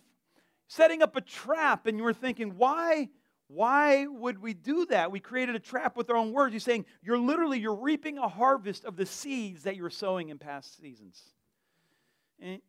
Setting 0.68 1.02
up 1.02 1.16
a 1.16 1.20
trap, 1.20 1.88
and 1.88 1.98
you 1.98 2.04
were 2.04 2.14
thinking, 2.14 2.56
why 2.56 3.08
why 3.48 4.06
would 4.06 4.40
we 4.40 4.54
do 4.54 4.86
that? 4.86 5.10
We 5.10 5.18
created 5.18 5.56
a 5.56 5.58
trap 5.58 5.96
with 5.96 6.08
our 6.08 6.14
own 6.14 6.32
words. 6.32 6.52
You're 6.52 6.60
saying 6.60 6.86
you're 7.02 7.18
literally 7.18 7.58
you're 7.58 7.74
reaping 7.74 8.16
a 8.16 8.28
harvest 8.28 8.84
of 8.84 8.94
the 8.94 9.04
seeds 9.04 9.64
that 9.64 9.74
you're 9.74 9.90
sowing 9.90 10.28
in 10.28 10.38
past 10.38 10.80
seasons. 10.80 11.20
And 12.38 12.60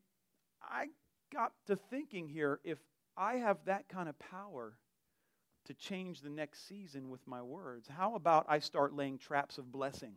I 0.64 0.88
got 1.32 1.54
to 1.68 1.76
thinking 1.76 2.28
here 2.28 2.60
if 2.64 2.78
I 3.18 3.36
have 3.36 3.58
that 3.66 3.88
kind 3.88 4.10
of 4.10 4.18
power 4.20 4.74
to 5.66 5.74
change 5.74 6.22
the 6.22 6.30
next 6.30 6.68
season 6.68 7.10
with 7.10 7.26
my 7.28 7.42
words, 7.42 7.88
how 7.88 8.16
about 8.16 8.46
I 8.50 8.60
start 8.60 8.94
laying 8.94 9.18
traps 9.18 9.58
of 9.58 9.72
blessing? 9.72 10.14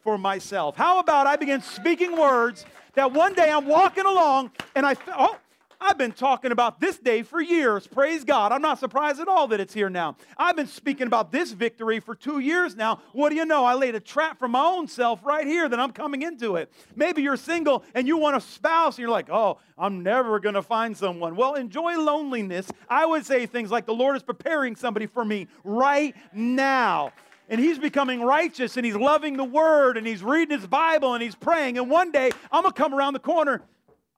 For 0.00 0.18
myself. 0.18 0.76
How 0.76 0.98
about 0.98 1.28
I 1.28 1.36
begin 1.36 1.62
speaking 1.62 2.16
words 2.18 2.64
that 2.94 3.12
one 3.12 3.34
day 3.34 3.50
I'm 3.50 3.66
walking 3.66 4.04
along 4.04 4.50
and 4.74 4.84
I, 4.84 4.96
oh, 5.16 5.38
I've 5.84 5.98
been 5.98 6.12
talking 6.12 6.52
about 6.52 6.78
this 6.78 6.96
day 6.96 7.22
for 7.22 7.40
years. 7.40 7.88
Praise 7.88 8.22
God. 8.22 8.52
I'm 8.52 8.62
not 8.62 8.78
surprised 8.78 9.20
at 9.20 9.26
all 9.26 9.48
that 9.48 9.58
it's 9.58 9.74
here 9.74 9.90
now. 9.90 10.16
I've 10.38 10.54
been 10.54 10.68
speaking 10.68 11.08
about 11.08 11.32
this 11.32 11.50
victory 11.50 11.98
for 11.98 12.14
two 12.14 12.38
years 12.38 12.76
now. 12.76 13.00
What 13.12 13.30
do 13.30 13.34
you 13.34 13.44
know? 13.44 13.64
I 13.64 13.74
laid 13.74 13.96
a 13.96 14.00
trap 14.00 14.38
for 14.38 14.46
my 14.46 14.62
own 14.62 14.86
self 14.86 15.24
right 15.24 15.46
here 15.46 15.68
that 15.68 15.80
I'm 15.80 15.90
coming 15.90 16.22
into 16.22 16.54
it. 16.54 16.72
Maybe 16.94 17.22
you're 17.22 17.36
single 17.36 17.84
and 17.94 18.06
you 18.06 18.16
want 18.16 18.36
a 18.36 18.40
spouse 18.40 18.94
and 18.94 19.00
you're 19.00 19.10
like, 19.10 19.28
oh, 19.28 19.58
I'm 19.76 20.04
never 20.04 20.38
going 20.38 20.54
to 20.54 20.62
find 20.62 20.96
someone. 20.96 21.34
Well, 21.34 21.54
enjoy 21.54 21.98
loneliness. 21.98 22.70
I 22.88 23.04
would 23.04 23.26
say 23.26 23.46
things 23.46 23.72
like, 23.72 23.84
the 23.84 23.94
Lord 23.94 24.14
is 24.14 24.22
preparing 24.22 24.76
somebody 24.76 25.06
for 25.06 25.24
me 25.24 25.48
right 25.64 26.14
now 26.32 27.12
and 27.48 27.60
he's 27.60 27.78
becoming 27.78 28.22
righteous 28.22 28.76
and 28.76 28.86
he's 28.86 28.96
loving 28.96 29.36
the 29.36 29.44
word 29.44 29.96
and 29.96 30.06
he's 30.06 30.22
reading 30.22 30.56
his 30.56 30.66
Bible 30.66 31.14
and 31.14 31.22
he's 31.22 31.34
praying. 31.34 31.76
And 31.76 31.90
one 31.90 32.12
day 32.12 32.30
I'm 32.50 32.62
going 32.62 32.72
to 32.72 32.78
come 32.80 32.94
around 32.94 33.12
the 33.12 33.18
corner 33.18 33.62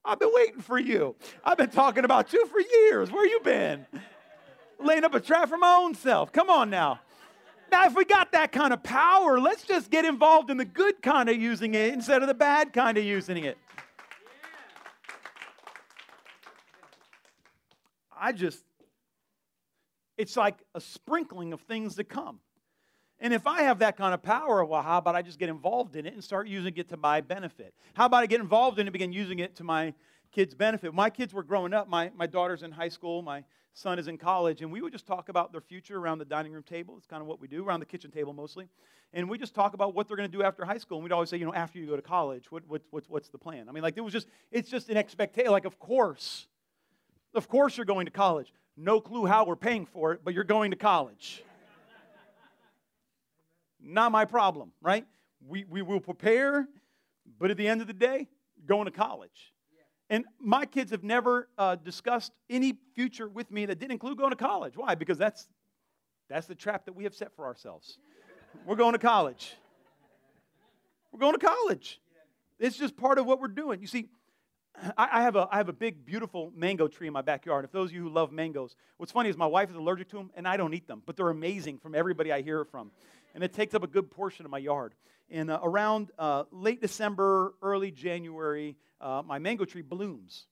I've 0.05 0.19
been 0.19 0.31
waiting 0.33 0.61
for 0.61 0.79
you. 0.79 1.17
I've 1.43 1.57
been 1.57 1.71
talking 1.71 2.05
about 2.05 2.33
you 2.33 2.47
for 2.47 2.61
years. 2.61 3.11
Where 3.11 3.27
you 3.27 3.41
been? 3.41 3.87
Laying 4.79 5.05
up 5.05 5.15
a 5.15 5.21
trap 5.21 5.49
for 5.49 5.57
my 5.57 5.77
own 5.81 5.95
self. 5.95 6.31
Come 6.33 6.51
on 6.51 6.69
now. 6.69 7.01
Now, 7.73 7.87
if 7.87 7.95
we 7.95 8.05
got 8.05 8.33
that 8.33 8.53
kind 8.53 8.73
of 8.73 8.83
power, 8.83 9.41
let's 9.41 9.65
just 9.65 9.91
get 9.91 10.05
involved 10.05 10.51
in 10.51 10.59
the 10.59 10.65
good 10.65 11.01
kind 11.03 11.29
of 11.29 11.37
using 11.37 11.75
it 11.75 11.93
instead 11.93 12.23
of 12.23 12.29
the 12.29 12.35
bad 12.35 12.73
kind 12.73 12.99
of 12.99 13.05
using 13.05 13.45
it. 13.45 13.57
I 18.17 18.33
just, 18.33 18.63
it's 20.17 20.37
like 20.37 20.57
a 20.75 20.81
sprinkling 20.81 21.53
of 21.53 21.63
things 21.63 21.97
to 21.97 22.05
come. 22.05 22.41
And 23.25 23.33
if 23.33 23.47
I 23.47 23.63
have 23.63 23.79
that 23.79 23.97
kind 23.97 24.13
of 24.13 24.23
power, 24.23 24.63
well, 24.67 24.83
how 24.83 24.99
about 24.99 25.15
I 25.15 25.23
just 25.23 25.39
get 25.39 25.49
involved 25.49 25.97
in 25.97 26.05
it 26.05 26.13
and 26.13 26.23
start 26.23 26.47
using 26.47 26.77
it 26.77 26.91
to 26.91 26.99
my 26.99 27.23
benefit? 27.23 27.73
How 27.95 28.05
about 28.05 28.23
I 28.23 28.27
get 28.27 28.39
involved 28.39 28.79
in 28.79 28.85
it 28.85 28.89
and 28.89 28.93
begin 28.93 29.15
using 29.15 29.39
it 29.39 29.57
to 29.57 29.65
my 29.65 29.95
kids' 30.31 30.55
benefit? 30.55 30.93
my 30.93 31.09
kids 31.09 31.33
were 31.33 31.43
growing 31.43 31.73
up, 31.73 31.89
my, 31.89 32.11
my 32.15 32.27
daughter's 32.27 32.63
in 32.63 32.71
high 32.71 32.91
school, 32.91 33.23
my 33.23 33.43
son 33.73 33.99
is 33.99 34.09
in 34.09 34.19
college, 34.19 34.61
and 34.61 34.71
we 34.71 34.83
would 34.83 34.93
just 34.93 35.07
talk 35.07 35.31
about 35.31 35.53
their 35.53 35.63
future 35.63 35.97
around 35.97 36.19
the 36.19 36.27
dining 36.27 36.53
room 36.53 36.65
table. 36.65 36.99
It's 36.99 37.07
kind 37.07 37.23
of 37.23 37.27
what 37.27 37.41
we 37.41 37.49
do, 37.49 37.65
around 37.65 37.81
the 37.81 37.87
kitchen 37.87 38.11
table 38.11 38.35
mostly. 38.35 38.69
And 39.15 39.31
we 39.31 39.39
just 39.39 39.55
talk 39.55 39.73
about 39.73 39.95
what 39.95 40.07
they're 40.07 40.19
going 40.19 40.31
to 40.31 40.37
do 40.37 40.43
after 40.43 40.67
high 40.67 40.77
school. 40.77 40.99
And 40.99 41.05
we'd 41.05 41.13
always 41.13 41.31
say, 41.31 41.39
you 41.39 41.47
know, 41.47 41.55
after 41.55 41.79
you 41.79 41.87
go 41.87 41.97
to 41.97 42.03
college, 42.03 42.53
what, 42.53 42.65
what, 42.69 42.83
what, 42.91 43.05
what's 43.09 43.31
the 43.31 43.39
plan? 43.39 43.71
I 43.71 43.73
mean, 43.73 43.83
like, 43.83 43.97
it 43.97 44.03
was 44.03 44.13
just, 44.13 44.29
it's 44.53 44.69
just 44.69 44.91
an 44.91 44.99
expectation. 44.99 45.51
Like, 45.51 45.65
of 45.65 45.79
course, 45.79 46.47
of 47.35 47.49
course 47.49 47.79
you're 47.79 47.87
going 47.87 48.05
to 48.05 48.13
college. 48.13 48.53
No 48.77 49.01
clue 49.01 49.25
how 49.25 49.47
we're 49.47 49.57
paying 49.57 49.87
for 49.87 50.13
it, 50.13 50.21
but 50.23 50.35
you're 50.35 50.45
going 50.45 50.73
to 50.73 50.77
college. 50.77 51.43
Not 53.85 54.13
my 54.13 54.25
problem, 54.25 54.73
right? 54.81 55.05
We, 55.47 55.65
we 55.65 55.83
will 55.83 56.01
prepare, 56.01 56.67
but 57.39 57.51
at 57.51 57.57
the 57.57 57.69
end 57.69 57.83
of 57.83 57.87
the 57.87 57.93
day, 57.93 58.29
going 58.67 58.87
to 58.87 58.91
college. 58.91 59.53
And 60.11 60.25
my 60.41 60.65
kids 60.65 60.91
have 60.91 61.05
never 61.05 61.49
uh, 61.59 61.77
discussed 61.77 62.33
any 62.49 62.79
future 62.95 63.29
with 63.29 63.51
me 63.51 63.67
that 63.67 63.79
didn't 63.79 63.93
include 63.93 64.19
going 64.19 64.31
to 64.31 64.37
college. 64.37 64.77
Why? 64.77 64.95
Because 64.95 65.19
that's, 65.19 65.49
that's 66.29 66.47
the 66.47 66.55
trap 66.55 66.87
that 66.87 66.95
we 66.95 67.05
have 67.05 67.15
set 67.15 67.35
for 67.37 67.45
ourselves. 67.45 67.99
We're 68.67 68.77
going 68.77 68.93
to 68.93 68.99
college. 68.99 69.55
We're 71.13 71.21
going 71.21 71.39
to 71.39 71.47
college. 71.47 72.01
It's 72.59 72.77
just 72.77 72.97
part 72.97 73.19
of 73.19 73.27
what 73.27 73.41
we're 73.41 73.49
doing. 73.49 73.81
You 73.81 73.87
see, 73.87 74.09
I 74.97 75.23
have, 75.23 75.37
a, 75.37 75.49
I 75.53 75.59
have 75.59 75.69
a 75.69 75.73
big, 75.73 76.05
beautiful 76.05 76.53
mango 76.57 76.89
tree 76.89 77.07
in 77.07 77.13
my 77.13 77.23
backyard. 77.23 77.65
If 77.65 77.71
those 77.71 77.91
of 77.91 77.95
you 77.95 78.03
who 78.03 78.09
love 78.09 78.33
mangoes, 78.33 78.75
what's 78.97 79.13
funny 79.13 79.29
is 79.29 79.37
my 79.37 79.47
wife 79.47 79.71
is 79.71 79.77
allergic 79.77 80.09
to 80.11 80.17
them, 80.17 80.31
and 80.35 80.49
I 80.49 80.57
don't 80.57 80.75
eat 80.75 80.89
them, 80.89 81.03
but 81.07 81.17
they're 81.17 81.31
amazing 81.31 81.79
from 81.79 81.95
everybody 81.95 82.33
I 82.33 82.43
hear 82.43 82.65
from. 82.65 82.91
And 83.35 83.43
it 83.43 83.53
takes 83.53 83.75
up 83.75 83.83
a 83.83 83.87
good 83.87 84.11
portion 84.11 84.45
of 84.45 84.51
my 84.51 84.59
yard. 84.59 84.95
And 85.31 85.51
uh, 85.51 85.59
around 85.63 86.11
uh, 86.19 86.45
late 86.51 86.81
December, 86.81 87.55
early 87.63 87.91
January, 87.91 88.77
uh, 89.01 89.23
my 89.25 89.39
mango 89.39 89.65
tree 89.65 89.83
blooms. 89.83 90.47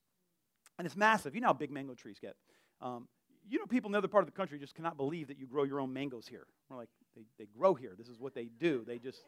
And 0.78 0.86
it's 0.86 0.96
massive. 0.96 1.34
You 1.34 1.40
know 1.40 1.48
how 1.48 1.52
big 1.52 1.70
mango 1.70 1.94
trees 1.94 2.18
get. 2.20 2.34
Um, 2.80 3.06
you 3.48 3.58
know, 3.58 3.66
people 3.66 3.88
in 3.88 3.92
the 3.92 3.98
other 3.98 4.08
part 4.08 4.22
of 4.22 4.30
the 4.32 4.36
country 4.36 4.58
just 4.58 4.74
cannot 4.74 4.96
believe 4.96 5.28
that 5.28 5.38
you 5.38 5.46
grow 5.46 5.64
your 5.64 5.80
own 5.80 5.92
mangoes 5.92 6.26
here. 6.26 6.46
We're 6.68 6.76
like, 6.76 6.88
they, 7.14 7.22
they 7.38 7.46
grow 7.56 7.74
here. 7.74 7.92
This 7.96 8.08
is 8.08 8.18
what 8.18 8.34
they 8.34 8.48
do. 8.58 8.84
They 8.86 8.98
just, 8.98 9.20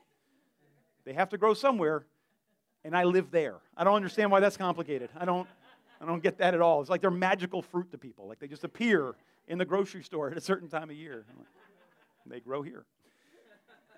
they 1.04 1.12
have 1.12 1.28
to 1.30 1.38
grow 1.38 1.54
somewhere, 1.54 2.06
and 2.84 2.96
I 2.96 3.04
live 3.04 3.30
there. 3.30 3.56
I 3.76 3.84
don't 3.84 3.94
understand 3.94 4.30
why 4.30 4.40
that's 4.40 4.56
complicated. 4.56 5.10
I 5.18 5.24
don't, 5.24 5.46
I 6.00 6.06
don't 6.06 6.22
get 6.22 6.38
that 6.38 6.54
at 6.54 6.60
all. 6.60 6.80
It's 6.80 6.90
like 6.90 7.00
they're 7.00 7.10
magical 7.10 7.62
fruit 7.62 7.90
to 7.92 7.98
people. 7.98 8.26
Like 8.28 8.38
they 8.38 8.48
just 8.48 8.64
appear 8.64 9.14
in 9.46 9.58
the 9.58 9.64
grocery 9.64 10.02
store 10.02 10.30
at 10.30 10.36
a 10.36 10.40
certain 10.40 10.68
time 10.68 10.90
of 10.90 10.96
year. 10.96 11.26
Like, 11.36 11.46
they 12.26 12.40
grow 12.40 12.62
here. 12.62 12.86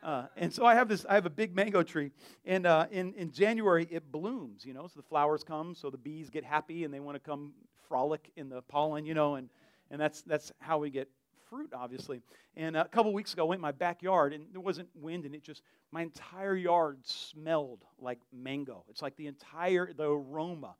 Uh, 0.07 0.27
and 0.37 0.55
so 0.55 0.65
I 0.65 0.77
have 0.77 0.89
this, 0.89 1.05
I 1.09 1.15
have 1.17 1.27
a 1.27 1.31
big 1.31 1.53
mango 1.53 1.83
tree, 1.83 2.13
and 2.45 2.65
uh, 2.65 2.87
in, 2.93 3.13
in 3.15 3.33
January 3.33 3.89
it 3.91 4.13
blooms, 4.13 4.65
you 4.65 4.73
know, 4.73 4.87
so 4.87 4.93
the 5.01 5.03
flowers 5.03 5.43
come, 5.43 5.75
so 5.75 5.91
the 5.91 5.99
bees 5.99 6.31
get 6.31 6.45
happy 6.45 6.85
and 6.85 6.95
they 6.95 7.01
want 7.01 7.17
to 7.17 7.19
come 7.19 7.55
frolic 7.89 8.31
in 8.37 8.49
the 8.49 8.63
pollen, 8.63 9.05
you 9.05 9.15
know, 9.15 9.35
and, 9.35 9.51
and 9.91 10.01
that's, 10.01 10.23
that's 10.23 10.53
how 10.61 10.79
we 10.79 10.91
get 10.91 11.09
fruit, 11.51 11.73
obviously. 11.75 12.21
And 12.57 12.77
a 12.77 12.85
couple 12.85 13.13
weeks 13.13 13.33
ago, 13.33 13.47
I 13.47 13.49
went 13.49 13.59
in 13.59 13.63
my 13.63 13.73
backyard, 13.73 14.33
and 14.33 14.47
there 14.53 14.61
wasn't 14.61 14.89
wind, 14.95 15.25
and 15.25 15.35
it 15.35 15.43
just, 15.43 15.63
my 15.91 16.03
entire 16.03 16.55
yard 16.55 16.99
smelled 17.03 17.85
like 17.99 18.21
mango. 18.33 18.85
It's 18.89 19.03
like 19.03 19.17
the 19.17 19.27
entire, 19.27 19.93
the 19.93 20.09
aroma 20.09 20.77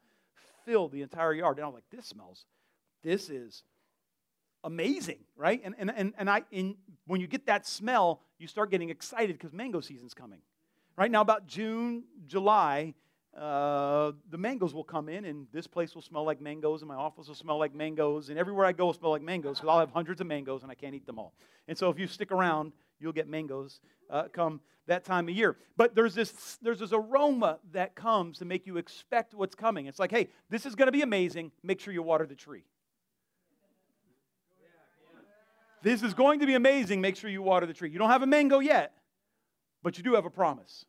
filled 0.65 0.93
the 0.93 1.03
entire 1.03 1.35
yard. 1.35 1.59
And 1.59 1.65
I 1.65 1.67
was 1.69 1.75
like, 1.75 1.91
this 1.91 2.07
smells, 2.07 2.47
this 3.03 3.29
is 3.29 3.65
amazing, 4.67 5.21
right? 5.37 5.63
And, 5.65 5.75
and, 5.79 5.91
and, 5.97 6.13
and 6.19 6.29
I, 6.29 6.43
in, 6.51 6.75
when 7.07 7.21
you 7.21 7.27
get 7.29 7.47
that 7.47 7.67
smell, 7.67 8.21
you 8.39 8.49
start 8.49 8.71
getting 8.71 8.91
excited 8.91 9.39
because 9.39 9.53
mango 9.53 9.81
season's 9.81 10.13
coming. 10.13 10.41
Right 10.99 11.11
now, 11.11 11.21
about 11.21 11.47
June, 11.47 12.05
July, 12.27 12.95
uh, 13.39 14.13
the 14.31 14.37
mangoes 14.37 14.75
will 14.75 14.85
come 14.85 15.09
in, 15.09 15.25
and 15.25 15.47
this 15.53 15.67
place 15.67 15.95
will 15.95 16.03
smell 16.03 16.25
like 16.25 16.41
mangoes, 16.41 16.83
and 16.83 16.89
my 16.89 16.97
office 16.97 17.29
will 17.29 17.35
smell 17.35 17.59
like 17.59 17.75
mangoes, 17.75 18.29
and 18.29 18.39
everywhere 18.39 18.67
I 18.67 18.73
go 18.73 18.87
will 18.87 18.95
smell 18.95 19.13
like 19.13 19.23
mangoes 19.23 19.59
because 19.59 19.69
I'll 19.69 19.79
have 19.79 19.93
hundreds 19.93 20.21
of 20.21 20.27
mangoes 20.27 20.63
and 20.63 20.71
I 20.71 20.75
can't 20.75 20.95
eat 20.95 21.07
them 21.07 21.19
all. 21.19 21.33
And 21.69 21.79
so, 21.79 21.89
if 21.89 21.99
you 21.99 22.07
stick 22.09 22.33
around, 22.33 22.73
you'll 22.99 23.13
get 23.13 23.29
mangoes 23.29 23.81
uh, 24.11 24.25
come 24.33 24.61
that 24.87 25.05
time 25.05 25.29
of 25.29 25.35
year. 25.35 25.57
But 25.77 25.95
there's 25.95 26.15
this, 26.15 26.59
there's 26.63 26.79
this 26.81 26.93
aroma 26.93 27.59
that 27.73 27.95
comes 27.95 28.39
to 28.39 28.45
make 28.45 28.67
you 28.67 28.79
expect 28.79 29.35
what's 29.35 29.55
coming. 29.55 29.87
It's 29.87 29.99
like, 29.99 30.11
hey, 30.11 30.29
this 30.49 30.65
is 30.65 30.75
going 30.75 30.87
to 30.87 30.93
be 30.93 31.03
amazing. 31.03 31.53
Make 31.63 31.81
sure 31.81 31.93
you 31.93 32.03
water 32.03 32.27
the 32.27 32.35
tree. 32.35 32.65
This 35.87 36.03
is 36.03 36.15
going 36.15 36.41
to 36.41 36.47
be 36.47 36.55
amazing. 36.55 37.01
Make 37.01 37.15
sure 37.15 37.31
you 37.31 37.43
water 37.43 37.65
the 37.65 37.73
tree. 37.73 37.89
You 37.91 38.01
don't 38.01 38.11
have 38.11 38.23
a 38.23 38.27
mango 38.27 38.59
yet, 38.59 38.93
but 39.85 39.97
you 39.97 40.03
do 40.03 40.15
have 40.15 40.25
a 40.25 40.31
promise. 40.31 40.85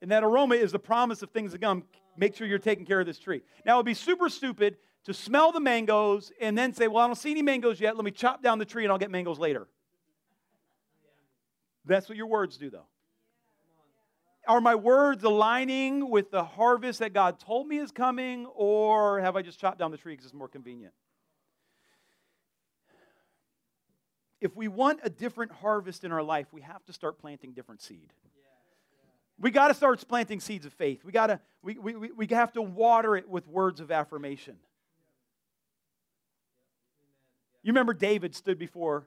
And 0.00 0.12
that 0.12 0.22
aroma 0.22 0.54
is 0.54 0.70
the 0.70 0.78
promise 0.78 1.20
of 1.20 1.32
things 1.32 1.50
to 1.50 1.58
come. 1.58 1.82
Make 2.16 2.36
sure 2.36 2.46
you're 2.46 2.60
taking 2.60 2.86
care 2.86 3.00
of 3.00 3.06
this 3.06 3.18
tree. 3.18 3.42
Now, 3.66 3.74
it 3.74 3.76
would 3.78 3.86
be 3.86 3.94
super 3.94 4.28
stupid 4.28 4.76
to 5.06 5.12
smell 5.12 5.50
the 5.50 5.58
mangoes 5.58 6.30
and 6.40 6.56
then 6.56 6.72
say, 6.72 6.86
Well, 6.86 7.02
I 7.02 7.08
don't 7.08 7.16
see 7.16 7.32
any 7.32 7.42
mangoes 7.42 7.80
yet. 7.80 7.96
Let 7.96 8.04
me 8.04 8.12
chop 8.12 8.44
down 8.44 8.60
the 8.60 8.64
tree 8.64 8.84
and 8.84 8.92
I'll 8.92 8.98
get 8.98 9.10
mangoes 9.10 9.40
later. 9.40 9.66
That's 11.84 12.08
what 12.08 12.16
your 12.16 12.28
words 12.28 12.58
do, 12.58 12.70
though. 12.70 12.86
Are 14.46 14.60
my 14.60 14.76
words 14.76 15.24
aligning 15.24 16.10
with 16.10 16.30
the 16.30 16.44
harvest 16.44 17.00
that 17.00 17.12
God 17.12 17.40
told 17.40 17.66
me 17.66 17.78
is 17.78 17.90
coming, 17.90 18.46
or 18.46 19.18
have 19.18 19.34
I 19.34 19.42
just 19.42 19.58
chopped 19.58 19.80
down 19.80 19.90
the 19.90 19.96
tree 19.96 20.12
because 20.12 20.26
it's 20.26 20.34
more 20.34 20.46
convenient? 20.46 20.94
If 24.40 24.56
we 24.56 24.68
want 24.68 25.00
a 25.02 25.10
different 25.10 25.52
harvest 25.52 26.04
in 26.04 26.12
our 26.12 26.22
life, 26.22 26.46
we 26.52 26.62
have 26.62 26.84
to 26.86 26.92
start 26.92 27.18
planting 27.18 27.52
different 27.52 27.82
seed. 27.82 28.12
We 29.38 29.50
got 29.50 29.68
to 29.68 29.74
start 29.74 30.06
planting 30.06 30.40
seeds 30.40 30.66
of 30.66 30.72
faith. 30.72 31.04
We 31.04 31.12
got 31.12 31.28
to 31.28 31.40
we, 31.62 31.78
we, 31.78 31.94
we 31.94 32.26
have 32.28 32.52
to 32.52 32.62
water 32.62 33.16
it 33.16 33.28
with 33.28 33.46
words 33.46 33.80
of 33.80 33.90
affirmation. 33.90 34.56
You 37.62 37.72
remember 37.72 37.94
David 37.94 38.34
stood 38.34 38.58
before 38.58 39.06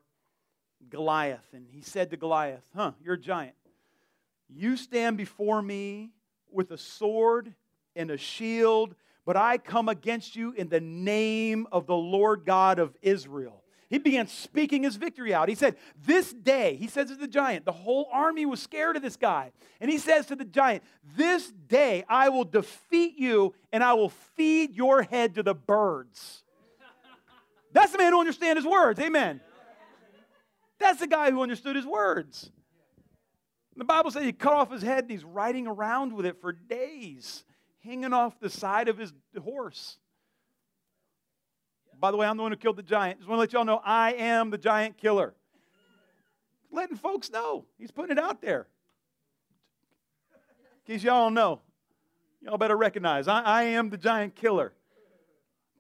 Goliath 0.90 1.46
and 1.54 1.66
he 1.70 1.82
said 1.82 2.12
to 2.12 2.18
Goliath, 2.18 2.66
"Huh, 2.76 2.92
you're 3.04 3.16
a 3.16 3.20
giant. 3.20 3.56
You 4.50 4.78
stand 4.78 5.18
before 5.18 5.62
me 5.62 6.12
with 6.52 6.72
a 6.72 6.78
sword 6.78 7.54
and 7.96 8.12
a 8.12 8.18
shield, 8.18 8.96
but 9.26 9.36
I 9.36 9.58
come 9.58 9.90
against 9.90 10.36
you 10.36 10.52
in 10.52 10.70
the 10.70 10.82
name 10.82 11.68
of 11.72 11.88
the 11.88 11.96
Lord 11.96 12.44
God 12.46 12.78
of 12.78 12.96
Israel." 13.02 13.63
He 13.94 14.00
began 14.00 14.26
speaking 14.26 14.82
his 14.82 14.96
victory 14.96 15.36
out. 15.36 15.50
He 15.50 15.54
said, 15.54 15.76
This 16.04 16.34
day, 16.34 16.76
he 16.78 16.88
says 16.88 17.10
to 17.10 17.16
the 17.16 17.28
giant, 17.28 17.64
the 17.64 17.72
whole 17.72 18.10
army 18.12 18.44
was 18.44 18.60
scared 18.60 18.96
of 18.96 19.04
this 19.04 19.18
guy. 19.18 19.52
And 19.80 19.92
he 19.92 20.00
says 20.00 20.26
to 20.26 20.36
the 20.36 20.46
giant, 20.46 20.84
This 21.16 21.52
day 21.52 22.04
I 22.10 22.30
will 22.30 22.44
defeat 22.44 23.20
you 23.20 23.54
and 23.72 23.84
I 23.84 23.94
will 23.94 24.10
feed 24.10 24.74
your 24.74 25.04
head 25.04 25.36
to 25.36 25.44
the 25.44 25.54
birds. 25.54 26.44
That's 27.72 27.92
the 27.92 28.00
man 28.00 28.14
who 28.14 28.20
understands 28.20 28.64
his 28.64 28.72
words. 28.72 29.00
Amen. 29.00 29.42
That's 30.80 31.00
the 31.00 31.06
guy 31.06 31.30
who 31.30 31.44
understood 31.44 31.76
his 31.76 31.86
words. 31.86 32.50
The 33.78 33.86
Bible 33.86 34.10
says 34.10 34.24
he 34.24 34.34
cut 34.34 34.54
off 34.54 34.72
his 34.72 34.82
head 34.82 35.04
and 35.04 35.12
he's 35.12 35.24
riding 35.24 35.68
around 35.68 36.14
with 36.14 36.26
it 36.26 36.42
for 36.42 36.52
days, 36.52 37.44
hanging 37.84 38.12
off 38.12 38.40
the 38.40 38.50
side 38.50 38.88
of 38.88 38.98
his 38.98 39.14
horse. 39.40 40.00
By 42.04 42.12
the 42.12 42.18
way, 42.18 42.28
I'm 42.28 42.36
the 42.36 42.44
one 42.44 42.52
who 42.52 42.58
killed 42.58 42.76
the 42.76 42.84
giant. 42.84 43.20
Just 43.20 43.30
want 43.30 43.38
to 43.38 43.40
let 43.40 43.54
y'all 43.54 43.64
know 43.64 43.80
I 43.82 44.12
am 44.16 44.50
the 44.50 44.58
giant 44.58 44.98
killer. 44.98 45.34
Letting 46.70 46.98
folks 46.98 47.32
know. 47.32 47.64
He's 47.78 47.92
putting 47.92 48.18
it 48.18 48.22
out 48.22 48.42
there. 48.42 48.68
In 50.86 50.96
case 50.96 51.02
y'all 51.02 51.28
don't 51.28 51.34
know, 51.34 51.62
y'all 52.42 52.58
better 52.58 52.76
recognize 52.76 53.30
I, 53.30 53.40
I 53.40 53.64
am 53.64 53.90
the 53.90 53.96
giant 53.96 54.36
killer. 54.36 54.74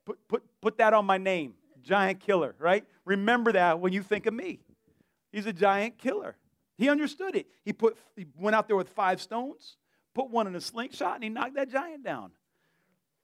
Put, 0.06 0.26
put, 0.30 0.44
put 0.62 0.78
that 0.78 0.94
on 0.94 1.06
my 1.06 1.18
name, 1.18 1.56
giant 1.82 2.22
killer, 2.22 2.56
right? 2.58 2.86
Remember 3.04 3.52
that 3.52 3.82
when 3.82 3.92
you 3.92 4.02
think 4.02 4.26
of 4.26 4.34
me. 4.34 4.62
He's 5.30 5.46
a 5.46 5.52
giant 5.52 5.98
killer. 5.98 6.38
He 6.78 6.88
understood 6.88 7.36
it. 7.36 7.48
He, 7.66 7.74
put, 7.74 7.98
he 8.16 8.28
went 8.40 8.56
out 8.56 8.68
there 8.68 8.78
with 8.78 8.88
five 8.88 9.22
stones, 9.22 9.76
put 10.14 10.30
one 10.30 10.48
in 10.48 10.56
a 10.56 10.62
slingshot, 10.62 11.16
and 11.16 11.24
he 11.26 11.30
knocked 11.30 11.56
that 11.56 11.70
giant 11.70 12.02
down. 12.06 12.32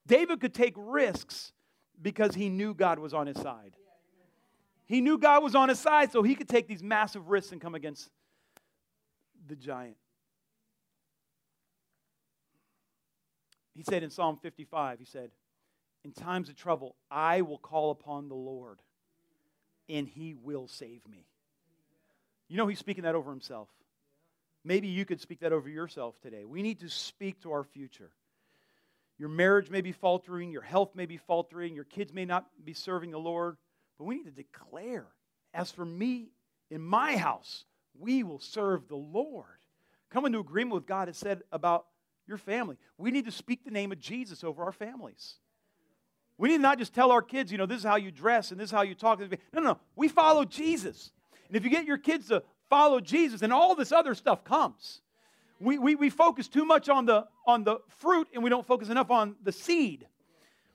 David 0.06 0.38
could 0.38 0.52
take 0.52 0.74
risks 0.76 1.54
because 2.00 2.34
he 2.34 2.48
knew 2.48 2.74
God 2.74 2.98
was 2.98 3.14
on 3.14 3.26
his 3.26 3.36
side. 3.36 3.74
He 4.86 5.00
knew 5.00 5.18
God 5.18 5.42
was 5.42 5.54
on 5.54 5.68
his 5.68 5.78
side, 5.78 6.10
so 6.10 6.22
he 6.22 6.34
could 6.34 6.48
take 6.48 6.66
these 6.66 6.82
massive 6.82 7.28
risks 7.28 7.52
and 7.52 7.60
come 7.60 7.74
against 7.74 8.10
the 9.46 9.54
giant. 9.54 9.96
He 13.74 13.84
said 13.84 14.02
in 14.02 14.10
Psalm 14.10 14.36
55, 14.36 14.98
he 14.98 15.04
said, 15.04 15.30
In 16.04 16.12
times 16.12 16.48
of 16.48 16.56
trouble, 16.56 16.96
I 17.10 17.42
will 17.42 17.58
call 17.58 17.92
upon 17.92 18.28
the 18.28 18.34
Lord, 18.34 18.80
and 19.88 20.08
he 20.08 20.34
will 20.34 20.66
save 20.66 21.06
me. 21.08 21.24
You 22.48 22.56
know, 22.56 22.66
he's 22.66 22.80
speaking 22.80 23.04
that 23.04 23.14
over 23.14 23.30
himself. 23.30 23.68
Maybe 24.64 24.88
you 24.88 25.04
could 25.04 25.20
speak 25.20 25.40
that 25.40 25.52
over 25.52 25.68
yourself 25.68 26.20
today. 26.20 26.44
We 26.44 26.62
need 26.62 26.80
to 26.80 26.88
speak 26.88 27.40
to 27.42 27.52
our 27.52 27.64
future. 27.64 28.10
Your 29.20 29.28
marriage 29.28 29.68
may 29.68 29.82
be 29.82 29.92
faltering, 29.92 30.50
your 30.50 30.62
health 30.62 30.94
may 30.94 31.04
be 31.04 31.18
faltering, 31.18 31.74
your 31.74 31.84
kids 31.84 32.10
may 32.10 32.24
not 32.24 32.46
be 32.64 32.72
serving 32.72 33.10
the 33.10 33.18
Lord, 33.18 33.58
but 33.98 34.06
we 34.06 34.14
need 34.14 34.24
to 34.24 34.30
declare, 34.30 35.08
as 35.52 35.70
for 35.70 35.84
me 35.84 36.30
in 36.70 36.80
my 36.80 37.18
house, 37.18 37.66
we 37.98 38.22
will 38.22 38.38
serve 38.38 38.88
the 38.88 38.96
Lord. 38.96 39.44
Come 40.08 40.24
into 40.24 40.38
agreement 40.38 40.72
with 40.72 40.86
God 40.86 41.08
has 41.08 41.18
said 41.18 41.42
about 41.52 41.84
your 42.26 42.38
family. 42.38 42.78
We 42.96 43.10
need 43.10 43.26
to 43.26 43.30
speak 43.30 43.62
the 43.62 43.70
name 43.70 43.92
of 43.92 44.00
Jesus 44.00 44.42
over 44.42 44.64
our 44.64 44.72
families. 44.72 45.34
We 46.38 46.48
need 46.48 46.56
to 46.56 46.62
not 46.62 46.78
just 46.78 46.94
tell 46.94 47.10
our 47.12 47.20
kids, 47.20 47.52
you 47.52 47.58
know, 47.58 47.66
this 47.66 47.80
is 47.80 47.84
how 47.84 47.96
you 47.96 48.10
dress 48.10 48.52
and 48.52 48.58
this 48.58 48.70
is 48.70 48.72
how 48.72 48.82
you 48.82 48.94
talk. 48.94 49.20
No, 49.20 49.28
no, 49.52 49.60
no. 49.60 49.78
We 49.96 50.08
follow 50.08 50.46
Jesus. 50.46 51.10
And 51.46 51.58
if 51.58 51.62
you 51.62 51.68
get 51.68 51.84
your 51.84 51.98
kids 51.98 52.28
to 52.28 52.42
follow 52.70 53.00
Jesus, 53.00 53.42
then 53.42 53.52
all 53.52 53.74
this 53.74 53.92
other 53.92 54.14
stuff 54.14 54.44
comes 54.44 55.02
we, 55.60 55.78
we, 55.78 55.94
we 55.94 56.10
focus 56.10 56.48
too 56.48 56.64
much 56.64 56.88
on 56.88 57.06
the, 57.06 57.26
on 57.46 57.64
the 57.64 57.78
fruit 57.98 58.28
and 58.32 58.42
we 58.42 58.50
don't 58.50 58.66
focus 58.66 58.88
enough 58.88 59.10
on 59.10 59.36
the 59.42 59.52
seed. 59.52 60.06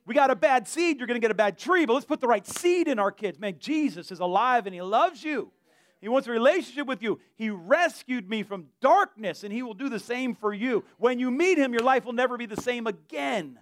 We 0.06 0.14
got 0.14 0.30
a 0.30 0.36
bad 0.36 0.68
seed, 0.68 1.00
you're 1.00 1.08
going 1.08 1.20
to 1.20 1.24
get 1.24 1.32
a 1.32 1.36
bad 1.36 1.58
tree, 1.58 1.86
but 1.86 1.94
let's 1.94 2.06
put 2.06 2.22
the 2.22 2.28
right 2.28 2.46
seed 2.46 2.88
in 2.88 3.00
our 3.00 3.12
kids. 3.12 3.40
Man, 3.40 3.56
Jesus 3.60 4.12
is 4.12 4.20
alive 4.20 4.68
and 4.68 4.76
He 4.76 4.82
loves 4.82 5.24
you. 5.24 5.52
He 6.00 6.10
wants 6.10 6.28
a 6.28 6.32
relationship 6.32 6.86
with 6.86 7.02
you. 7.02 7.20
He 7.36 7.50
rescued 7.50 8.30
me 8.30 8.44
from 8.44 8.68
darkness, 8.80 9.44
and 9.44 9.52
He 9.52 9.64
will 9.64 9.74
do 9.74 9.90
the 9.90 9.98
same 9.98 10.36
for 10.36 10.54
you. 10.54 10.84
When 11.00 11.18
you 11.18 11.32
meet 11.32 11.58
Him, 11.58 11.74
your 11.74 11.82
life 11.82 12.06
will 12.06 12.14
never 12.14 12.38
be 12.38 12.46
the 12.46 12.62
same 12.62 12.86
again. 12.86 13.58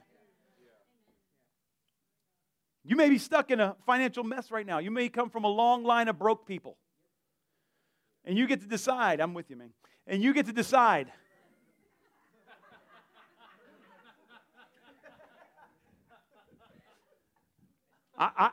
You 2.84 2.98
may 2.98 3.10
be 3.10 3.18
stuck 3.18 3.50
in 3.50 3.62
a 3.62 3.78
financial 3.86 4.26
mess 4.26 4.52
right 4.52 4.66
now. 4.66 4.80
You 4.80 4.92
may 4.92 5.08
come 5.08 5.30
from 5.30 5.46
a 5.46 5.48
long 5.48 5.86
line 5.86 6.10
of 6.10 6.20
broke 6.20 6.46
people. 6.46 6.76
And 8.26 8.38
you 8.38 8.46
get 8.46 8.60
to 8.60 8.68
decide, 8.68 9.22
I'm 9.22 9.34
with 9.34 9.50
you, 9.50 9.56
man. 9.56 9.70
And 10.08 10.22
you 10.22 10.34
get 10.34 10.46
to 10.48 10.54
decide. 10.54 11.12
I, 18.18 18.30
I, 18.38 18.50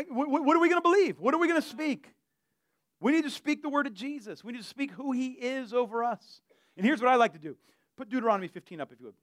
I, 0.00 0.04
what 0.08 0.56
are 0.56 0.60
we 0.60 0.68
going 0.68 0.80
to 0.80 0.88
believe? 0.88 1.20
What 1.20 1.34
are 1.34 1.38
we 1.38 1.46
going 1.46 1.60
to 1.60 1.66
speak? 1.66 2.08
We 3.00 3.12
need 3.12 3.24
to 3.24 3.30
speak 3.30 3.62
the 3.62 3.68
word 3.68 3.86
of 3.86 3.94
Jesus. 3.94 4.42
We 4.42 4.52
need 4.52 4.62
to 4.62 4.64
speak 4.64 4.92
who 4.92 5.12
he 5.12 5.32
is 5.32 5.74
over 5.74 6.02
us. 6.02 6.40
And 6.76 6.86
here's 6.86 7.00
what 7.00 7.10
I 7.10 7.16
like 7.16 7.32
to 7.34 7.38
do 7.38 7.56
put 7.96 8.08
Deuteronomy 8.08 8.48
15 8.48 8.80
up 8.80 8.92
if 8.92 8.98
you 8.98 9.06
would. 9.06 9.14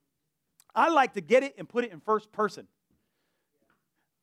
I 0.74 0.88
like 0.88 1.14
to 1.14 1.20
get 1.20 1.42
it 1.42 1.54
and 1.58 1.68
put 1.68 1.84
it 1.84 1.92
in 1.92 2.00
first 2.00 2.32
person. 2.32 2.66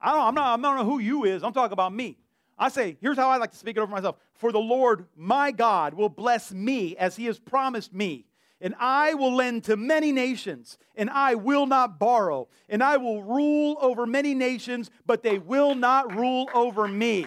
I 0.02 0.12
don't, 0.12 0.28
I'm 0.28 0.34
not, 0.34 0.60
I 0.60 0.62
don't 0.62 0.78
know 0.78 0.86
who 0.86 1.00
you 1.00 1.26
is. 1.26 1.44
I'm 1.44 1.54
talking 1.54 1.74
about 1.74 1.94
me. 1.94 2.18
I 2.60 2.68
say, 2.68 2.98
here's 3.00 3.16
how 3.16 3.30
I 3.30 3.38
like 3.38 3.52
to 3.52 3.58
speak 3.58 3.78
it 3.78 3.80
over 3.80 3.92
myself. 3.92 4.18
For 4.34 4.52
the 4.52 4.60
Lord 4.60 5.08
my 5.16 5.52
God 5.52 5.94
will 5.94 6.10
bless 6.10 6.52
me 6.52 6.98
as 6.98 7.16
he 7.16 7.26
has 7.26 7.40
promised 7.40 7.94
me. 7.94 8.26
And 8.62 8.76
I 8.78 9.14
will 9.14 9.34
lend 9.34 9.64
to 9.66 9.78
many 9.78 10.12
nations, 10.12 10.78
and 10.98 11.10
I 11.10 11.36
will 11.36 11.66
not 11.66 11.98
borrow. 11.98 12.50
And 12.68 12.84
I 12.84 12.98
will 12.98 13.24
rule 13.24 13.78
over 13.80 14.06
many 14.06 14.34
nations, 14.34 14.92
but 15.06 15.24
they 15.24 15.40
will 15.40 15.74
not 15.74 16.14
rule 16.14 16.50
over 16.54 16.86
me. 16.86 17.26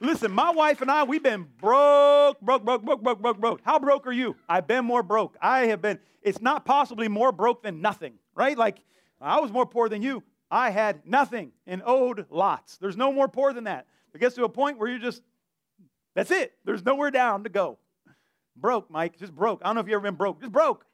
Listen, 0.00 0.32
my 0.32 0.50
wife 0.50 0.82
and 0.82 0.90
I, 0.90 1.04
we've 1.04 1.22
been 1.22 1.46
broke, 1.58 2.40
broke, 2.40 2.64
broke, 2.64 2.82
broke, 2.82 3.02
broke, 3.02 3.20
broke, 3.20 3.38
broke. 3.38 3.60
How 3.64 3.78
broke 3.78 4.06
are 4.06 4.12
you? 4.12 4.36
I've 4.48 4.66
been 4.66 4.84
more 4.84 5.02
broke. 5.02 5.36
I 5.40 5.66
have 5.66 5.80
been, 5.80 5.98
it's 6.22 6.42
not 6.42 6.66
possibly 6.66 7.08
more 7.08 7.32
broke 7.32 7.62
than 7.62 7.80
nothing, 7.80 8.14
right? 8.34 8.56
Like, 8.56 8.78
I 9.20 9.40
was 9.40 9.50
more 9.50 9.66
poor 9.66 9.88
than 9.88 10.02
you. 10.02 10.22
I 10.50 10.70
had 10.70 11.06
nothing 11.06 11.52
and 11.66 11.82
owed 11.84 12.26
lots. 12.30 12.76
There's 12.78 12.96
no 12.96 13.12
more 13.12 13.28
poor 13.28 13.52
than 13.52 13.64
that. 13.64 13.86
It 14.14 14.18
gets 14.18 14.34
to 14.34 14.44
a 14.44 14.48
point 14.48 14.78
where 14.78 14.90
you 14.90 14.98
just, 14.98 15.22
that's 16.14 16.30
it. 16.30 16.54
There's 16.64 16.84
nowhere 16.84 17.10
down 17.10 17.44
to 17.44 17.48
go. 17.48 17.78
Broke, 18.56 18.90
Mike, 18.90 19.18
just 19.18 19.34
broke. 19.34 19.60
I 19.62 19.68
don't 19.68 19.76
know 19.76 19.80
if 19.80 19.86
you've 19.86 19.94
ever 19.94 20.02
been 20.02 20.16
broke. 20.16 20.40
Just 20.40 20.52
broke. 20.52 20.84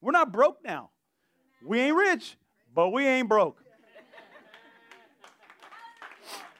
We're 0.00 0.12
not 0.12 0.32
broke 0.32 0.64
now. 0.64 0.90
We 1.64 1.80
ain't 1.80 1.96
rich, 1.96 2.36
but 2.74 2.90
we 2.90 3.06
ain't 3.06 3.28
broke. 3.28 3.62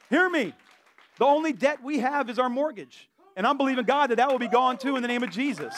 Hear 0.09 0.31
me. 0.31 0.55
The 1.19 1.25
only 1.25 1.53
debt 1.53 1.83
we 1.83 1.99
have 1.99 2.31
is 2.31 2.39
our 2.39 2.49
mortgage. 2.49 3.09
And 3.37 3.47
I'm 3.47 3.57
believing 3.57 3.85
God 3.85 4.11
that 4.11 4.17
that 4.17 4.31
will 4.31 4.39
be 4.39 4.49
gone 4.49 4.79
too 4.79 4.97
in 4.97 5.03
the 5.03 5.09
name 5.09 5.23
of 5.23 5.31
Jesus. 5.31 5.75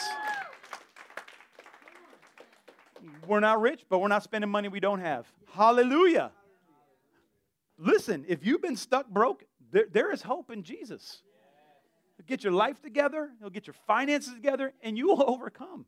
We're 3.26 3.40
not 3.40 3.61
rich, 3.61 3.84
but 3.88 4.01
we're 4.01 4.09
not 4.09 4.22
spending 4.22 4.51
money 4.51 4.68
we 4.68 4.80
don't 4.80 5.01
have. 5.01 5.26
Hallelujah. 5.55 6.33
Listen, 7.79 8.25
if 8.29 8.45
you've 8.45 8.63
been 8.63 8.77
stuck 8.77 9.09
broke, 9.09 9.45
there, 9.71 9.87
there 9.91 10.13
is 10.13 10.21
hope 10.21 10.51
in 10.51 10.65
Jesus. 10.65 11.23
He'll 12.17 12.27
get 12.27 12.43
your 12.43 12.53
life 12.53 12.83
together, 12.83 13.31
He'll 13.41 13.51
get 13.51 13.67
your 13.67 13.75
finances 13.87 14.35
together, 14.35 14.73
and 14.83 14.99
you 14.99 15.09
will 15.09 15.25
overcome. 15.29 15.87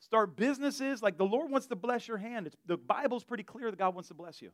Start 0.00 0.36
businesses. 0.36 1.02
Like 1.02 1.16
the 1.16 1.24
Lord 1.24 1.50
wants 1.50 1.66
to 1.68 1.76
bless 1.76 2.08
your 2.08 2.16
hand. 2.16 2.46
It's, 2.46 2.56
the 2.66 2.76
Bible's 2.76 3.24
pretty 3.24 3.42
clear 3.42 3.70
that 3.70 3.78
God 3.78 3.94
wants 3.94 4.08
to 4.08 4.14
bless 4.14 4.42
you. 4.42 4.50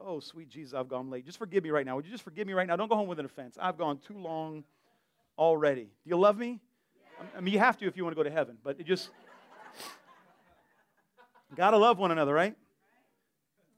Oh, 0.00 0.20
sweet 0.20 0.48
Jesus, 0.48 0.74
I've 0.74 0.88
gone 0.88 1.08
late. 1.08 1.24
Just 1.24 1.38
forgive 1.38 1.62
me 1.62 1.70
right 1.70 1.86
now. 1.86 1.96
Would 1.96 2.04
you 2.04 2.10
just 2.10 2.24
forgive 2.24 2.46
me 2.46 2.52
right 2.52 2.66
now? 2.66 2.76
Don't 2.76 2.88
go 2.88 2.96
home 2.96 3.08
with 3.08 3.18
an 3.18 3.24
offense. 3.24 3.56
I've 3.60 3.78
gone 3.78 3.98
too 3.98 4.18
long 4.18 4.64
already. 5.38 5.84
Do 5.84 6.10
you 6.10 6.16
love 6.16 6.36
me? 6.36 6.60
I 7.36 7.40
mean, 7.40 7.54
you 7.54 7.60
have 7.60 7.78
to 7.78 7.86
if 7.86 7.96
you 7.96 8.02
want 8.02 8.14
to 8.14 8.22
go 8.22 8.28
to 8.28 8.34
heaven, 8.34 8.58
but 8.62 8.78
it 8.78 8.84
just. 8.84 9.10
Gotta 11.54 11.78
love 11.78 11.98
one 11.98 12.10
another, 12.10 12.34
right? 12.34 12.56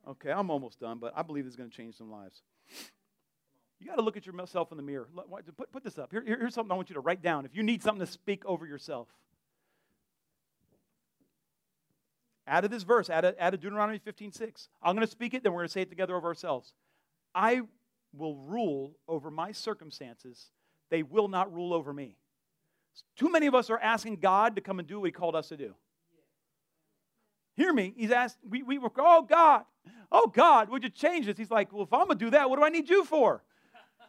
Okay, 0.08 0.30
I'm 0.30 0.50
almost 0.50 0.80
done, 0.80 0.98
but 0.98 1.12
I 1.16 1.22
believe 1.22 1.44
this 1.44 1.52
is 1.52 1.56
going 1.56 1.70
to 1.70 1.76
change 1.76 1.96
some 1.96 2.10
lives. 2.10 2.42
You 3.78 3.86
got 3.88 3.96
to 3.96 4.02
look 4.02 4.16
at 4.16 4.24
yourself 4.24 4.70
in 4.70 4.76
the 4.76 4.82
mirror. 4.82 5.08
Put, 5.56 5.72
put 5.72 5.84
this 5.84 5.98
up. 5.98 6.10
Here, 6.10 6.22
here's 6.24 6.54
something 6.54 6.72
I 6.72 6.76
want 6.76 6.88
you 6.88 6.94
to 6.94 7.00
write 7.00 7.22
down. 7.22 7.44
If 7.44 7.54
you 7.54 7.62
need 7.62 7.82
something 7.82 8.06
to 8.06 8.10
speak 8.10 8.44
over 8.46 8.66
yourself, 8.66 9.08
out 12.46 12.64
of 12.64 12.70
this 12.70 12.84
verse, 12.84 13.10
out 13.10 13.24
of, 13.24 13.34
out 13.40 13.54
of 13.54 13.60
Deuteronomy 13.60 13.98
15 13.98 14.32
6. 14.32 14.68
I'm 14.82 14.94
going 14.94 15.06
to 15.06 15.10
speak 15.10 15.34
it, 15.34 15.42
then 15.42 15.52
we're 15.52 15.60
going 15.60 15.68
to 15.68 15.72
say 15.72 15.82
it 15.82 15.90
together 15.90 16.16
over 16.16 16.28
ourselves. 16.28 16.74
I 17.34 17.62
will 18.16 18.36
rule 18.36 18.96
over 19.08 19.30
my 19.30 19.52
circumstances, 19.52 20.50
they 20.90 21.02
will 21.02 21.28
not 21.28 21.52
rule 21.52 21.74
over 21.74 21.92
me. 21.92 22.16
Too 23.16 23.30
many 23.30 23.46
of 23.46 23.54
us 23.54 23.68
are 23.68 23.78
asking 23.78 24.16
God 24.16 24.56
to 24.56 24.62
come 24.62 24.78
and 24.78 24.88
do 24.88 25.00
what 25.00 25.06
He 25.06 25.12
called 25.12 25.34
us 25.34 25.48
to 25.48 25.56
do. 25.56 25.74
Hear 27.54 27.72
me. 27.72 27.92
He's 27.96 28.10
asked, 28.10 28.38
we, 28.48 28.62
we 28.62 28.78
were, 28.78 28.90
oh 28.98 29.22
God, 29.22 29.64
oh 30.12 30.28
God, 30.28 30.68
would 30.70 30.82
you 30.82 30.90
change 30.90 31.26
this? 31.26 31.36
He's 31.36 31.50
like, 31.50 31.72
well, 31.72 31.82
if 31.82 31.92
I'm 31.92 32.06
going 32.06 32.18
to 32.18 32.24
do 32.24 32.30
that, 32.30 32.48
what 32.48 32.58
do 32.58 32.64
I 32.64 32.68
need 32.68 32.88
you 32.88 33.04
for? 33.04 33.42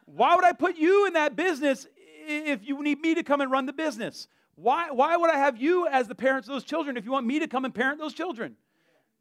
Why 0.05 0.35
would 0.35 0.45
I 0.45 0.53
put 0.53 0.77
you 0.77 1.07
in 1.07 1.13
that 1.13 1.35
business 1.35 1.87
if 2.27 2.65
you 2.65 2.81
need 2.81 2.99
me 2.99 3.15
to 3.15 3.23
come 3.23 3.41
and 3.41 3.51
run 3.51 3.65
the 3.65 3.73
business? 3.73 4.27
Why, 4.55 4.89
why 4.91 5.15
would 5.17 5.29
I 5.29 5.37
have 5.37 5.57
you 5.61 5.87
as 5.87 6.07
the 6.07 6.15
parents 6.15 6.47
of 6.47 6.53
those 6.53 6.63
children 6.63 6.97
if 6.97 7.05
you 7.05 7.11
want 7.11 7.27
me 7.27 7.39
to 7.39 7.47
come 7.47 7.65
and 7.65 7.73
parent 7.73 7.99
those 7.99 8.13
children? 8.13 8.55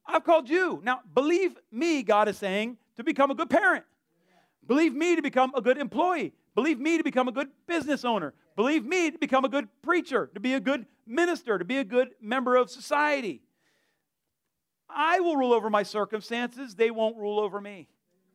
I've 0.06 0.24
called 0.24 0.48
you. 0.48 0.80
Now, 0.84 1.00
believe 1.14 1.58
me, 1.70 2.02
God 2.02 2.28
is 2.28 2.38
saying, 2.38 2.78
to 2.96 3.04
become 3.04 3.30
a 3.30 3.34
good 3.34 3.50
parent. 3.50 3.84
Believe 4.66 4.94
me 4.94 5.16
to 5.16 5.22
become 5.22 5.52
a 5.54 5.60
good 5.60 5.78
employee. 5.78 6.32
Believe 6.54 6.80
me 6.80 6.96
to 6.96 7.04
become 7.04 7.28
a 7.28 7.32
good 7.32 7.48
business 7.66 8.04
owner. 8.04 8.32
Believe 8.56 8.84
me 8.84 9.10
to 9.10 9.18
become 9.18 9.44
a 9.44 9.48
good 9.48 9.68
preacher, 9.82 10.30
to 10.32 10.40
be 10.40 10.54
a 10.54 10.60
good 10.60 10.86
minister, 11.06 11.58
to 11.58 11.64
be 11.64 11.78
a 11.78 11.84
good 11.84 12.10
member 12.20 12.56
of 12.56 12.70
society. 12.70 13.42
I 14.88 15.20
will 15.20 15.36
rule 15.36 15.52
over 15.52 15.70
my 15.70 15.82
circumstances, 15.82 16.74
they 16.74 16.90
won't 16.90 17.16
rule 17.16 17.40
over 17.40 17.60
me. 17.60 17.88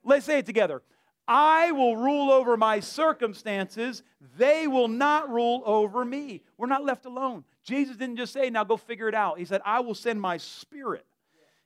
Let's 0.04 0.26
say 0.26 0.39
it 0.39 0.45
together. 0.45 0.82
I 1.28 1.72
will 1.72 1.95
rule 1.95 2.32
over 2.32 2.58
my 2.58 2.80
circumstances, 2.80 4.04
they 4.38 4.68
will 4.68 4.88
not 4.88 5.30
rule 5.30 5.64
over 5.66 6.04
me. 6.04 6.41
We're 6.58 6.68
not 6.68 6.84
left 6.84 7.06
alone. 7.06 7.45
Jesus 7.64 7.95
didn't 7.95 8.18
just 8.18 8.34
say, 8.34 8.49
now 8.49 8.64
go 8.64 8.76
figure 8.76 9.08
it 9.08 9.16
out. 9.16 9.38
He 9.38 9.45
said, 9.45 9.62
I 9.64 9.80
will 9.82 9.95
send 9.95 10.20
my 10.20 10.38
spirit, 10.38 11.06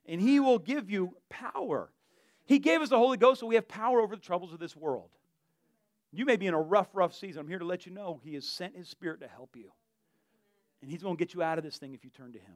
and 0.06 0.22
he 0.22 0.40
will 0.40 0.60
give 0.60 0.90
you 0.90 1.16
power. 1.30 1.90
He 2.46 2.60
gave 2.60 2.82
us 2.82 2.90
the 2.90 2.98
Holy 2.98 3.18
Ghost 3.18 3.40
so 3.40 3.48
we 3.48 3.56
have 3.56 3.68
power 3.68 4.02
over 4.02 4.16
the 4.16 4.22
troubles 4.22 4.54
of 4.54 4.60
this 4.60 4.76
world. 4.76 5.10
You 6.12 6.26
may 6.26 6.38
be 6.38 6.48
in 6.48 6.54
a 6.54 6.62
rough, 6.62 6.90
rough 6.94 7.14
season. 7.14 7.42
I'm 7.42 7.48
here 7.48 7.60
to 7.60 7.66
let 7.66 7.86
you 7.86 7.92
know 7.92 8.22
He 8.24 8.36
has 8.36 8.48
sent 8.48 8.76
His 8.76 8.88
Spirit 8.88 9.22
to 9.22 9.28
help 9.28 9.56
you. 9.56 9.72
And 10.82 10.90
He's 10.90 11.02
going 11.02 11.18
to 11.18 11.20
get 11.20 11.34
you 11.34 11.42
out 11.42 11.58
of 11.58 11.64
this 11.64 11.78
thing 11.78 11.94
if 11.94 12.04
you 12.04 12.10
turn 12.10 12.34
to 12.34 12.40
Him. 12.40 12.56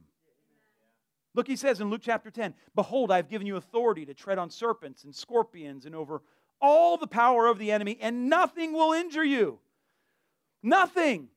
Look, 1.34 1.46
He 1.46 1.56
says 1.56 1.80
in 1.80 1.90
Luke 1.90 2.02
chapter 2.04 2.30
10 2.30 2.54
Behold, 2.74 3.10
I've 3.10 3.28
given 3.28 3.46
you 3.46 3.56
authority 3.56 4.04
to 4.06 4.14
tread 4.14 4.38
on 4.38 4.50
serpents 4.50 5.04
and 5.04 5.14
scorpions 5.14 5.86
and 5.86 5.94
over 5.94 6.22
all 6.60 6.96
the 6.96 7.06
power 7.06 7.46
of 7.46 7.58
the 7.58 7.72
enemy, 7.72 7.98
and 8.00 8.28
nothing 8.28 8.72
will 8.72 8.92
injure 8.92 9.24
you. 9.24 9.58
Nothing. 10.62 11.28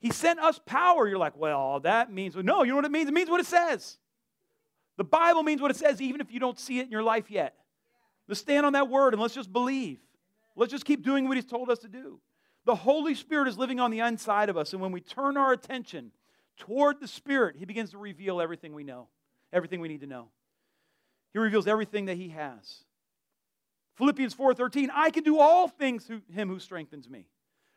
He 0.00 0.10
sent 0.10 0.38
us 0.40 0.60
power. 0.64 1.08
You're 1.08 1.18
like, 1.18 1.36
well, 1.36 1.80
that 1.80 2.12
means, 2.12 2.36
no, 2.36 2.62
you 2.62 2.70
know 2.70 2.76
what 2.76 2.84
it 2.84 2.90
means? 2.90 3.08
It 3.08 3.14
means 3.14 3.28
what 3.28 3.40
it 3.40 3.46
says. 3.46 3.98
The 4.96 5.04
Bible 5.04 5.42
means 5.42 5.60
what 5.60 5.70
it 5.70 5.76
says, 5.76 6.00
even 6.00 6.20
if 6.20 6.32
you 6.32 6.40
don't 6.40 6.58
see 6.58 6.78
it 6.78 6.84
in 6.84 6.90
your 6.90 7.02
life 7.02 7.30
yet. 7.30 7.54
Let's 8.28 8.40
stand 8.40 8.64
on 8.64 8.74
that 8.74 8.88
word 8.88 9.12
and 9.12 9.20
let's 9.20 9.34
just 9.34 9.52
believe. 9.52 9.98
Let's 10.56 10.70
just 10.70 10.84
keep 10.84 11.02
doing 11.02 11.26
what 11.26 11.36
He's 11.36 11.46
told 11.46 11.70
us 11.70 11.78
to 11.80 11.88
do. 11.88 12.20
The 12.64 12.74
Holy 12.74 13.14
Spirit 13.14 13.48
is 13.48 13.58
living 13.58 13.80
on 13.80 13.90
the 13.90 14.00
inside 14.00 14.48
of 14.48 14.56
us, 14.56 14.72
and 14.72 14.82
when 14.82 14.92
we 14.92 15.00
turn 15.00 15.36
our 15.36 15.52
attention 15.52 16.12
toward 16.56 17.00
the 17.00 17.08
Spirit, 17.08 17.56
He 17.56 17.64
begins 17.64 17.90
to 17.90 17.98
reveal 17.98 18.40
everything 18.40 18.74
we 18.74 18.84
know, 18.84 19.08
everything 19.52 19.80
we 19.80 19.88
need 19.88 20.00
to 20.00 20.06
know. 20.06 20.28
He 21.32 21.38
reveals 21.38 21.66
everything 21.66 22.06
that 22.06 22.16
He 22.16 22.30
has. 22.30 22.84
Philippians 24.00 24.34
4:13, 24.34 24.88
I 24.94 25.10
can 25.10 25.24
do 25.24 25.38
all 25.38 25.68
things 25.68 26.04
through 26.04 26.22
him 26.32 26.48
who 26.48 26.58
strengthens 26.58 27.08
me. 27.08 27.26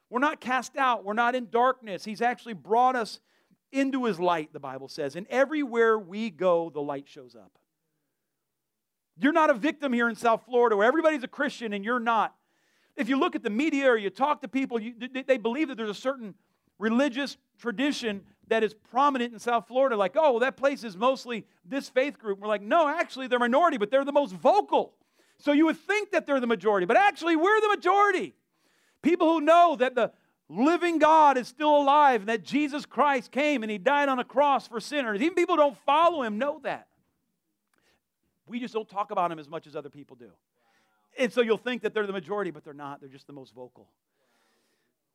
We're 0.09 0.19
not 0.19 0.39
cast 0.39 0.77
out, 0.77 1.03
we're 1.03 1.13
not 1.13 1.35
in 1.35 1.49
darkness. 1.49 2.05
He's 2.05 2.21
actually 2.21 2.53
brought 2.53 2.95
us 2.95 3.19
into 3.73 4.05
his 4.05 4.19
light, 4.19 4.53
the 4.53 4.59
Bible 4.59 4.87
says. 4.87 5.17
And 5.17 5.27
everywhere 5.27 5.99
we 5.99 6.29
go, 6.29 6.69
the 6.69 6.79
light 6.81 7.09
shows 7.09 7.35
up. 7.35 7.51
You're 9.17 9.33
not 9.33 9.49
a 9.49 9.53
victim 9.53 9.91
here 9.91 10.07
in 10.07 10.15
South 10.15 10.43
Florida 10.45 10.77
where 10.77 10.87
everybody's 10.87 11.23
a 11.23 11.27
Christian 11.27 11.73
and 11.73 11.83
you're 11.83 11.99
not. 11.99 12.35
If 12.95 13.09
you 13.09 13.19
look 13.19 13.35
at 13.35 13.43
the 13.43 13.49
media 13.49 13.89
or 13.89 13.97
you 13.97 14.09
talk 14.09 14.41
to 14.43 14.47
people, 14.47 14.79
you, 14.79 14.93
they 15.27 15.37
believe 15.37 15.67
that 15.67 15.75
there's 15.75 15.89
a 15.89 15.93
certain 15.93 16.35
religious 16.79 17.37
tradition 17.59 18.21
that 18.47 18.63
is 18.63 18.73
prominent 18.73 19.33
in 19.33 19.39
South 19.39 19.67
Florida, 19.67 19.95
like, 19.95 20.13
oh, 20.15 20.31
well, 20.31 20.39
that 20.39 20.57
place 20.57 20.83
is 20.83 20.97
mostly 20.97 21.45
this 21.65 21.89
faith 21.89 22.19
group. 22.19 22.39
We're 22.39 22.47
like, 22.47 22.61
no, 22.61 22.87
actually, 22.87 23.27
they're 23.27 23.39
minority, 23.39 23.77
but 23.77 23.89
they're 23.89 24.05
the 24.05 24.11
most 24.11 24.33
vocal. 24.33 24.93
So 25.37 25.51
you 25.51 25.65
would 25.65 25.77
think 25.77 26.11
that 26.11 26.25
they're 26.25 26.39
the 26.39 26.47
majority, 26.47 26.85
but 26.85 26.97
actually, 26.97 27.35
we're 27.35 27.61
the 27.61 27.69
majority. 27.69 28.33
People 29.01 29.33
who 29.33 29.41
know 29.41 29.75
that 29.77 29.95
the 29.95 30.11
living 30.49 30.99
God 30.99 31.37
is 31.37 31.47
still 31.47 31.75
alive 31.75 32.21
and 32.21 32.29
that 32.29 32.43
Jesus 32.43 32.85
Christ 32.85 33.31
came 33.31 33.63
and 33.63 33.71
he 33.71 33.77
died 33.77 34.09
on 34.09 34.19
a 34.19 34.23
cross 34.23 34.67
for 34.67 34.79
sinners. 34.79 35.21
Even 35.21 35.35
people 35.35 35.55
who 35.55 35.61
don't 35.61 35.77
follow 35.85 36.23
him 36.23 36.37
know 36.37 36.59
that. 36.63 36.87
We 38.45 38.59
just 38.59 38.73
don't 38.73 38.87
talk 38.87 39.11
about 39.11 39.31
him 39.31 39.39
as 39.39 39.49
much 39.49 39.67
as 39.67 39.75
other 39.75 39.89
people 39.89 40.15
do. 40.15 40.29
And 41.17 41.31
so 41.31 41.41
you'll 41.41 41.57
think 41.57 41.83
that 41.83 41.93
they're 41.93 42.07
the 42.07 42.13
majority, 42.13 42.51
but 42.51 42.63
they're 42.63 42.73
not. 42.73 42.99
They're 42.99 43.09
just 43.09 43.27
the 43.27 43.33
most 43.33 43.53
vocal. 43.53 43.87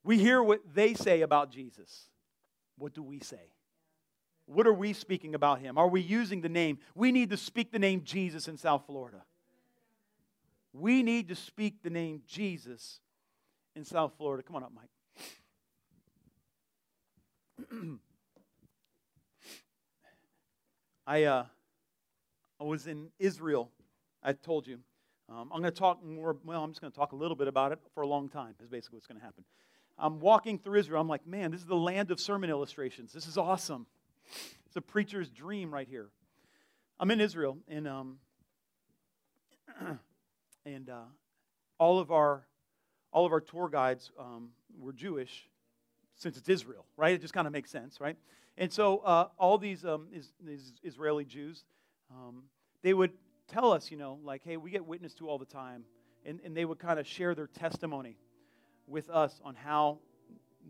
We 0.03 0.17
hear 0.17 0.41
what 0.41 0.61
they 0.73 0.93
say 0.93 1.21
about 1.21 1.51
Jesus. 1.51 2.05
What 2.79 2.93
do 2.93 3.03
we 3.03 3.19
say? 3.19 3.53
What 4.45 4.65
are 4.65 4.73
we 4.73 4.93
speaking 4.93 5.35
about 5.35 5.59
him? 5.59 5.77
Are 5.77 5.87
we 5.87 6.01
using 6.01 6.41
the 6.41 6.49
name? 6.49 6.79
We 6.95 7.11
need 7.11 7.29
to 7.29 7.37
speak 7.37 7.71
the 7.71 7.77
name 7.77 8.01
Jesus 8.03 8.47
in 8.47 8.57
South 8.57 8.87
Florida. 8.87 9.23
We 10.73 11.03
need 11.03 11.27
to 11.27 11.35
speak 11.35 11.83
the 11.83 11.91
name 11.91 12.23
Jesus 12.27 12.99
in 13.75 13.83
South 13.83 14.13
Florida. 14.17 14.41
Come 14.41 14.55
on 14.55 14.63
up, 14.63 14.71
Mike. 14.73 14.89
I, 21.05 21.23
uh, 21.23 21.45
I 22.59 22.63
was 22.63 22.87
in 22.87 23.09
Israel, 23.19 23.71
I 24.23 24.33
told 24.33 24.67
you. 24.67 24.79
Um, 25.29 25.49
I'm 25.53 25.61
going 25.61 25.71
to 25.71 25.79
talk 25.79 26.03
more, 26.03 26.37
well, 26.43 26.63
I'm 26.63 26.71
just 26.71 26.81
going 26.81 26.91
to 26.91 26.97
talk 26.97 27.11
a 27.11 27.15
little 27.15 27.35
bit 27.35 27.47
about 27.47 27.71
it 27.71 27.79
for 27.93 28.01
a 28.01 28.07
long 28.07 28.29
time, 28.29 28.55
is 28.61 28.67
basically 28.67 28.97
what's 28.97 29.07
going 29.07 29.19
to 29.19 29.25
happen. 29.25 29.43
I'm 29.99 30.19
walking 30.19 30.57
through 30.59 30.79
Israel. 30.79 31.01
I'm 31.01 31.07
like, 31.07 31.27
man, 31.27 31.51
this 31.51 31.59
is 31.59 31.67
the 31.67 31.75
land 31.75 32.11
of 32.11 32.19
sermon 32.19 32.49
illustrations. 32.49 33.11
This 33.11 33.27
is 33.27 33.37
awesome. 33.37 33.85
It's 34.65 34.75
a 34.75 34.81
preacher's 34.81 35.29
dream 35.29 35.73
right 35.73 35.87
here. 35.87 36.09
I'm 36.99 37.11
in 37.11 37.21
Israel, 37.21 37.57
and, 37.67 37.87
um, 37.87 38.17
and 40.65 40.89
uh, 40.89 41.03
all, 41.77 41.99
of 41.99 42.11
our, 42.11 42.45
all 43.11 43.25
of 43.25 43.31
our 43.31 43.41
tour 43.41 43.69
guides 43.69 44.11
um, 44.19 44.49
were 44.79 44.93
Jewish 44.93 45.47
since 46.15 46.37
it's 46.37 46.49
Israel, 46.49 46.85
right? 46.97 47.13
It 47.13 47.21
just 47.21 47.33
kind 47.33 47.47
of 47.47 47.53
makes 47.53 47.71
sense, 47.71 48.01
right? 48.01 48.17
And 48.57 48.71
so 48.71 48.99
uh, 48.99 49.27
all 49.37 49.57
these, 49.57 49.85
um, 49.85 50.07
is, 50.13 50.31
these 50.45 50.73
Israeli 50.83 51.23
Jews, 51.23 51.63
um, 52.11 52.43
they 52.83 52.93
would 52.93 53.11
tell 53.47 53.71
us, 53.71 53.89
you 53.89 53.97
know, 53.97 54.19
like, 54.23 54.43
hey, 54.43 54.57
we 54.57 54.69
get 54.69 54.85
witnessed 54.85 55.17
to 55.19 55.29
all 55.29 55.37
the 55.37 55.45
time. 55.45 55.83
And, 56.25 56.41
and 56.43 56.55
they 56.55 56.65
would 56.65 56.79
kind 56.79 56.99
of 56.99 57.07
share 57.07 57.33
their 57.33 57.47
testimony 57.47 58.17
with 58.89 59.09
us 59.09 59.39
on 59.43 59.55
how 59.55 59.99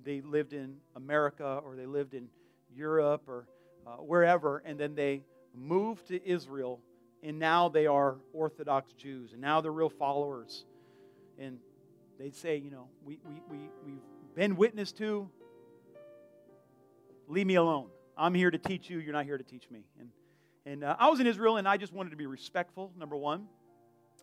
they 0.03 0.21
lived 0.21 0.53
in 0.53 0.75
America 0.95 1.61
or 1.63 1.75
they 1.75 1.85
lived 1.85 2.13
in 2.13 2.27
Europe 2.75 3.23
or 3.27 3.47
uh, 3.87 3.91
wherever, 3.93 4.59
and 4.65 4.79
then 4.79 4.95
they 4.95 5.23
moved 5.55 6.07
to 6.07 6.27
Israel, 6.27 6.79
and 7.23 7.39
now 7.39 7.69
they 7.69 7.87
are 7.87 8.17
Orthodox 8.33 8.93
Jews, 8.93 9.31
and 9.33 9.41
now 9.41 9.61
they're 9.61 9.71
real 9.71 9.89
followers. 9.89 10.65
And 11.37 11.57
they'd 12.19 12.35
say, 12.35 12.57
you 12.57 12.69
know, 12.69 12.87
we, 13.03 13.19
we, 13.25 13.41
we, 13.49 13.69
we've 13.85 14.35
been 14.35 14.55
witness 14.55 14.91
to, 14.93 15.29
leave 17.27 17.47
me 17.47 17.55
alone. 17.55 17.87
I'm 18.17 18.33
here 18.33 18.51
to 18.51 18.57
teach 18.57 18.89
you, 18.89 18.99
you're 18.99 19.13
not 19.13 19.25
here 19.25 19.37
to 19.37 19.43
teach 19.43 19.69
me. 19.71 19.83
And 19.99 20.09
and 20.65 20.83
uh, 20.83 20.95
I 20.99 21.09
was 21.09 21.19
in 21.19 21.25
Israel, 21.25 21.57
and 21.57 21.67
I 21.67 21.77
just 21.77 21.93
wanted 21.93 22.11
to 22.11 22.15
be 22.15 22.27
respectful, 22.27 22.91
number 22.95 23.15
one. 23.15 23.47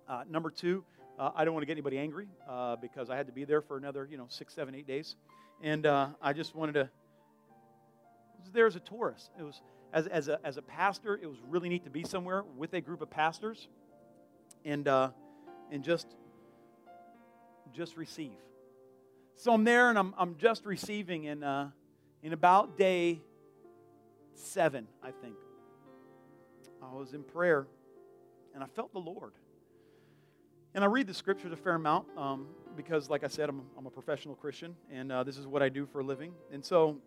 Uh, 0.08 0.22
number 0.30 0.50
two, 0.50 0.84
uh, 1.18 1.30
I 1.34 1.44
don't 1.44 1.54
want 1.54 1.62
to 1.62 1.66
get 1.66 1.72
anybody 1.72 1.98
angry 1.98 2.28
uh, 2.48 2.76
because 2.76 3.10
I 3.10 3.16
had 3.16 3.26
to 3.26 3.32
be 3.32 3.44
there 3.44 3.60
for 3.60 3.76
another, 3.76 4.06
you 4.10 4.16
know, 4.16 4.26
six, 4.28 4.54
seven, 4.54 4.74
eight 4.74 4.86
days. 4.86 5.16
And 5.62 5.86
uh, 5.86 6.08
I 6.20 6.32
just 6.32 6.54
wanted 6.54 6.72
to, 6.72 6.90
there 8.52 8.66
as 8.66 8.76
a 8.76 8.80
tourist. 8.80 9.30
It 9.38 9.42
was, 9.42 9.60
as, 9.92 10.06
as, 10.06 10.28
a, 10.28 10.38
as 10.44 10.56
a 10.56 10.62
pastor, 10.62 11.18
it 11.20 11.26
was 11.26 11.38
really 11.48 11.68
neat 11.68 11.84
to 11.84 11.90
be 11.90 12.04
somewhere 12.04 12.44
with 12.56 12.74
a 12.74 12.80
group 12.80 13.00
of 13.00 13.10
pastors 13.10 13.68
and, 14.64 14.86
uh, 14.86 15.10
and 15.70 15.82
just, 15.82 16.06
just 17.72 17.96
receive. 17.96 18.36
So 19.36 19.52
I'm 19.52 19.64
there, 19.64 19.90
and 19.90 19.98
I'm, 19.98 20.14
I'm 20.16 20.36
just 20.38 20.64
receiving, 20.64 21.28
and 21.28 21.72
in 22.22 22.32
about 22.32 22.78
day 22.78 23.20
seven, 24.34 24.86
I 25.02 25.10
think, 25.10 25.34
I 26.82 26.94
was 26.94 27.14
in 27.14 27.22
prayer 27.22 27.66
and 28.54 28.62
I 28.62 28.66
felt 28.68 28.92
the 28.92 29.00
Lord. 29.00 29.32
And 30.76 30.84
I 30.84 30.88
read 30.88 31.06
the 31.06 31.14
scriptures 31.14 31.52
a 31.52 31.56
fair 31.56 31.74
amount 31.74 32.06
um, 32.18 32.48
because, 32.76 33.08
like 33.08 33.24
I 33.24 33.28
said, 33.28 33.48
I'm, 33.48 33.62
I'm 33.78 33.86
a 33.86 33.90
professional 33.90 34.34
Christian 34.34 34.76
and 34.92 35.10
uh, 35.10 35.24
this 35.24 35.38
is 35.38 35.46
what 35.46 35.62
I 35.62 35.70
do 35.70 35.86
for 35.86 36.00
a 36.00 36.04
living. 36.04 36.34
And 36.52 36.62
so 36.62 36.98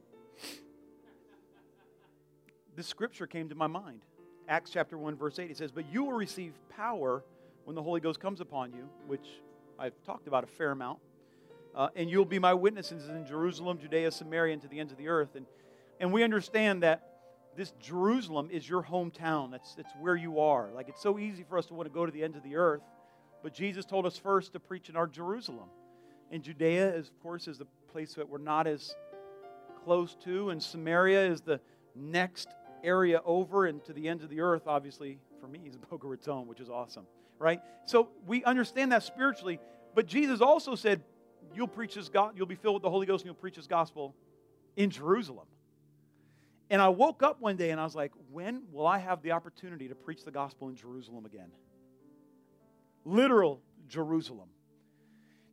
this 2.76 2.88
scripture 2.88 3.28
came 3.28 3.48
to 3.48 3.54
my 3.54 3.68
mind. 3.68 4.02
Acts 4.48 4.72
chapter 4.72 4.98
1, 4.98 5.16
verse 5.18 5.38
8. 5.38 5.52
It 5.52 5.58
says, 5.58 5.72
But 5.72 5.86
you 5.94 6.04
will 6.04 6.14
receive 6.14 6.54
power 6.76 7.24
when 7.66 7.76
the 7.76 7.84
Holy 7.84 8.02
Ghost 8.02 8.20
comes 8.20 8.42
upon 8.42 8.74
you, 8.74 8.90
which 9.06 9.28
I've 9.78 9.94
talked 10.04 10.28
about 10.28 10.44
a 10.44 10.48
fair 10.48 10.72
amount. 10.72 10.98
Uh, 11.76 11.90
and 11.96 12.10
you'll 12.10 12.26
be 12.26 12.40
my 12.40 12.56
witnesses 12.56 13.08
in 13.08 13.24
Jerusalem, 13.28 13.78
Judea, 13.78 14.10
Samaria, 14.10 14.54
and 14.54 14.62
to 14.64 14.68
the 14.68 14.80
ends 14.80 14.92
of 14.92 14.98
the 14.98 15.10
earth. 15.10 15.36
And, 15.36 15.46
and 16.00 16.12
we 16.12 16.24
understand 16.24 16.82
that 16.82 17.04
this 17.56 17.72
Jerusalem 17.80 18.50
is 18.52 18.68
your 18.68 18.82
hometown. 18.82 19.52
That's, 19.52 19.76
that's 19.76 19.94
where 20.02 20.16
you 20.16 20.40
are. 20.40 20.72
Like, 20.74 20.90
it's 20.90 21.04
so 21.04 21.20
easy 21.20 21.46
for 21.48 21.60
us 21.60 21.68
to 21.68 21.76
want 21.76 21.88
to 21.88 21.94
go 21.94 22.08
to 22.08 22.12
the 22.12 22.24
ends 22.24 22.36
of 22.36 22.42
the 22.42 22.56
earth. 22.56 22.82
But 23.44 23.54
Jesus 23.54 23.86
told 23.86 24.06
us 24.06 24.18
first 24.18 24.54
to 24.54 24.60
preach 24.60 24.90
in 24.90 24.96
our 24.96 25.08
Jerusalem. 25.08 25.70
And 26.32 26.44
Judea, 26.44 26.94
is, 26.96 27.10
of 27.10 27.20
course, 27.22 27.48
is 27.48 27.58
the 27.58 27.68
place 27.92 28.14
that 28.16 28.28
we're 28.28 28.38
not 28.38 28.68
as 28.68 28.96
close 29.84 30.16
to. 30.26 30.50
And 30.50 30.62
Samaria 30.62 31.26
is 31.28 31.42
the 31.42 31.60
next 31.96 32.50
area 32.84 33.22
over. 33.26 33.66
And 33.66 33.84
to 33.86 33.94
the 33.94 34.08
ends 34.08 34.24
of 34.24 34.30
the 34.30 34.42
earth, 34.42 34.64
obviously, 34.68 35.20
for 35.40 35.48
me, 35.48 35.62
is 35.66 35.78
Boca 35.90 36.08
Raton, 36.08 36.48
which 36.48 36.60
is 36.60 36.70
awesome. 36.70 37.06
Right? 37.40 37.62
So 37.86 38.10
we 38.28 38.44
understand 38.44 38.92
that 38.92 39.04
spiritually. 39.04 39.60
But 39.96 40.06
Jesus 40.06 40.42
also 40.42 40.76
said, 40.76 41.02
You'll 41.56 41.68
preach 41.68 41.96
His 41.96 42.10
God, 42.10 42.34
you'll 42.36 42.46
be 42.46 42.54
filled 42.54 42.76
with 42.76 42.84
the 42.84 42.92
Holy 42.92 43.08
Ghost, 43.08 43.24
and 43.24 43.26
you'll 43.26 43.42
preach 43.42 43.56
His 43.56 43.66
gospel 43.66 44.14
in 44.76 44.92
Jerusalem. 44.92 45.48
And 46.70 46.82
I 46.82 46.90
woke 46.90 47.24
up 47.24 47.42
one 47.42 47.56
day 47.56 47.72
and 47.72 47.82
I 47.82 47.84
was 47.84 47.96
like, 47.96 48.12
when 48.32 48.64
will 48.72 48.86
I 48.86 49.00
have 49.00 49.22
the 49.22 49.32
opportunity 49.32 49.88
to 49.88 49.96
preach 49.96 50.24
the 50.24 50.32
gospel 50.32 50.70
in 50.70 50.76
Jerusalem 50.76 51.26
again? 51.26 51.50
Literal 53.10 53.62
Jerusalem. 53.88 54.50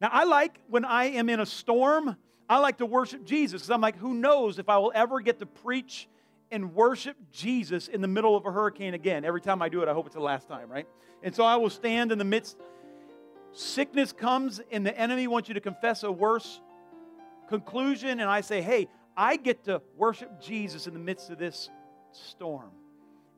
Now, 0.00 0.10
I 0.12 0.24
like 0.24 0.60
when 0.68 0.84
I 0.84 1.06
am 1.06 1.28
in 1.28 1.40
a 1.40 1.46
storm, 1.46 2.16
I 2.48 2.58
like 2.58 2.78
to 2.78 2.86
worship 2.86 3.24
Jesus 3.24 3.62
because 3.62 3.70
I'm 3.70 3.80
like, 3.80 3.96
who 3.96 4.14
knows 4.14 4.58
if 4.58 4.68
I 4.68 4.78
will 4.78 4.92
ever 4.94 5.20
get 5.20 5.38
to 5.40 5.46
preach 5.46 6.08
and 6.50 6.74
worship 6.74 7.16
Jesus 7.32 7.88
in 7.88 8.00
the 8.00 8.08
middle 8.08 8.36
of 8.36 8.46
a 8.46 8.52
hurricane 8.52 8.94
again. 8.94 9.24
Every 9.24 9.40
time 9.40 9.62
I 9.62 9.68
do 9.68 9.82
it, 9.82 9.88
I 9.88 9.92
hope 9.92 10.06
it's 10.06 10.14
the 10.14 10.20
last 10.20 10.48
time, 10.48 10.68
right? 10.68 10.86
And 11.22 11.34
so 11.34 11.44
I 11.44 11.56
will 11.56 11.70
stand 11.70 12.12
in 12.12 12.18
the 12.18 12.24
midst. 12.24 12.56
Sickness 13.52 14.12
comes, 14.12 14.60
and 14.70 14.84
the 14.86 14.96
enemy 14.96 15.26
wants 15.26 15.48
you 15.48 15.54
to 15.54 15.60
confess 15.60 16.02
a 16.02 16.12
worse 16.12 16.60
conclusion. 17.48 18.20
And 18.20 18.28
I 18.28 18.42
say, 18.42 18.60
hey, 18.60 18.88
I 19.16 19.36
get 19.36 19.64
to 19.64 19.80
worship 19.96 20.40
Jesus 20.40 20.86
in 20.86 20.92
the 20.92 21.00
midst 21.00 21.30
of 21.30 21.38
this 21.38 21.70
storm. 22.12 22.70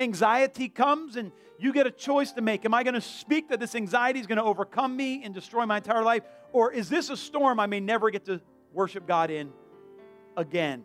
Anxiety 0.01 0.69
comes 0.69 1.17
and 1.17 1.33
you 1.59 1.73
get 1.73 1.87
a 1.87 1.91
choice 1.91 2.33
to 2.33 2.41
make. 2.41 2.65
Am 2.65 2.73
I 2.73 2.85
going 2.85 2.95
to 2.95 3.01
speak 3.01 3.49
that 3.49 3.59
this 3.59 3.75
anxiety 3.75 4.21
is 4.21 4.27
going 4.27 4.39
to 4.39 4.45
overcome 4.45 4.97
me 4.97 5.23
and 5.25 5.35
destroy 5.35 5.67
my 5.67 5.79
entire 5.79 6.05
life? 6.05 6.23
Or 6.53 6.73
is 6.73 6.89
this 6.89 7.11
a 7.11 7.17
storm 7.17 7.59
I 7.59 7.67
may 7.67 7.81
never 7.81 8.11
get 8.11 8.25
to 8.27 8.41
worship 8.73 9.07
God 9.07 9.31
in 9.31 9.51
again? 10.37 10.85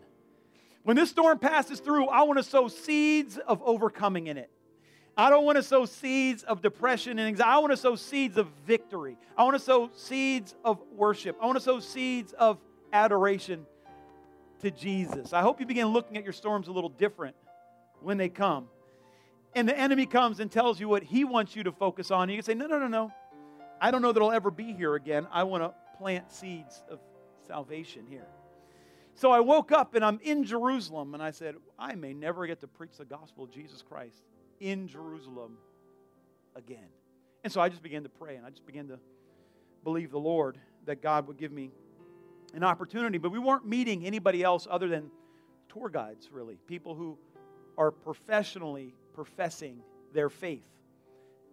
When 0.83 0.97
this 0.97 1.11
storm 1.11 1.39
passes 1.39 1.79
through, 1.79 2.07
I 2.07 2.23
want 2.23 2.39
to 2.39 2.43
sow 2.43 2.67
seeds 2.67 3.37
of 3.37 3.61
overcoming 3.63 4.27
in 4.27 4.37
it. 4.37 4.49
I 5.15 5.29
don't 5.29 5.45
want 5.45 5.57
to 5.57 5.63
sow 5.63 5.85
seeds 5.85 6.41
of 6.43 6.61
depression 6.63 7.19
and 7.19 7.27
anxiety. 7.27 7.51
I 7.51 7.59
want 7.59 7.71
to 7.71 7.77
sow 7.77 7.95
seeds 7.95 8.35
of 8.37 8.47
victory. 8.65 9.17
I 9.37 9.43
want 9.43 9.55
to 9.55 9.63
sow 9.63 9.91
seeds 9.95 10.55
of 10.65 10.81
worship. 10.91 11.37
I 11.39 11.45
want 11.45 11.57
to 11.57 11.63
sow 11.63 11.79
seeds 11.79 12.33
of 12.33 12.57
adoration 12.91 13.67
to 14.61 14.71
Jesus. 14.71 15.31
I 15.31 15.41
hope 15.41 15.59
you 15.59 15.67
begin 15.67 15.87
looking 15.87 16.17
at 16.17 16.23
your 16.23 16.33
storms 16.33 16.67
a 16.67 16.71
little 16.71 16.89
different 16.89 17.35
when 18.01 18.17
they 18.17 18.29
come. 18.29 18.67
And 19.55 19.67
the 19.67 19.77
enemy 19.77 20.05
comes 20.05 20.39
and 20.39 20.51
tells 20.51 20.79
you 20.79 20.89
what 20.89 21.03
he 21.03 21.23
wants 21.23 21.55
you 21.55 21.63
to 21.63 21.71
focus 21.71 22.11
on. 22.11 22.29
You 22.29 22.37
can 22.37 22.43
say, 22.43 22.53
No, 22.53 22.67
no, 22.67 22.79
no, 22.79 22.87
no. 22.87 23.11
I 23.79 23.91
don't 23.91 24.01
know 24.01 24.11
that 24.11 24.21
I'll 24.21 24.31
ever 24.31 24.49
be 24.49 24.73
here 24.73 24.95
again. 24.95 25.27
I 25.31 25.43
want 25.43 25.63
to 25.63 25.73
plant 25.97 26.31
seeds 26.31 26.83
of 26.89 26.99
salvation 27.47 28.05
here. 28.09 28.27
So 29.15 29.31
I 29.31 29.41
woke 29.41 29.71
up 29.71 29.93
and 29.95 30.03
I'm 30.03 30.19
in 30.23 30.43
Jerusalem 30.43 31.13
and 31.13 31.21
I 31.21 31.31
said, 31.31 31.55
I 31.77 31.95
may 31.95 32.13
never 32.13 32.47
get 32.47 32.61
to 32.61 32.67
preach 32.67 32.97
the 32.97 33.05
gospel 33.05 33.43
of 33.43 33.51
Jesus 33.51 33.81
Christ 33.81 34.23
in 34.59 34.87
Jerusalem 34.87 35.57
again. 36.55 36.87
And 37.43 37.51
so 37.51 37.61
I 37.61 37.69
just 37.69 37.83
began 37.83 38.03
to 38.03 38.09
pray 38.09 38.37
and 38.37 38.45
I 38.45 38.49
just 38.49 38.65
began 38.65 38.87
to 38.87 38.99
believe 39.83 40.11
the 40.11 40.19
Lord 40.19 40.57
that 40.85 41.01
God 41.01 41.27
would 41.27 41.37
give 41.37 41.51
me 41.51 41.71
an 42.53 42.63
opportunity, 42.63 43.17
but 43.17 43.31
we 43.31 43.39
weren't 43.39 43.65
meeting 43.65 44.05
anybody 44.05 44.43
else 44.43 44.67
other 44.69 44.87
than 44.87 45.09
tour 45.69 45.89
guides, 45.89 46.29
really, 46.31 46.57
people 46.67 46.95
who 46.95 47.17
are 47.77 47.91
professionally 47.91 48.93
professing 49.13 49.79
their 50.13 50.29
faith 50.29 50.63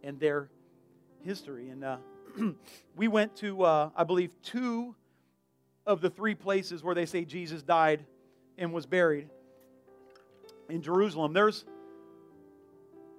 and 0.03 0.19
their 0.19 0.49
history. 1.25 1.69
And 1.71 1.85
uh, 1.85 1.97
we 2.97 3.09
went 3.09 3.37
to, 3.37 3.63
uh, 3.63 3.91
I 3.97 4.05
believe, 4.05 4.31
two 4.43 4.95
of 5.87 6.01
the 6.01 6.11
three 6.11 6.35
places 6.35 6.83
where 6.83 6.95
they 6.95 7.07
say 7.07 7.25
Jesus 7.25 7.63
died 7.63 8.05
and 8.59 8.73
was 8.73 8.87
buried 8.87 9.29
in 10.69 10.83
Jerusalem. 10.83 11.33
There's, 11.33 11.65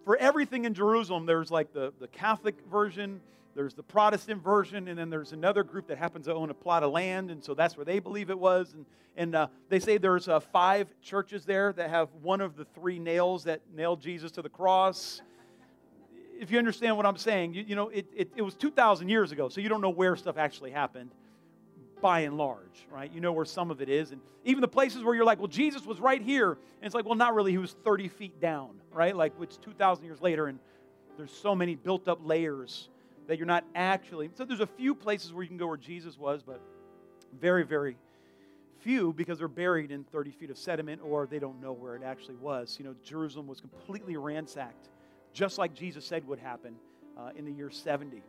for 0.06 0.16
everything 0.18 0.66
in 0.66 0.74
Jerusalem, 0.74 1.26
there's 1.26 1.52
like 1.52 1.74
the, 1.74 1.94
the 2.00 2.08
Catholic 2.08 2.56
version, 2.70 3.22
there's 3.56 3.74
the 3.74 3.84
Protestant 3.84 4.44
version, 4.44 4.88
and 4.88 4.98
then 4.98 5.10
there's 5.10 5.34
another 5.34 5.64
group 5.64 5.88
that 5.88 5.98
happens 5.98 6.26
to 6.26 6.34
own 6.34 6.50
a 6.50 6.54
plot 6.54 6.84
of 6.84 6.92
land, 6.92 7.32
and 7.32 7.44
so 7.44 7.54
that's 7.54 7.76
where 7.76 7.86
they 7.86 8.00
believe 8.00 8.30
it 8.30 8.40
was. 8.40 8.74
And, 8.74 8.86
and 9.18 9.36
uh, 9.36 9.48
they 9.70 9.80
say 9.80 9.98
there's 9.98 10.28
uh, 10.28 10.40
five 10.40 10.88
churches 11.02 11.46
there 11.46 11.74
that 11.74 11.90
have 11.90 12.10
one 12.22 12.42
of 12.42 12.56
the 12.56 12.66
three 12.66 13.00
nails 13.00 13.44
that 13.46 13.62
nailed 13.76 14.02
Jesus 14.02 14.32
to 14.32 14.42
the 14.42 14.50
cross. 14.50 15.22
If 16.40 16.50
you 16.50 16.58
understand 16.58 16.98
what 16.98 17.06
I'm 17.06 17.18
saying, 17.18 17.54
you, 17.54 17.64
you 17.68 17.76
know, 17.76 17.90
it, 17.90 18.08
it, 18.16 18.32
it 18.36 18.42
was 18.42 18.56
2,000 18.56 19.10
years 19.10 19.32
ago, 19.32 19.50
so 19.50 19.62
you 19.62 19.70
don't 19.70 19.82
know 19.82 19.90
where 19.90 20.16
stuff 20.16 20.38
actually 20.38 20.72
happened. 20.72 21.12
by 22.02 22.22
and 22.22 22.38
large, 22.38 22.88
right? 22.90 23.12
You 23.12 23.22
know 23.22 23.34
where 23.34 23.46
some 23.46 23.70
of 23.70 23.82
it 23.82 23.90
is. 23.90 24.12
And 24.12 24.22
even 24.46 24.62
the 24.62 24.68
places 24.68 25.04
where 25.04 25.14
you're 25.14 25.26
like, 25.26 25.40
well, 25.40 25.48
Jesus 25.48 25.86
was 25.86 26.00
right 26.00 26.22
here. 26.22 26.52
And 26.54 26.86
it's 26.86 26.96
like, 26.96 27.06
well, 27.06 27.16
not 27.16 27.36
really. 27.36 27.52
He 27.52 27.60
was 27.60 27.76
30 27.84 28.08
feet 28.08 28.40
down, 28.40 28.82
right? 28.92 29.16
Like, 29.16 29.34
it's 29.42 29.58
2,000 29.58 30.06
years 30.06 30.22
later, 30.22 30.48
and 30.48 30.58
there's 31.18 31.32
so 31.32 31.54
many 31.54 31.76
built 31.76 32.08
up 32.08 32.20
layers 32.24 32.90
that 33.28 33.38
you're 33.38 33.48
not 33.48 33.64
actually. 33.76 34.30
So 34.34 34.46
there's 34.46 34.60
a 34.60 34.68
few 34.68 34.96
places 34.96 35.34
where 35.34 35.44
you 35.44 35.48
can 35.48 35.58
go 35.58 35.68
where 35.68 35.78
Jesus 35.78 36.18
was, 36.18 36.44
but 36.44 36.62
very, 37.40 37.64
very 37.64 37.98
few 38.80 39.14
because 39.14 39.38
they're 39.38 39.48
buried 39.48 39.92
in 39.92 40.04
30 40.04 40.32
feet 40.32 40.50
of 40.50 40.58
sediment 40.58 41.02
or 41.04 41.28
they 41.28 41.40
don't 41.40 41.62
know 41.62 41.72
where 41.72 41.96
it 41.96 42.04
actually 42.04 42.36
was. 42.36 42.78
You 42.80 42.86
know, 42.86 42.96
Jerusalem 43.04 43.48
was 43.48 43.62
completely 43.62 44.18
ransacked, 44.18 44.90
just 45.34 45.58
like 45.58 45.74
Jesus 45.74 46.06
said 46.06 46.28
would 46.28 46.40
happen 46.40 46.76
uh, 47.18 47.30
in 47.36 47.46
the 47.46 47.52
year 47.52 47.70
70. 47.70 48.22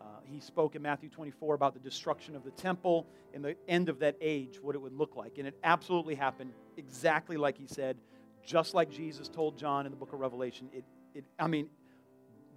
Uh, 0.00 0.04
he 0.24 0.40
spoke 0.40 0.74
in 0.74 0.82
Matthew 0.82 1.10
24 1.10 1.54
about 1.54 1.74
the 1.74 1.80
destruction 1.80 2.34
of 2.34 2.44
the 2.44 2.50
temple 2.52 3.06
and 3.34 3.44
the 3.44 3.56
end 3.68 3.88
of 3.88 3.98
that 3.98 4.16
age, 4.20 4.58
what 4.62 4.74
it 4.74 4.78
would 4.78 4.94
look 4.94 5.16
like. 5.16 5.38
And 5.38 5.46
it 5.46 5.58
absolutely 5.62 6.14
happened 6.14 6.52
exactly 6.76 7.36
like 7.36 7.58
he 7.58 7.66
said, 7.66 7.96
just 8.44 8.74
like 8.74 8.90
Jesus 8.90 9.28
told 9.28 9.58
John 9.58 9.84
in 9.84 9.92
the 9.92 9.96
book 9.96 10.12
of 10.12 10.20
Revelation. 10.20 10.70
It, 10.72 10.84
it, 11.14 11.24
I 11.38 11.46
mean, 11.46 11.68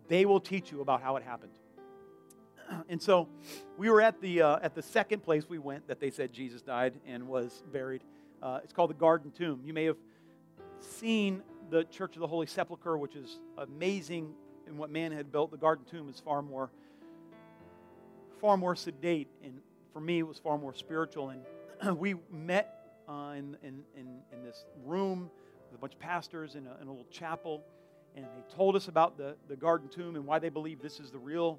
they 0.08 0.26
will 0.26 0.40
teach 0.40 0.72
you 0.72 0.82
about 0.82 1.02
how 1.02 1.18
it 1.18 1.24
happened. 1.24 1.52
And 2.90 3.02
so 3.02 3.28
we 3.78 3.90
were 3.90 4.02
at 4.02 4.22
the, 4.22 4.42
uh, 4.42 4.60
at 4.62 4.76
the 4.76 4.82
second 4.82 5.24
place 5.24 5.48
we 5.48 5.58
went 5.58 5.88
that 5.88 6.00
they 6.00 6.12
said 6.12 6.32
Jesus 6.34 6.62
died 6.62 6.94
and 7.08 7.28
was 7.28 7.64
buried. 7.72 8.04
Uh, 8.42 8.60
it's 8.64 8.74
called 8.74 8.90
the 8.90 8.96
Garden 8.96 9.32
Tomb. 9.32 9.62
You 9.64 9.74
may 9.74 9.86
have 9.86 9.98
seen 10.80 11.42
the 11.70 11.84
Church 11.86 12.16
of 12.16 12.20
the 12.20 12.28
Holy 12.28 12.46
Sepulchre, 12.46 12.98
which 12.98 13.16
is 13.16 13.40
amazing 13.58 14.34
in 14.68 14.78
what 14.78 14.90
man 14.90 15.12
had 15.12 15.32
built. 15.32 15.52
The 15.52 15.58
Garden 15.58 15.86
Tomb 15.90 16.10
is 16.10 16.20
far 16.20 16.42
more 16.42 16.70
far 18.44 18.58
more 18.58 18.76
sedate, 18.76 19.30
and 19.42 19.62
for 19.94 20.02
me, 20.02 20.20
it 20.20 20.28
was 20.28 20.38
far 20.38 20.58
more 20.58 20.74
spiritual. 20.74 21.30
And 21.30 21.98
we 21.98 22.16
met 22.30 23.00
uh, 23.08 23.36
in, 23.38 23.56
in, 23.64 23.84
in, 23.96 24.20
in, 24.34 24.44
this 24.44 24.66
room 24.86 25.30
with 25.72 25.80
a 25.80 25.82
bunch 25.82 25.94
of 25.94 26.00
pastors 26.00 26.56
in 26.56 26.68
a, 26.68 26.76
in 26.82 26.88
a, 26.88 26.92
little 26.92 27.08
chapel, 27.10 27.64
and 28.18 28.26
they 28.26 28.56
told 28.56 28.76
us 28.76 28.90
about 28.90 29.18
the, 29.18 29.38
the 29.48 29.56
garden 29.56 29.88
tomb 29.88 30.18
and 30.18 30.26
why 30.26 30.40
they 30.40 30.50
believe 30.50 30.82
this 30.82 31.00
is 31.00 31.10
the 31.10 31.18
real 31.18 31.58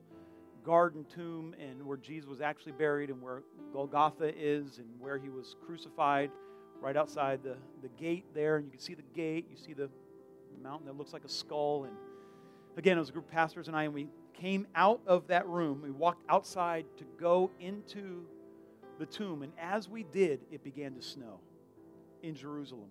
garden 0.65 1.05
tomb 1.15 1.55
and 1.61 1.85
where 1.85 1.97
Jesus 1.97 2.29
was 2.29 2.41
actually 2.41 2.73
buried 2.73 3.11
and 3.11 3.21
where 3.21 3.43
Golgotha 3.73 4.33
is 4.37 4.79
and 4.79 4.87
where 4.99 5.19
he 5.19 5.29
was 5.29 5.57
crucified 5.67 6.31
right 6.81 6.97
outside 6.97 7.43
the, 7.43 7.57
the 7.83 7.89
gate 8.01 8.25
there. 8.35 8.57
And 8.57 8.65
you 8.67 8.71
can 8.71 8.81
see 8.81 8.95
the 8.95 9.03
gate, 9.15 9.47
you 9.51 9.57
see 9.57 9.75
the 9.75 9.91
mountain 10.62 10.87
that 10.87 10.97
looks 10.97 11.12
like 11.12 11.25
a 11.25 11.29
skull. 11.29 11.85
And 11.85 11.95
again, 12.77 12.97
it 12.97 13.01
was 13.01 13.11
a 13.11 13.12
group 13.12 13.27
of 13.27 13.33
pastors 13.33 13.69
and 13.69 13.77
I, 13.77 13.85
and 13.85 13.95
we 13.95 14.09
came 14.33 14.67
out 14.75 15.01
of 15.07 15.27
that 15.29 15.47
room. 15.47 15.81
We 15.83 15.91
walked 15.91 16.25
outside 16.29 16.87
to 16.99 17.05
go 17.19 17.51
into 17.61 18.27
the 18.99 19.07
tomb. 19.07 19.43
And 19.43 19.53
as 19.59 19.89
we 19.89 20.03
did, 20.03 20.41
it 20.51 20.65
began 20.65 20.95
to 20.95 21.03
snow 21.03 21.41
in 22.23 22.35
Jerusalem. 22.35 22.89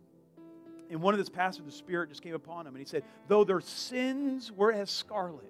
And 0.90 1.02
one 1.02 1.14
of 1.14 1.18
this 1.18 1.30
pastors, 1.30 1.66
the 1.66 1.72
Spirit 1.72 2.10
just 2.10 2.22
came 2.22 2.36
upon 2.36 2.68
him, 2.68 2.76
and 2.76 2.80
he 2.80 2.86
said, 2.86 3.04
Though 3.28 3.44
their 3.44 3.62
sins 3.62 4.52
were 4.52 4.72
as 4.72 4.92
scarlet, 4.92 5.50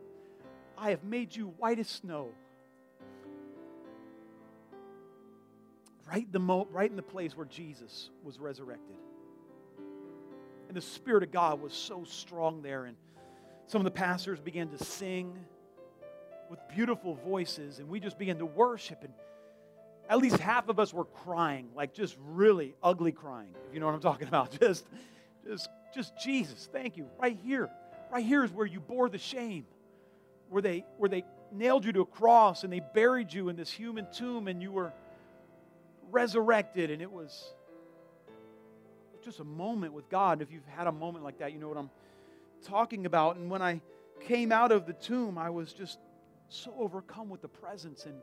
I 0.78 0.90
have 0.90 1.04
made 1.04 1.36
you 1.36 1.48
white 1.58 1.80
as 1.80 1.88
snow. 1.88 2.30
Right, 6.10 6.32
the 6.32 6.40
mo- 6.40 6.68
right 6.72 6.90
in 6.90 6.96
the 6.96 7.02
place 7.02 7.36
where 7.36 7.46
Jesus 7.46 8.10
was 8.24 8.40
resurrected. 8.40 8.98
And 10.68 10.78
the 10.78 10.82
Spirit 10.82 11.24
of 11.24 11.32
God 11.32 11.62
was 11.62 11.74
so 11.74 12.04
strong 12.04 12.62
there. 12.62 12.86
And 12.86 12.98
some 13.68 13.80
of 13.80 13.86
the 13.86 13.92
pastors 13.92 14.40
began 14.40 14.70
to 14.70 14.84
sing 14.84 15.38
with 16.50 16.60
beautiful 16.76 17.16
voices, 17.16 17.80
and 17.80 17.90
we 17.90 18.00
just 18.00 18.20
began 18.20 18.38
to 18.38 18.46
worship. 18.46 19.04
And 19.04 19.14
at 20.10 20.18
least 20.18 20.38
half 20.38 20.70
of 20.70 20.80
us 20.80 20.94
were 20.94 21.06
crying, 21.06 21.70
like 21.76 21.94
just 21.94 22.16
really 22.20 22.76
ugly 22.84 23.12
crying, 23.12 23.56
if 23.68 23.74
you 23.74 23.80
know 23.80 23.86
what 23.86 23.96
I'm 23.96 24.02
talking 24.02 24.28
about. 24.28 24.52
Just, 24.60 24.86
just, 25.48 25.70
just 25.94 26.14
Jesus, 26.24 26.70
thank 26.72 26.96
you. 26.96 27.08
Right 27.20 27.38
here. 27.44 27.70
Right 28.12 28.26
here 28.26 28.44
is 28.44 28.52
where 28.52 28.66
you 28.66 28.80
bore 28.80 29.10
the 29.10 29.18
shame. 29.18 29.66
Where 30.54 30.62
they 30.62 30.86
where 31.00 31.10
they 31.10 31.24
nailed 31.52 31.84
you 31.84 31.92
to 31.94 32.02
a 32.02 32.06
cross 32.06 32.64
and 32.64 32.72
they 32.72 32.80
buried 32.80 33.34
you 33.34 33.50
in 33.50 33.56
this 33.56 33.72
human 33.72 34.06
tomb 34.14 34.48
and 34.48 34.62
you 34.62 34.72
were 34.72 34.94
resurrected 36.12 36.92
and 36.92 37.02
it 37.02 37.12
was 37.12 37.54
just 39.24 39.40
a 39.40 39.44
moment 39.44 39.94
with 39.94 40.08
God. 40.10 40.44
If 40.44 40.52
you've 40.52 40.68
had 40.68 40.86
a 40.86 40.92
moment 40.92 41.24
like 41.24 41.40
that, 41.40 41.54
you 41.54 41.60
know 41.60 41.70
what 41.70 41.78
I'm 41.78 41.90
talking 42.66 43.08
about. 43.08 43.38
And 43.38 43.50
when 43.50 43.64
I 43.64 43.82
came 44.22 44.52
out 44.52 44.72
of 44.72 44.86
the 44.86 44.94
tomb, 44.94 45.40
I 45.40 45.50
was 45.50 45.74
just 45.74 45.98
so 46.50 46.72
overcome 46.78 47.30
with 47.30 47.42
the 47.42 47.48
presence. 47.48 48.06
And 48.06 48.16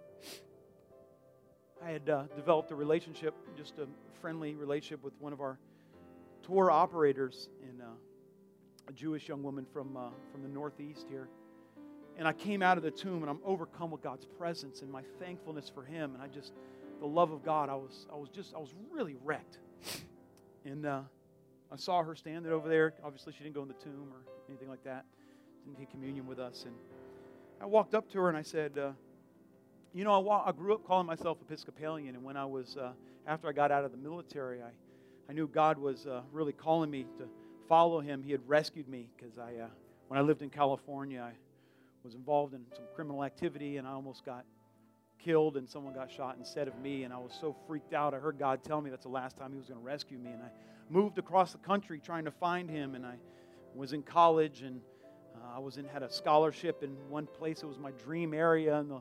I 1.85 1.91
had 1.91 2.09
uh, 2.09 2.25
developed 2.37 2.71
a 2.71 2.77
relationship, 2.77 3.35
just 3.57 3.79
a 3.79 3.89
friendly 4.21 4.55
relationship 4.55 5.03
with 5.03 5.15
one 5.19 5.33
of 5.33 5.41
our 5.41 5.59
tour 6.43 6.71
operators, 6.71 7.49
and 7.69 7.83
uh, 7.83 7.87
a 8.89 8.93
Jewish 8.93 9.29
young 9.29 9.43
woman 9.43 9.67
from, 9.73 9.97
uh, 9.97 10.11
from 10.31 10.43
the 10.43 10.49
Northeast 10.49 11.07
here. 11.11 11.29
And 12.21 12.29
I 12.29 12.35
came 12.35 12.63
out 12.63 12.77
of 12.77 12.83
the 12.83 12.91
tomb 12.91 13.23
and 13.23 13.31
I'm 13.31 13.39
overcome 13.47 13.91
with 13.91 14.03
God's 14.03 14.27
presence 14.27 14.83
and 14.83 14.93
my 14.93 15.01
thankfulness 15.19 15.71
for 15.75 15.83
Him. 15.83 16.13
And 16.13 16.23
I 16.23 16.27
just, 16.29 16.53
the 17.01 17.07
love 17.07 17.31
of 17.33 17.43
God, 17.43 17.71
I 17.71 17.75
was, 17.75 18.07
I 18.13 18.17
was 18.17 18.29
just, 18.29 18.55
I 18.55 18.59
was 18.59 18.75
really 18.93 19.17
wrecked. 19.25 19.59
And 20.67 20.85
uh, 20.85 21.01
I 21.73 21.77
saw 21.77 22.03
her 22.03 22.15
standing 22.15 22.53
over 22.53 22.69
there. 22.69 22.93
Obviously, 23.03 23.33
she 23.33 23.43
didn't 23.43 23.55
go 23.55 23.63
in 23.63 23.69
the 23.69 23.75
tomb 23.83 24.13
or 24.13 24.21
anything 24.51 24.69
like 24.69 24.85
that. 24.85 25.07
Didn't 25.65 25.79
take 25.79 25.91
communion 25.91 26.27
with 26.27 26.39
us. 26.39 26.65
And 26.67 26.75
I 27.59 27.65
walked 27.65 27.95
up 27.95 28.11
to 28.11 28.19
her 28.21 28.29
and 28.29 28.37
I 28.37 28.43
said, 28.43 28.77
uh, 28.77 28.91
You 29.95 30.05
know, 30.05 30.13
I, 30.13 30.19
wa- 30.19 30.45
I, 30.45 30.53
grew 30.53 30.75
up 30.75 30.87
calling 30.87 31.07
myself 31.07 31.39
Episcopalian, 31.41 32.17
and 32.17 32.23
when 32.23 32.37
I 32.37 32.45
was, 32.45 32.77
uh, 32.77 32.93
after 33.27 33.49
I 33.49 33.53
got 33.53 33.73
out 33.73 33.87
of 33.87 33.93
the 33.93 33.99
military, 33.99 34.61
I, 34.61 34.69
I 35.31 35.33
knew 35.33 35.49
God 35.49 35.79
was 35.79 36.07
uh, 36.07 36.21
really 36.33 36.53
calling 36.53 36.91
me 36.91 37.07
to 37.17 37.27
follow 37.67 38.01
Him. 38.01 38.23
He 38.23 38.31
had 38.31 38.47
rescued 38.47 38.89
me 38.89 39.09
because 39.17 39.39
I, 39.39 39.55
uh, 39.55 39.69
when 40.09 40.19
I 40.19 40.23
lived 40.23 40.43
in 40.43 40.51
California, 40.51 41.23
I 41.23 41.33
was 42.05 42.15
involved 42.15 42.55
in 42.55 42.61
some 42.75 42.85
criminal 42.95 43.25
activity 43.25 43.77
and 43.77 43.87
I 43.87 43.93
almost 43.93 44.25
got 44.25 44.45
killed 45.19 45.57
and 45.57 45.69
someone 45.69 45.95
got 45.95 46.11
shot 46.11 46.37
instead 46.39 46.69
of 46.69 46.79
me 46.81 47.05
and 47.05 47.13
I 47.13 47.19
was 47.19 47.37
so 47.41 47.55
freaked 47.67 47.93
out. 47.93 48.15
I 48.15 48.19
heard 48.19 48.39
God 48.39 48.63
tell 48.65 48.81
me 48.81 48.91
that's 48.91 49.05
the 49.05 49.11
last 49.11 49.37
time 49.37 49.53
he 49.53 49.59
was 49.59 49.67
going 49.67 49.81
to 49.81 49.87
rescue 49.87 50.19
me 50.19 50.31
and 50.31 50.43
I 50.43 50.51
moved 50.89 51.19
across 51.19 51.53
the 51.53 51.59
country 51.59 52.01
trying 52.05 52.25
to 52.25 52.31
find 52.31 52.71
him 52.71 52.95
and 52.95 53.05
I 53.07 53.15
was 53.75 53.93
in 53.93 54.03
college 54.03 54.63
and 54.63 54.81
uh, 55.37 55.57
I 55.57 55.59
was 55.59 55.77
in, 55.77 55.85
had 55.87 56.03
a 56.03 56.11
scholarship 56.11 56.83
in 56.83 56.97
one 57.09 57.27
place. 57.27 57.63
It 57.63 57.67
was 57.67 57.79
my 57.79 57.93
dream 57.93 58.35
area. 58.35 58.79
And 58.79 58.91
the, 58.91 59.01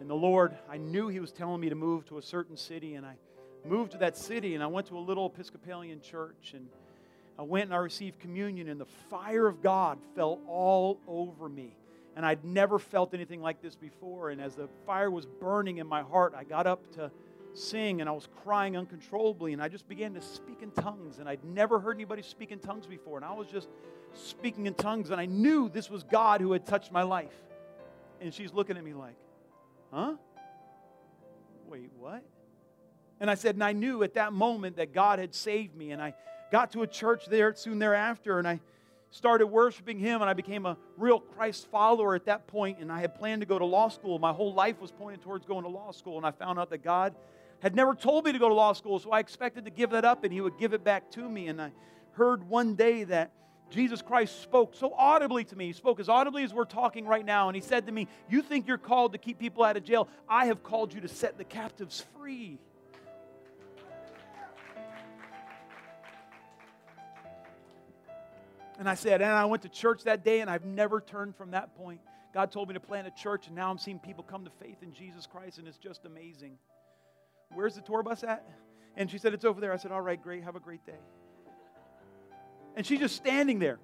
and 0.00 0.08
the 0.08 0.14
Lord, 0.14 0.56
I 0.70 0.76
knew 0.76 1.08
He 1.08 1.20
was 1.20 1.32
telling 1.32 1.60
me 1.60 1.68
to 1.68 1.74
move 1.74 2.06
to 2.06 2.18
a 2.18 2.22
certain 2.22 2.56
city. 2.56 2.94
And 2.94 3.04
I 3.04 3.16
moved 3.64 3.92
to 3.92 3.98
that 3.98 4.16
city 4.16 4.54
and 4.54 4.62
I 4.62 4.66
went 4.66 4.86
to 4.88 4.98
a 4.98 5.00
little 5.00 5.26
Episcopalian 5.26 6.00
church. 6.00 6.52
And 6.54 6.68
I 7.38 7.42
went 7.42 7.66
and 7.66 7.74
I 7.74 7.78
received 7.78 8.20
communion. 8.20 8.68
And 8.68 8.80
the 8.80 8.86
fire 9.10 9.46
of 9.46 9.62
God 9.62 9.98
fell 10.14 10.40
all 10.48 11.00
over 11.06 11.48
me. 11.48 11.76
And 12.16 12.24
I'd 12.24 12.44
never 12.44 12.78
felt 12.78 13.14
anything 13.14 13.42
like 13.42 13.62
this 13.62 13.76
before. 13.76 14.30
And 14.30 14.40
as 14.40 14.54
the 14.54 14.68
fire 14.86 15.10
was 15.10 15.26
burning 15.26 15.78
in 15.78 15.86
my 15.86 16.02
heart, 16.02 16.34
I 16.36 16.44
got 16.44 16.66
up 16.66 16.90
to 16.94 17.10
sing 17.52 18.00
and 18.00 18.08
I 18.08 18.12
was 18.12 18.26
crying 18.42 18.76
uncontrollably. 18.76 19.52
And 19.52 19.62
I 19.62 19.68
just 19.68 19.86
began 19.86 20.14
to 20.14 20.22
speak 20.22 20.62
in 20.62 20.70
tongues. 20.70 21.18
And 21.18 21.28
I'd 21.28 21.44
never 21.44 21.78
heard 21.78 21.96
anybody 21.96 22.22
speak 22.22 22.50
in 22.50 22.58
tongues 22.58 22.86
before. 22.86 23.18
And 23.18 23.24
I 23.24 23.34
was 23.34 23.48
just 23.48 23.68
speaking 24.14 24.66
in 24.66 24.74
tongues, 24.74 25.10
and 25.10 25.20
I 25.20 25.26
knew 25.26 25.68
this 25.68 25.90
was 25.90 26.02
God 26.02 26.40
who 26.40 26.52
had 26.52 26.66
touched 26.66 26.90
my 26.90 27.02
life. 27.02 27.34
And 28.20 28.32
she's 28.32 28.52
looking 28.52 28.76
at 28.76 28.84
me 28.84 28.94
like, 28.94 29.16
huh? 29.92 30.14
Wait, 31.66 31.90
what? 31.98 32.24
And 33.20 33.30
I 33.30 33.34
said, 33.34 33.56
and 33.56 33.64
I 33.64 33.72
knew 33.72 34.02
at 34.02 34.14
that 34.14 34.32
moment 34.32 34.76
that 34.76 34.92
God 34.92 35.18
had 35.18 35.34
saved 35.34 35.76
me. 35.76 35.90
And 35.90 36.00
I 36.00 36.14
got 36.50 36.72
to 36.72 36.82
a 36.82 36.86
church 36.86 37.26
there 37.26 37.54
soon 37.54 37.78
thereafter, 37.78 38.38
and 38.38 38.48
I 38.48 38.60
started 39.10 39.46
worshiping 39.46 39.98
Him, 39.98 40.20
and 40.20 40.30
I 40.30 40.34
became 40.34 40.66
a 40.66 40.76
real 40.96 41.20
Christ 41.20 41.68
follower 41.70 42.14
at 42.14 42.26
that 42.26 42.46
point. 42.46 42.78
And 42.80 42.90
I 42.90 43.00
had 43.00 43.14
planned 43.14 43.42
to 43.42 43.46
go 43.46 43.58
to 43.58 43.64
law 43.64 43.88
school. 43.88 44.18
My 44.18 44.32
whole 44.32 44.54
life 44.54 44.80
was 44.80 44.90
pointed 44.90 45.22
towards 45.22 45.46
going 45.46 45.62
to 45.62 45.70
law 45.70 45.92
school, 45.92 46.16
and 46.16 46.26
I 46.26 46.30
found 46.30 46.58
out 46.58 46.70
that 46.70 46.82
God 46.84 47.14
had 47.60 47.74
never 47.74 47.94
told 47.94 48.24
me 48.24 48.32
to 48.32 48.38
go 48.38 48.48
to 48.48 48.54
law 48.54 48.72
school, 48.72 48.98
so 48.98 49.10
I 49.10 49.20
expected 49.20 49.64
to 49.64 49.70
give 49.70 49.90
that 49.90 50.04
up, 50.04 50.24
and 50.24 50.32
He 50.32 50.40
would 50.40 50.58
give 50.58 50.72
it 50.72 50.84
back 50.84 51.10
to 51.12 51.28
me. 51.28 51.48
And 51.48 51.60
I 51.60 51.72
heard 52.12 52.48
one 52.48 52.74
day 52.74 53.04
that 53.04 53.32
Jesus 53.70 54.00
Christ 54.00 54.42
spoke 54.42 54.74
so 54.74 54.92
audibly 54.96 55.44
to 55.44 55.56
me. 55.56 55.66
He 55.66 55.72
spoke 55.72 55.98
as 55.98 56.08
audibly 56.08 56.44
as 56.44 56.54
we're 56.54 56.64
talking 56.64 57.06
right 57.06 57.24
now. 57.24 57.48
And 57.48 57.56
he 57.56 57.62
said 57.62 57.86
to 57.86 57.92
me, 57.92 58.08
You 58.28 58.42
think 58.42 58.68
you're 58.68 58.78
called 58.78 59.12
to 59.12 59.18
keep 59.18 59.38
people 59.38 59.64
out 59.64 59.76
of 59.76 59.84
jail? 59.84 60.08
I 60.28 60.46
have 60.46 60.62
called 60.62 60.94
you 60.94 61.00
to 61.00 61.08
set 61.08 61.36
the 61.36 61.44
captives 61.44 62.04
free. 62.16 62.58
And 68.78 68.88
I 68.88 68.94
said, 68.94 69.22
and 69.22 69.30
I 69.30 69.44
went 69.46 69.62
to 69.62 69.68
church 69.68 70.04
that 70.04 70.24
day, 70.24 70.40
and 70.40 70.50
I've 70.50 70.64
never 70.64 71.00
turned 71.00 71.36
from 71.36 71.52
that 71.52 71.76
point. 71.76 72.00
God 72.34 72.52
told 72.52 72.68
me 72.68 72.74
to 72.74 72.80
plant 72.80 73.06
a 73.06 73.10
church, 73.10 73.46
and 73.46 73.56
now 73.56 73.70
I'm 73.70 73.78
seeing 73.78 73.98
people 73.98 74.22
come 74.22 74.44
to 74.44 74.50
faith 74.60 74.82
in 74.82 74.92
Jesus 74.92 75.26
Christ, 75.26 75.58
and 75.58 75.66
it's 75.66 75.78
just 75.78 76.04
amazing. 76.04 76.58
Where's 77.54 77.74
the 77.74 77.80
tour 77.80 78.02
bus 78.02 78.22
at? 78.22 78.46
And 78.96 79.10
she 79.10 79.18
said, 79.18 79.32
It's 79.32 79.44
over 79.44 79.60
there. 79.60 79.72
I 79.72 79.76
said, 79.76 79.92
All 79.92 80.00
right, 80.00 80.22
great. 80.22 80.44
Have 80.44 80.56
a 80.56 80.60
great 80.60 80.84
day 80.84 80.98
and 82.76 82.86
she's 82.86 83.00
just 83.00 83.16
standing 83.16 83.58
there. 83.58 83.78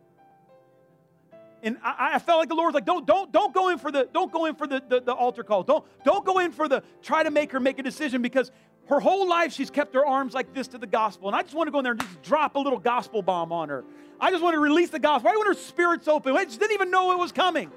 And 1.64 1.78
I, 1.82 2.12
I, 2.14 2.18
felt 2.18 2.40
like 2.40 2.48
the 2.48 2.54
Lord 2.54 2.68
was 2.68 2.74
like, 2.74 2.84
don't, 2.84 3.06
don't, 3.06 3.32
don't 3.32 3.54
go 3.54 3.68
in 3.68 3.78
for 3.78 3.90
the, 3.90 4.08
don't 4.12 4.32
go 4.32 4.46
in 4.46 4.56
for 4.56 4.66
the, 4.66 4.82
the, 4.86 5.00
the 5.00 5.12
altar 5.12 5.44
call. 5.44 5.62
Don't, 5.62 5.84
don't 6.04 6.24
go 6.24 6.40
in 6.40 6.52
for 6.52 6.68
the, 6.68 6.82
try 7.02 7.22
to 7.22 7.30
make 7.30 7.52
her 7.52 7.60
make 7.60 7.78
a 7.78 7.84
decision 7.84 8.20
because 8.20 8.50
her 8.86 8.98
whole 8.98 9.28
life 9.28 9.52
she's 9.52 9.70
kept 9.70 9.94
her 9.94 10.04
arms 10.04 10.34
like 10.34 10.52
this 10.52 10.68
to 10.68 10.78
the 10.78 10.88
gospel. 10.88 11.28
And 11.28 11.36
I 11.36 11.42
just 11.42 11.54
want 11.54 11.68
to 11.68 11.70
go 11.70 11.78
in 11.78 11.84
there 11.84 11.92
and 11.92 12.00
just 12.00 12.22
drop 12.22 12.56
a 12.56 12.58
little 12.58 12.80
gospel 12.80 13.22
bomb 13.22 13.52
on 13.52 13.68
her. 13.68 13.84
I 14.22 14.30
just 14.30 14.40
want 14.40 14.54
to 14.54 14.60
release 14.60 14.90
the 14.90 15.00
gospel. 15.00 15.30
I 15.30 15.34
want 15.34 15.48
her 15.48 15.60
spirit's 15.60 16.06
open. 16.06 16.32
Just 16.36 16.60
didn't 16.60 16.74
even 16.74 16.92
know 16.92 17.10
it 17.10 17.18
was 17.18 17.32
coming. 17.32 17.72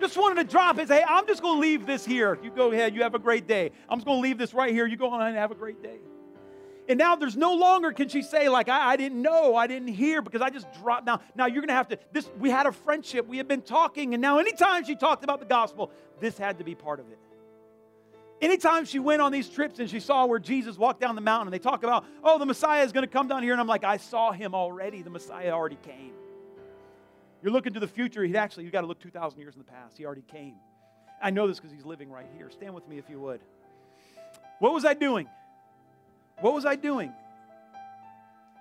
Just 0.00 0.18
wanted 0.18 0.34
to 0.36 0.44
drop 0.44 0.78
it. 0.78 0.86
Say, 0.86 0.98
hey, 0.98 1.04
I'm 1.08 1.26
just 1.26 1.40
going 1.40 1.56
to 1.56 1.60
leave 1.60 1.86
this 1.86 2.04
here. 2.04 2.38
You 2.42 2.50
go 2.50 2.70
ahead. 2.70 2.94
You 2.94 3.02
have 3.02 3.14
a 3.14 3.18
great 3.18 3.46
day. 3.48 3.72
I'm 3.88 3.96
just 3.96 4.06
going 4.06 4.18
to 4.18 4.22
leave 4.22 4.36
this 4.36 4.52
right 4.52 4.70
here. 4.70 4.86
You 4.86 4.98
go 4.98 5.08
on 5.08 5.26
and 5.26 5.36
have 5.36 5.50
a 5.50 5.54
great 5.54 5.82
day. 5.82 5.96
And 6.90 6.98
now 6.98 7.16
there's 7.16 7.36
no 7.36 7.54
longer 7.54 7.92
can 7.92 8.08
she 8.08 8.22
say 8.22 8.48
like 8.48 8.68
I, 8.68 8.92
I 8.92 8.96
didn't 8.96 9.20
know, 9.20 9.54
I 9.54 9.66
didn't 9.66 9.88
hear 9.88 10.22
because 10.22 10.40
I 10.40 10.48
just 10.48 10.66
dropped. 10.80 11.04
Now, 11.04 11.20
now 11.34 11.44
you're 11.44 11.60
gonna 11.60 11.74
have 11.74 11.88
to. 11.88 11.98
This 12.12 12.30
we 12.38 12.48
had 12.48 12.64
a 12.64 12.72
friendship. 12.72 13.26
We 13.26 13.36
had 13.36 13.46
been 13.46 13.60
talking, 13.60 14.14
and 14.14 14.22
now 14.22 14.38
anytime 14.38 14.86
she 14.86 14.96
talked 14.96 15.22
about 15.22 15.38
the 15.38 15.44
gospel, 15.44 15.90
this 16.18 16.38
had 16.38 16.56
to 16.58 16.64
be 16.64 16.74
part 16.74 16.98
of 16.98 17.10
it. 17.10 17.18
Anytime 18.40 18.84
she 18.84 19.00
went 19.00 19.20
on 19.20 19.32
these 19.32 19.48
trips 19.48 19.80
and 19.80 19.90
she 19.90 19.98
saw 19.98 20.26
where 20.26 20.38
Jesus 20.38 20.78
walked 20.78 21.00
down 21.00 21.16
the 21.16 21.20
mountain, 21.20 21.48
and 21.48 21.54
they 21.54 21.58
talk 21.58 21.82
about, 21.82 22.04
oh, 22.22 22.38
the 22.38 22.46
Messiah 22.46 22.84
is 22.84 22.92
going 22.92 23.04
to 23.04 23.10
come 23.10 23.26
down 23.26 23.42
here, 23.42 23.52
and 23.52 23.60
I'm 23.60 23.66
like, 23.66 23.82
I 23.84 23.96
saw 23.96 24.30
him 24.30 24.54
already. 24.54 25.02
The 25.02 25.10
Messiah 25.10 25.50
already 25.50 25.78
came. 25.82 26.12
You're 27.42 27.52
looking 27.52 27.72
to 27.74 27.80
the 27.80 27.88
future. 27.88 28.22
He'd 28.22 28.36
actually, 28.36 28.64
you 28.64 28.70
got 28.70 28.82
to 28.82 28.86
look 28.86 29.00
2,000 29.00 29.38
years 29.40 29.54
in 29.54 29.60
the 29.60 29.64
past. 29.64 29.98
He 29.98 30.04
already 30.04 30.22
came. 30.22 30.54
I 31.20 31.30
know 31.30 31.48
this 31.48 31.58
because 31.58 31.72
he's 31.72 31.84
living 31.84 32.10
right 32.10 32.26
here. 32.36 32.48
Stand 32.50 32.74
with 32.74 32.88
me 32.88 32.98
if 32.98 33.10
you 33.10 33.18
would. 33.20 33.40
What 34.60 34.72
was 34.72 34.84
I 34.84 34.94
doing? 34.94 35.28
What 36.40 36.54
was 36.54 36.64
I 36.64 36.76
doing? 36.76 37.12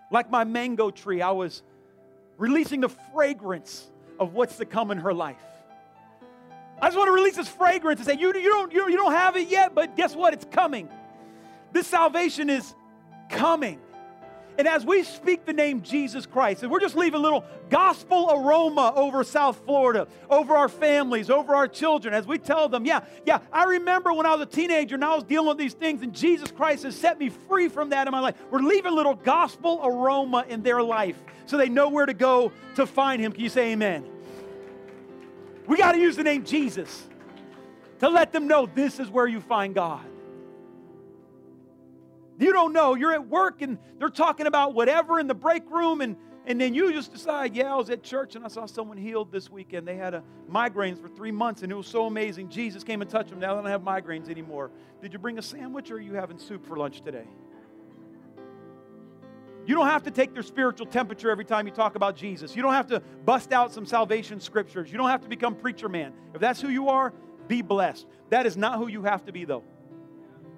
Like 0.10 0.32
my 0.32 0.44
mango 0.44 0.90
tree, 0.90 1.22
I 1.22 1.32
was 1.32 1.62
releasing 2.38 2.82
the 2.82 2.90
fragrance 2.90 3.88
of 4.20 4.34
what's 4.34 4.58
to 4.58 4.66
come 4.66 4.90
in 4.90 5.00
her 5.00 5.14
life. 5.14 5.38
I 6.82 6.88
just 6.88 6.98
want 6.98 7.08
to 7.08 7.14
release 7.14 7.36
this 7.36 7.48
fragrance 7.48 8.00
and 8.00 8.08
say, 8.08 8.18
you, 8.20 8.28
you, 8.28 8.50
don't, 8.50 8.72
you, 8.72 8.90
you 8.90 8.98
don't 8.98 9.12
have 9.12 9.36
it 9.36 9.50
yet, 9.50 9.74
but 9.74 9.96
guess 9.96 10.16
what? 10.16 10.34
It's 10.34 10.46
coming. 10.52 10.90
This 11.72 11.88
salvation 11.88 12.50
is 12.50 12.76
coming. 13.30 13.80
And 14.58 14.68
as 14.68 14.84
we 14.84 15.04
speak 15.04 15.46
the 15.46 15.54
name 15.54 15.84
Jesus 15.84 16.26
Christ, 16.26 16.64
and 16.64 16.72
we're 16.72 16.80
just 16.80 16.96
leaving 16.96 17.22
little 17.22 17.46
gospel 17.70 18.32
aroma 18.32 18.92
over 18.96 19.24
South 19.24 19.62
Florida, 19.66 20.08
over 20.32 20.56
our 20.56 20.68
families, 20.68 21.30
over 21.30 21.54
our 21.54 21.68
children, 21.68 22.14
as 22.14 22.26
we 22.26 22.40
tell 22.40 22.68
them, 22.68 22.84
yeah, 22.84 23.02
yeah, 23.26 23.40
I 23.52 23.66
remember 23.66 24.14
when 24.14 24.26
I 24.26 24.34
was 24.34 24.42
a 24.42 24.50
teenager 24.50 24.96
and 24.96 25.06
I 25.06 25.14
was 25.14 25.24
dealing 25.24 25.50
with 25.50 25.60
these 25.60 25.76
things, 25.76 26.02
and 26.02 26.14
Jesus 26.14 26.50
Christ 26.50 26.84
has 26.84 26.96
set 26.96 27.20
me 27.20 27.30
free 27.30 27.70
from 27.70 27.90
that 27.90 28.08
in 28.08 28.12
my 28.12 28.20
life. 28.20 28.36
We're 28.50 28.62
leaving 28.62 28.96
little 28.96 29.16
gospel 29.16 29.80
aroma 29.84 30.46
in 30.50 30.64
their 30.64 30.82
life 30.82 31.18
so 31.46 31.58
they 31.58 31.70
know 31.70 31.90
where 31.90 32.08
to 32.08 32.16
go 32.16 32.52
to 32.76 32.88
find 32.88 33.22
Him. 33.22 33.34
Can 33.34 33.44
you 33.44 33.50
say 33.50 33.74
amen? 33.74 34.06
We 35.68 35.78
got 35.78 35.92
to 35.92 36.00
use 36.00 36.16
the 36.16 36.24
name 36.24 36.46
Jesus 36.46 37.08
to 38.00 38.10
let 38.10 38.32
them 38.32 38.48
know 38.48 38.66
this 38.74 39.00
is 39.00 39.10
where 39.10 39.28
you 39.28 39.42
find 39.42 39.76
God. 39.76 40.06
You 42.40 42.54
don't 42.54 42.72
know. 42.72 42.96
You're 42.96 43.14
at 43.14 43.28
work 43.28 43.62
and 43.62 43.78
they're 44.00 44.10
talking 44.10 44.46
about 44.46 44.74
whatever 44.74 45.20
in 45.20 45.28
the 45.28 45.34
break 45.34 45.70
room, 45.72 46.02
and, 46.02 46.16
and 46.46 46.62
then 46.62 46.76
you 46.76 46.94
just 46.94 47.12
decide, 47.12 47.56
yeah, 47.56 47.74
I 47.74 47.76
was 47.76 47.90
at 47.90 48.04
church 48.04 48.36
and 48.36 48.46
I 48.46 48.48
saw 48.48 48.68
someone 48.68 48.96
healed 48.98 49.32
this 49.32 49.50
weekend. 49.50 49.88
They 49.88 49.96
had 49.96 50.14
a 50.14 50.24
migraines 50.50 51.02
for 51.02 51.10
three 51.10 51.32
months 51.32 51.64
and 51.64 51.72
it 51.72 51.76
was 51.76 51.88
so 51.88 52.06
amazing. 52.06 52.50
Jesus 52.50 52.84
came 52.84 53.02
and 53.02 53.10
touched 53.10 53.32
them. 53.32 53.40
Now 53.40 53.56
they 53.56 53.62
don't 53.62 53.72
have 53.72 53.82
migraines 53.82 54.30
anymore. 54.30 54.72
Did 55.02 55.14
you 55.14 55.20
bring 55.20 55.40
a 55.40 55.42
sandwich 55.42 55.92
or 55.92 55.96
are 55.96 56.00
you 56.00 56.14
having 56.14 56.38
soup 56.38 56.66
for 56.66 56.78
lunch 56.78 57.02
today? 57.02 57.26
You 59.68 59.76
don't 59.76 59.88
have 59.88 60.04
to 60.04 60.12
take 60.12 60.34
their 60.34 60.44
spiritual 60.44 60.86
temperature 60.86 61.30
every 61.30 61.44
time 61.44 61.68
you 61.68 61.74
talk 61.74 61.96
about 61.96 62.16
Jesus. 62.16 62.56
You 62.56 62.62
don't 62.62 62.72
have 62.72 62.88
to 62.88 63.02
bust 63.26 63.52
out 63.52 63.74
some 63.74 63.86
salvation 63.86 64.40
scriptures. 64.40 64.90
You 64.90 64.98
don't 64.98 65.10
have 65.10 65.24
to 65.24 65.28
become 65.28 65.56
preacher 65.56 65.90
man. 65.90 66.14
If 66.34 66.40
that's 66.40 66.62
who 66.62 66.70
you 66.70 66.88
are, 66.88 67.12
be 67.50 67.62
blessed. 67.62 68.08
That 68.30 68.46
is 68.46 68.56
not 68.56 68.78
who 68.78 68.88
you 68.88 69.04
have 69.04 69.26
to 69.26 69.34
be, 69.34 69.44
though. 69.44 69.64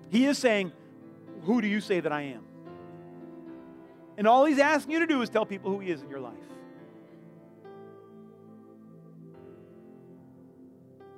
He 0.09 0.25
is 0.25 0.37
saying, 0.37 0.71
who 1.41 1.59
do 1.59 1.67
you 1.67 1.81
say 1.81 1.99
that 1.99 2.11
I 2.11 2.21
am? 2.21 2.43
And 4.15 4.27
all 4.27 4.45
he's 4.45 4.59
asking 4.59 4.91
you 4.93 4.99
to 4.99 5.07
do 5.07 5.23
is 5.23 5.29
tell 5.29 5.45
people 5.45 5.71
who 5.71 5.79
he 5.79 5.89
is 5.89 6.03
in 6.03 6.09
your 6.09 6.19
life. 6.19 6.33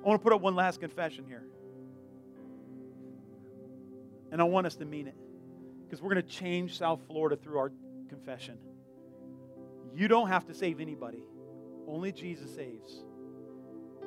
I 0.02 0.08
want 0.08 0.18
to 0.18 0.24
put 0.24 0.32
up 0.32 0.40
one 0.40 0.54
last 0.54 0.80
confession 0.80 1.26
here. 1.28 1.44
And 4.30 4.40
I 4.40 4.44
want 4.44 4.66
us 4.66 4.76
to 4.76 4.86
mean 4.86 5.08
it 5.08 5.14
because 5.92 6.02
we're 6.02 6.14
going 6.14 6.24
to 6.24 6.32
change 6.32 6.78
South 6.78 7.02
Florida 7.06 7.36
through 7.36 7.58
our 7.58 7.70
confession. 8.08 8.56
You 9.94 10.08
don't 10.08 10.28
have 10.28 10.46
to 10.46 10.54
save 10.54 10.80
anybody, 10.80 11.22
only 11.86 12.12
Jesus 12.12 12.54
saves. 12.54 13.04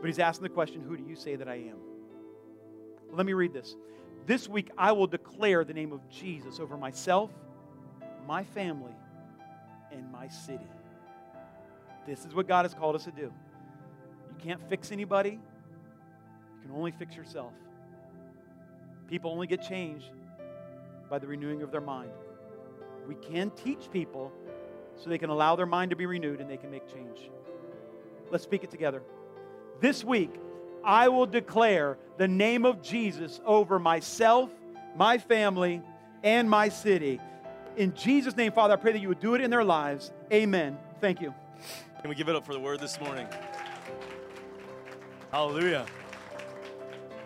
But 0.02 0.08
he's 0.08 0.18
asking 0.18 0.46
the 0.46 0.50
question 0.50 0.82
who 0.82 0.98
do 0.98 1.04
you 1.04 1.16
say 1.16 1.36
that 1.36 1.48
I 1.48 1.58
am? 1.58 1.78
Let 3.12 3.28
me 3.28 3.34
read 3.34 3.54
this. 3.54 3.76
This 4.26 4.50
week, 4.50 4.72
I 4.76 4.94
will 4.94 5.06
declare 5.06 5.64
the 5.64 5.76
name 5.76 5.94
of 5.94 6.10
Jesus 6.10 6.60
over 6.60 6.76
myself, 6.76 7.30
my 8.28 8.44
family, 8.44 8.96
and 9.92 10.12
my 10.12 10.28
city. 10.28 10.68
This 12.08 12.26
is 12.26 12.34
what 12.34 12.48
God 12.48 12.66
has 12.66 12.74
called 12.74 12.96
us 12.96 13.04
to 13.04 13.12
do. 13.12 13.32
You 14.32 14.36
can't 14.40 14.70
fix 14.70 14.92
anybody, 14.92 15.34
you 15.34 16.62
can 16.64 16.72
only 16.72 16.94
fix 16.98 17.16
yourself. 17.16 17.54
People 19.08 19.30
only 19.30 19.46
get 19.46 19.62
changed 19.62 20.10
by 21.10 21.20
the 21.20 21.28
renewing 21.28 21.62
of 21.62 21.72
their 21.72 21.82
mind. 21.82 22.12
We 23.08 23.16
can 23.16 23.52
teach 23.52 23.90
people 23.92 24.32
so 24.96 25.10
they 25.10 25.18
can 25.18 25.30
allow 25.30 25.56
their 25.56 25.66
mind 25.66 25.92
to 25.92 25.96
be 25.96 26.06
renewed 26.06 26.40
and 26.40 26.50
they 26.50 26.58
can 26.58 26.72
make 26.72 26.92
change. 26.92 27.30
Let's 28.32 28.44
speak 28.44 28.64
it 28.64 28.72
together. 28.72 29.04
This 29.82 30.04
week, 30.04 30.34
I 30.84 31.10
will 31.10 31.26
declare 31.26 31.98
the 32.18 32.28
name 32.28 32.66
of 32.66 32.82
Jesus 32.82 33.42
over 33.46 33.80
myself, 33.80 34.50
my 34.96 35.18
family, 35.18 35.82
and 36.24 36.50
my 36.50 36.70
city. 36.70 37.20
In 37.76 37.94
Jesus' 37.94 38.36
name, 38.38 38.52
Father, 38.52 38.74
I 38.74 38.78
pray 38.78 38.94
that 38.94 39.00
you 39.00 39.10
would 39.10 39.20
do 39.20 39.36
it 39.36 39.42
in 39.42 39.52
their 39.52 39.64
lives. 39.64 40.12
Amen. 40.32 40.78
Thank 41.02 41.22
you. 41.22 41.34
Can 42.02 42.10
we 42.10 42.16
give 42.16 42.30
it 42.30 42.36
up 42.36 42.46
for 42.46 42.54
the 42.54 42.60
word 42.60 42.80
this 42.80 43.00
morning? 43.00 43.28
Hallelujah. 45.32 45.86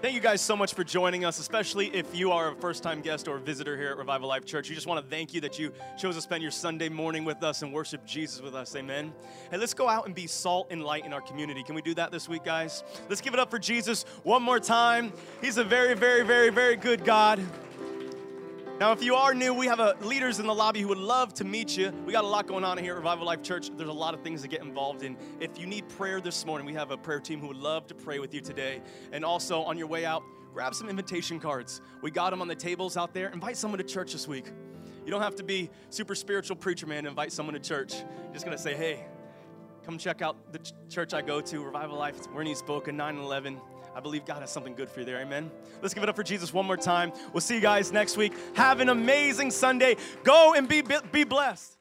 Thank 0.02 0.16
you 0.16 0.22
guys 0.22 0.40
so 0.40 0.56
much 0.56 0.76
for 0.76 0.86
joining 0.86 1.26
us, 1.26 1.40
especially 1.40 1.88
if 1.88 2.16
you 2.16 2.32
are 2.32 2.54
a 2.54 2.56
first 2.56 2.84
time 2.84 3.02
guest 3.02 3.28
or 3.28 3.38
visitor 3.38 3.76
here 3.76 3.90
at 3.90 3.98
Revival 3.98 4.30
Life 4.30 4.46
Church. 4.46 4.70
We 4.70 4.76
just 4.76 4.88
want 4.88 5.04
to 5.04 5.10
thank 5.14 5.34
you 5.34 5.42
that 5.42 5.60
you 5.60 5.74
chose 5.98 6.16
to 6.16 6.22
spend 6.22 6.42
your 6.42 6.54
Sunday 6.54 6.88
morning 6.88 7.26
with 7.26 7.44
us 7.44 7.64
and 7.64 7.74
worship 7.74 8.06
Jesus 8.06 8.42
with 8.42 8.56
us. 8.56 8.74
Amen. 8.78 9.12
Hey, 9.52 9.58
let's 9.58 9.74
go 9.74 9.90
out 9.90 10.06
and 10.06 10.16
be 10.16 10.26
salt 10.26 10.68
and 10.72 10.86
light 10.86 11.06
in 11.06 11.12
our 11.12 11.20
community. 11.20 11.64
Can 11.64 11.76
we 11.76 11.82
do 11.82 11.94
that 11.96 12.12
this 12.14 12.30
week, 12.30 12.46
guys? 12.46 12.82
Let's 13.10 13.20
give 13.20 13.34
it 13.34 13.42
up 13.42 13.52
for 13.52 13.60
Jesus 13.60 14.04
one 14.24 14.42
more 14.42 14.62
time. 14.62 15.12
He's 15.42 15.58
a 15.58 15.66
very, 15.66 15.96
very, 15.96 16.24
very, 16.24 16.50
very 16.50 16.78
good 16.78 17.04
God. 17.04 17.42
Now, 18.80 18.94
if 18.94 19.04
you 19.04 19.16
are 19.16 19.34
new, 19.34 19.54
we 19.54 19.68
have 19.68 19.82
a, 19.82 19.98
leaders 20.04 20.40
in 20.40 20.48
the 20.48 20.54
lobby 20.54 20.80
who 20.80 20.88
would 20.88 20.98
love 20.98 21.34
to 21.34 21.44
meet 21.44 21.76
you. 21.76 21.92
We 22.06 22.14
got 22.14 22.24
a 22.24 22.28
lot 22.28 22.48
going 22.48 22.64
on 22.64 22.78
here 22.78 22.94
at 22.94 22.98
Revival 23.00 23.26
Life 23.26 23.44
Church. 23.44 23.70
There's 23.76 23.90
a 23.90 23.92
lot 23.92 24.14
of 24.14 24.22
things 24.22 24.42
to 24.44 24.48
get 24.48 24.62
involved 24.62 25.04
in. 25.04 25.18
If 25.42 25.60
you 25.60 25.68
need 25.68 25.90
prayer 25.90 26.22
this 26.22 26.46
morning, 26.46 26.66
we 26.66 26.72
have 26.76 26.90
a 26.90 26.96
prayer 26.96 27.20
team 27.20 27.42
who 27.42 27.48
would 27.48 27.58
love 27.58 27.88
to 27.88 27.94
pray 27.94 28.20
with 28.20 28.34
you 28.34 28.40
today. 28.40 28.82
And 29.12 29.26
also, 29.26 29.64
on 29.64 29.78
your 29.78 29.88
way 29.88 30.06
out, 30.06 30.24
grab 30.54 30.74
some 30.74 30.88
invitation 30.88 31.42
cards. 31.42 31.82
We 32.02 32.10
got 32.10 32.30
them 32.30 32.42
on 32.42 32.48
the 32.48 32.56
tables 32.56 32.96
out 32.96 33.14
there. 33.14 33.28
Invite 33.32 33.58
someone 33.58 33.80
to 33.80 33.84
church 33.84 34.14
this 34.14 34.30
week. 34.30 34.46
You 35.04 35.12
don't 35.12 35.24
have 35.24 35.36
to 35.36 35.44
be 35.44 35.70
super 35.90 36.16
spiritual 36.16 36.56
preacher 36.56 36.88
man 36.88 37.04
to 37.04 37.10
invite 37.10 37.34
someone 37.34 37.56
to 37.56 37.60
church. 37.60 37.96
You're 37.96 38.34
just 38.34 38.46
gonna 38.46 38.58
say, 38.58 38.76
hey, 38.76 39.06
come 39.86 39.98
check 39.98 40.22
out 40.22 40.54
the 40.54 40.60
ch- 40.60 40.72
church 40.88 41.14
I 41.14 41.22
go 41.22 41.42
to, 41.42 41.64
Revival 41.66 41.98
Life. 41.98 42.16
We're 42.34 42.44
in 42.44 42.48
East 42.48 42.66
Boca, 42.66 42.94
911. 42.94 43.60
I 43.96 44.00
believe 44.00 44.26
God 44.26 44.42
has 44.42 44.52
something 44.52 44.76
good 44.76 44.90
for 44.90 45.00
you 45.00 45.06
there. 45.06 45.20
Amen. 45.20 45.52
Let's 45.82 45.94
give 45.94 46.04
it 46.04 46.10
up 46.10 46.16
for 46.16 46.24
Jesus 46.24 46.54
one 46.54 46.66
more 46.66 46.78
time. 46.78 47.12
We'll 47.34 47.42
see 47.42 47.56
you 47.56 47.62
guys 47.62 47.92
next 47.92 48.18
week. 48.18 48.34
Have 48.56 48.80
an 48.80 48.90
amazing 48.90 49.52
Sunday. 49.52 49.98
Go 50.24 50.54
and 50.54 50.68
be, 50.68 50.84
be 51.12 51.24
blessed. 51.24 51.79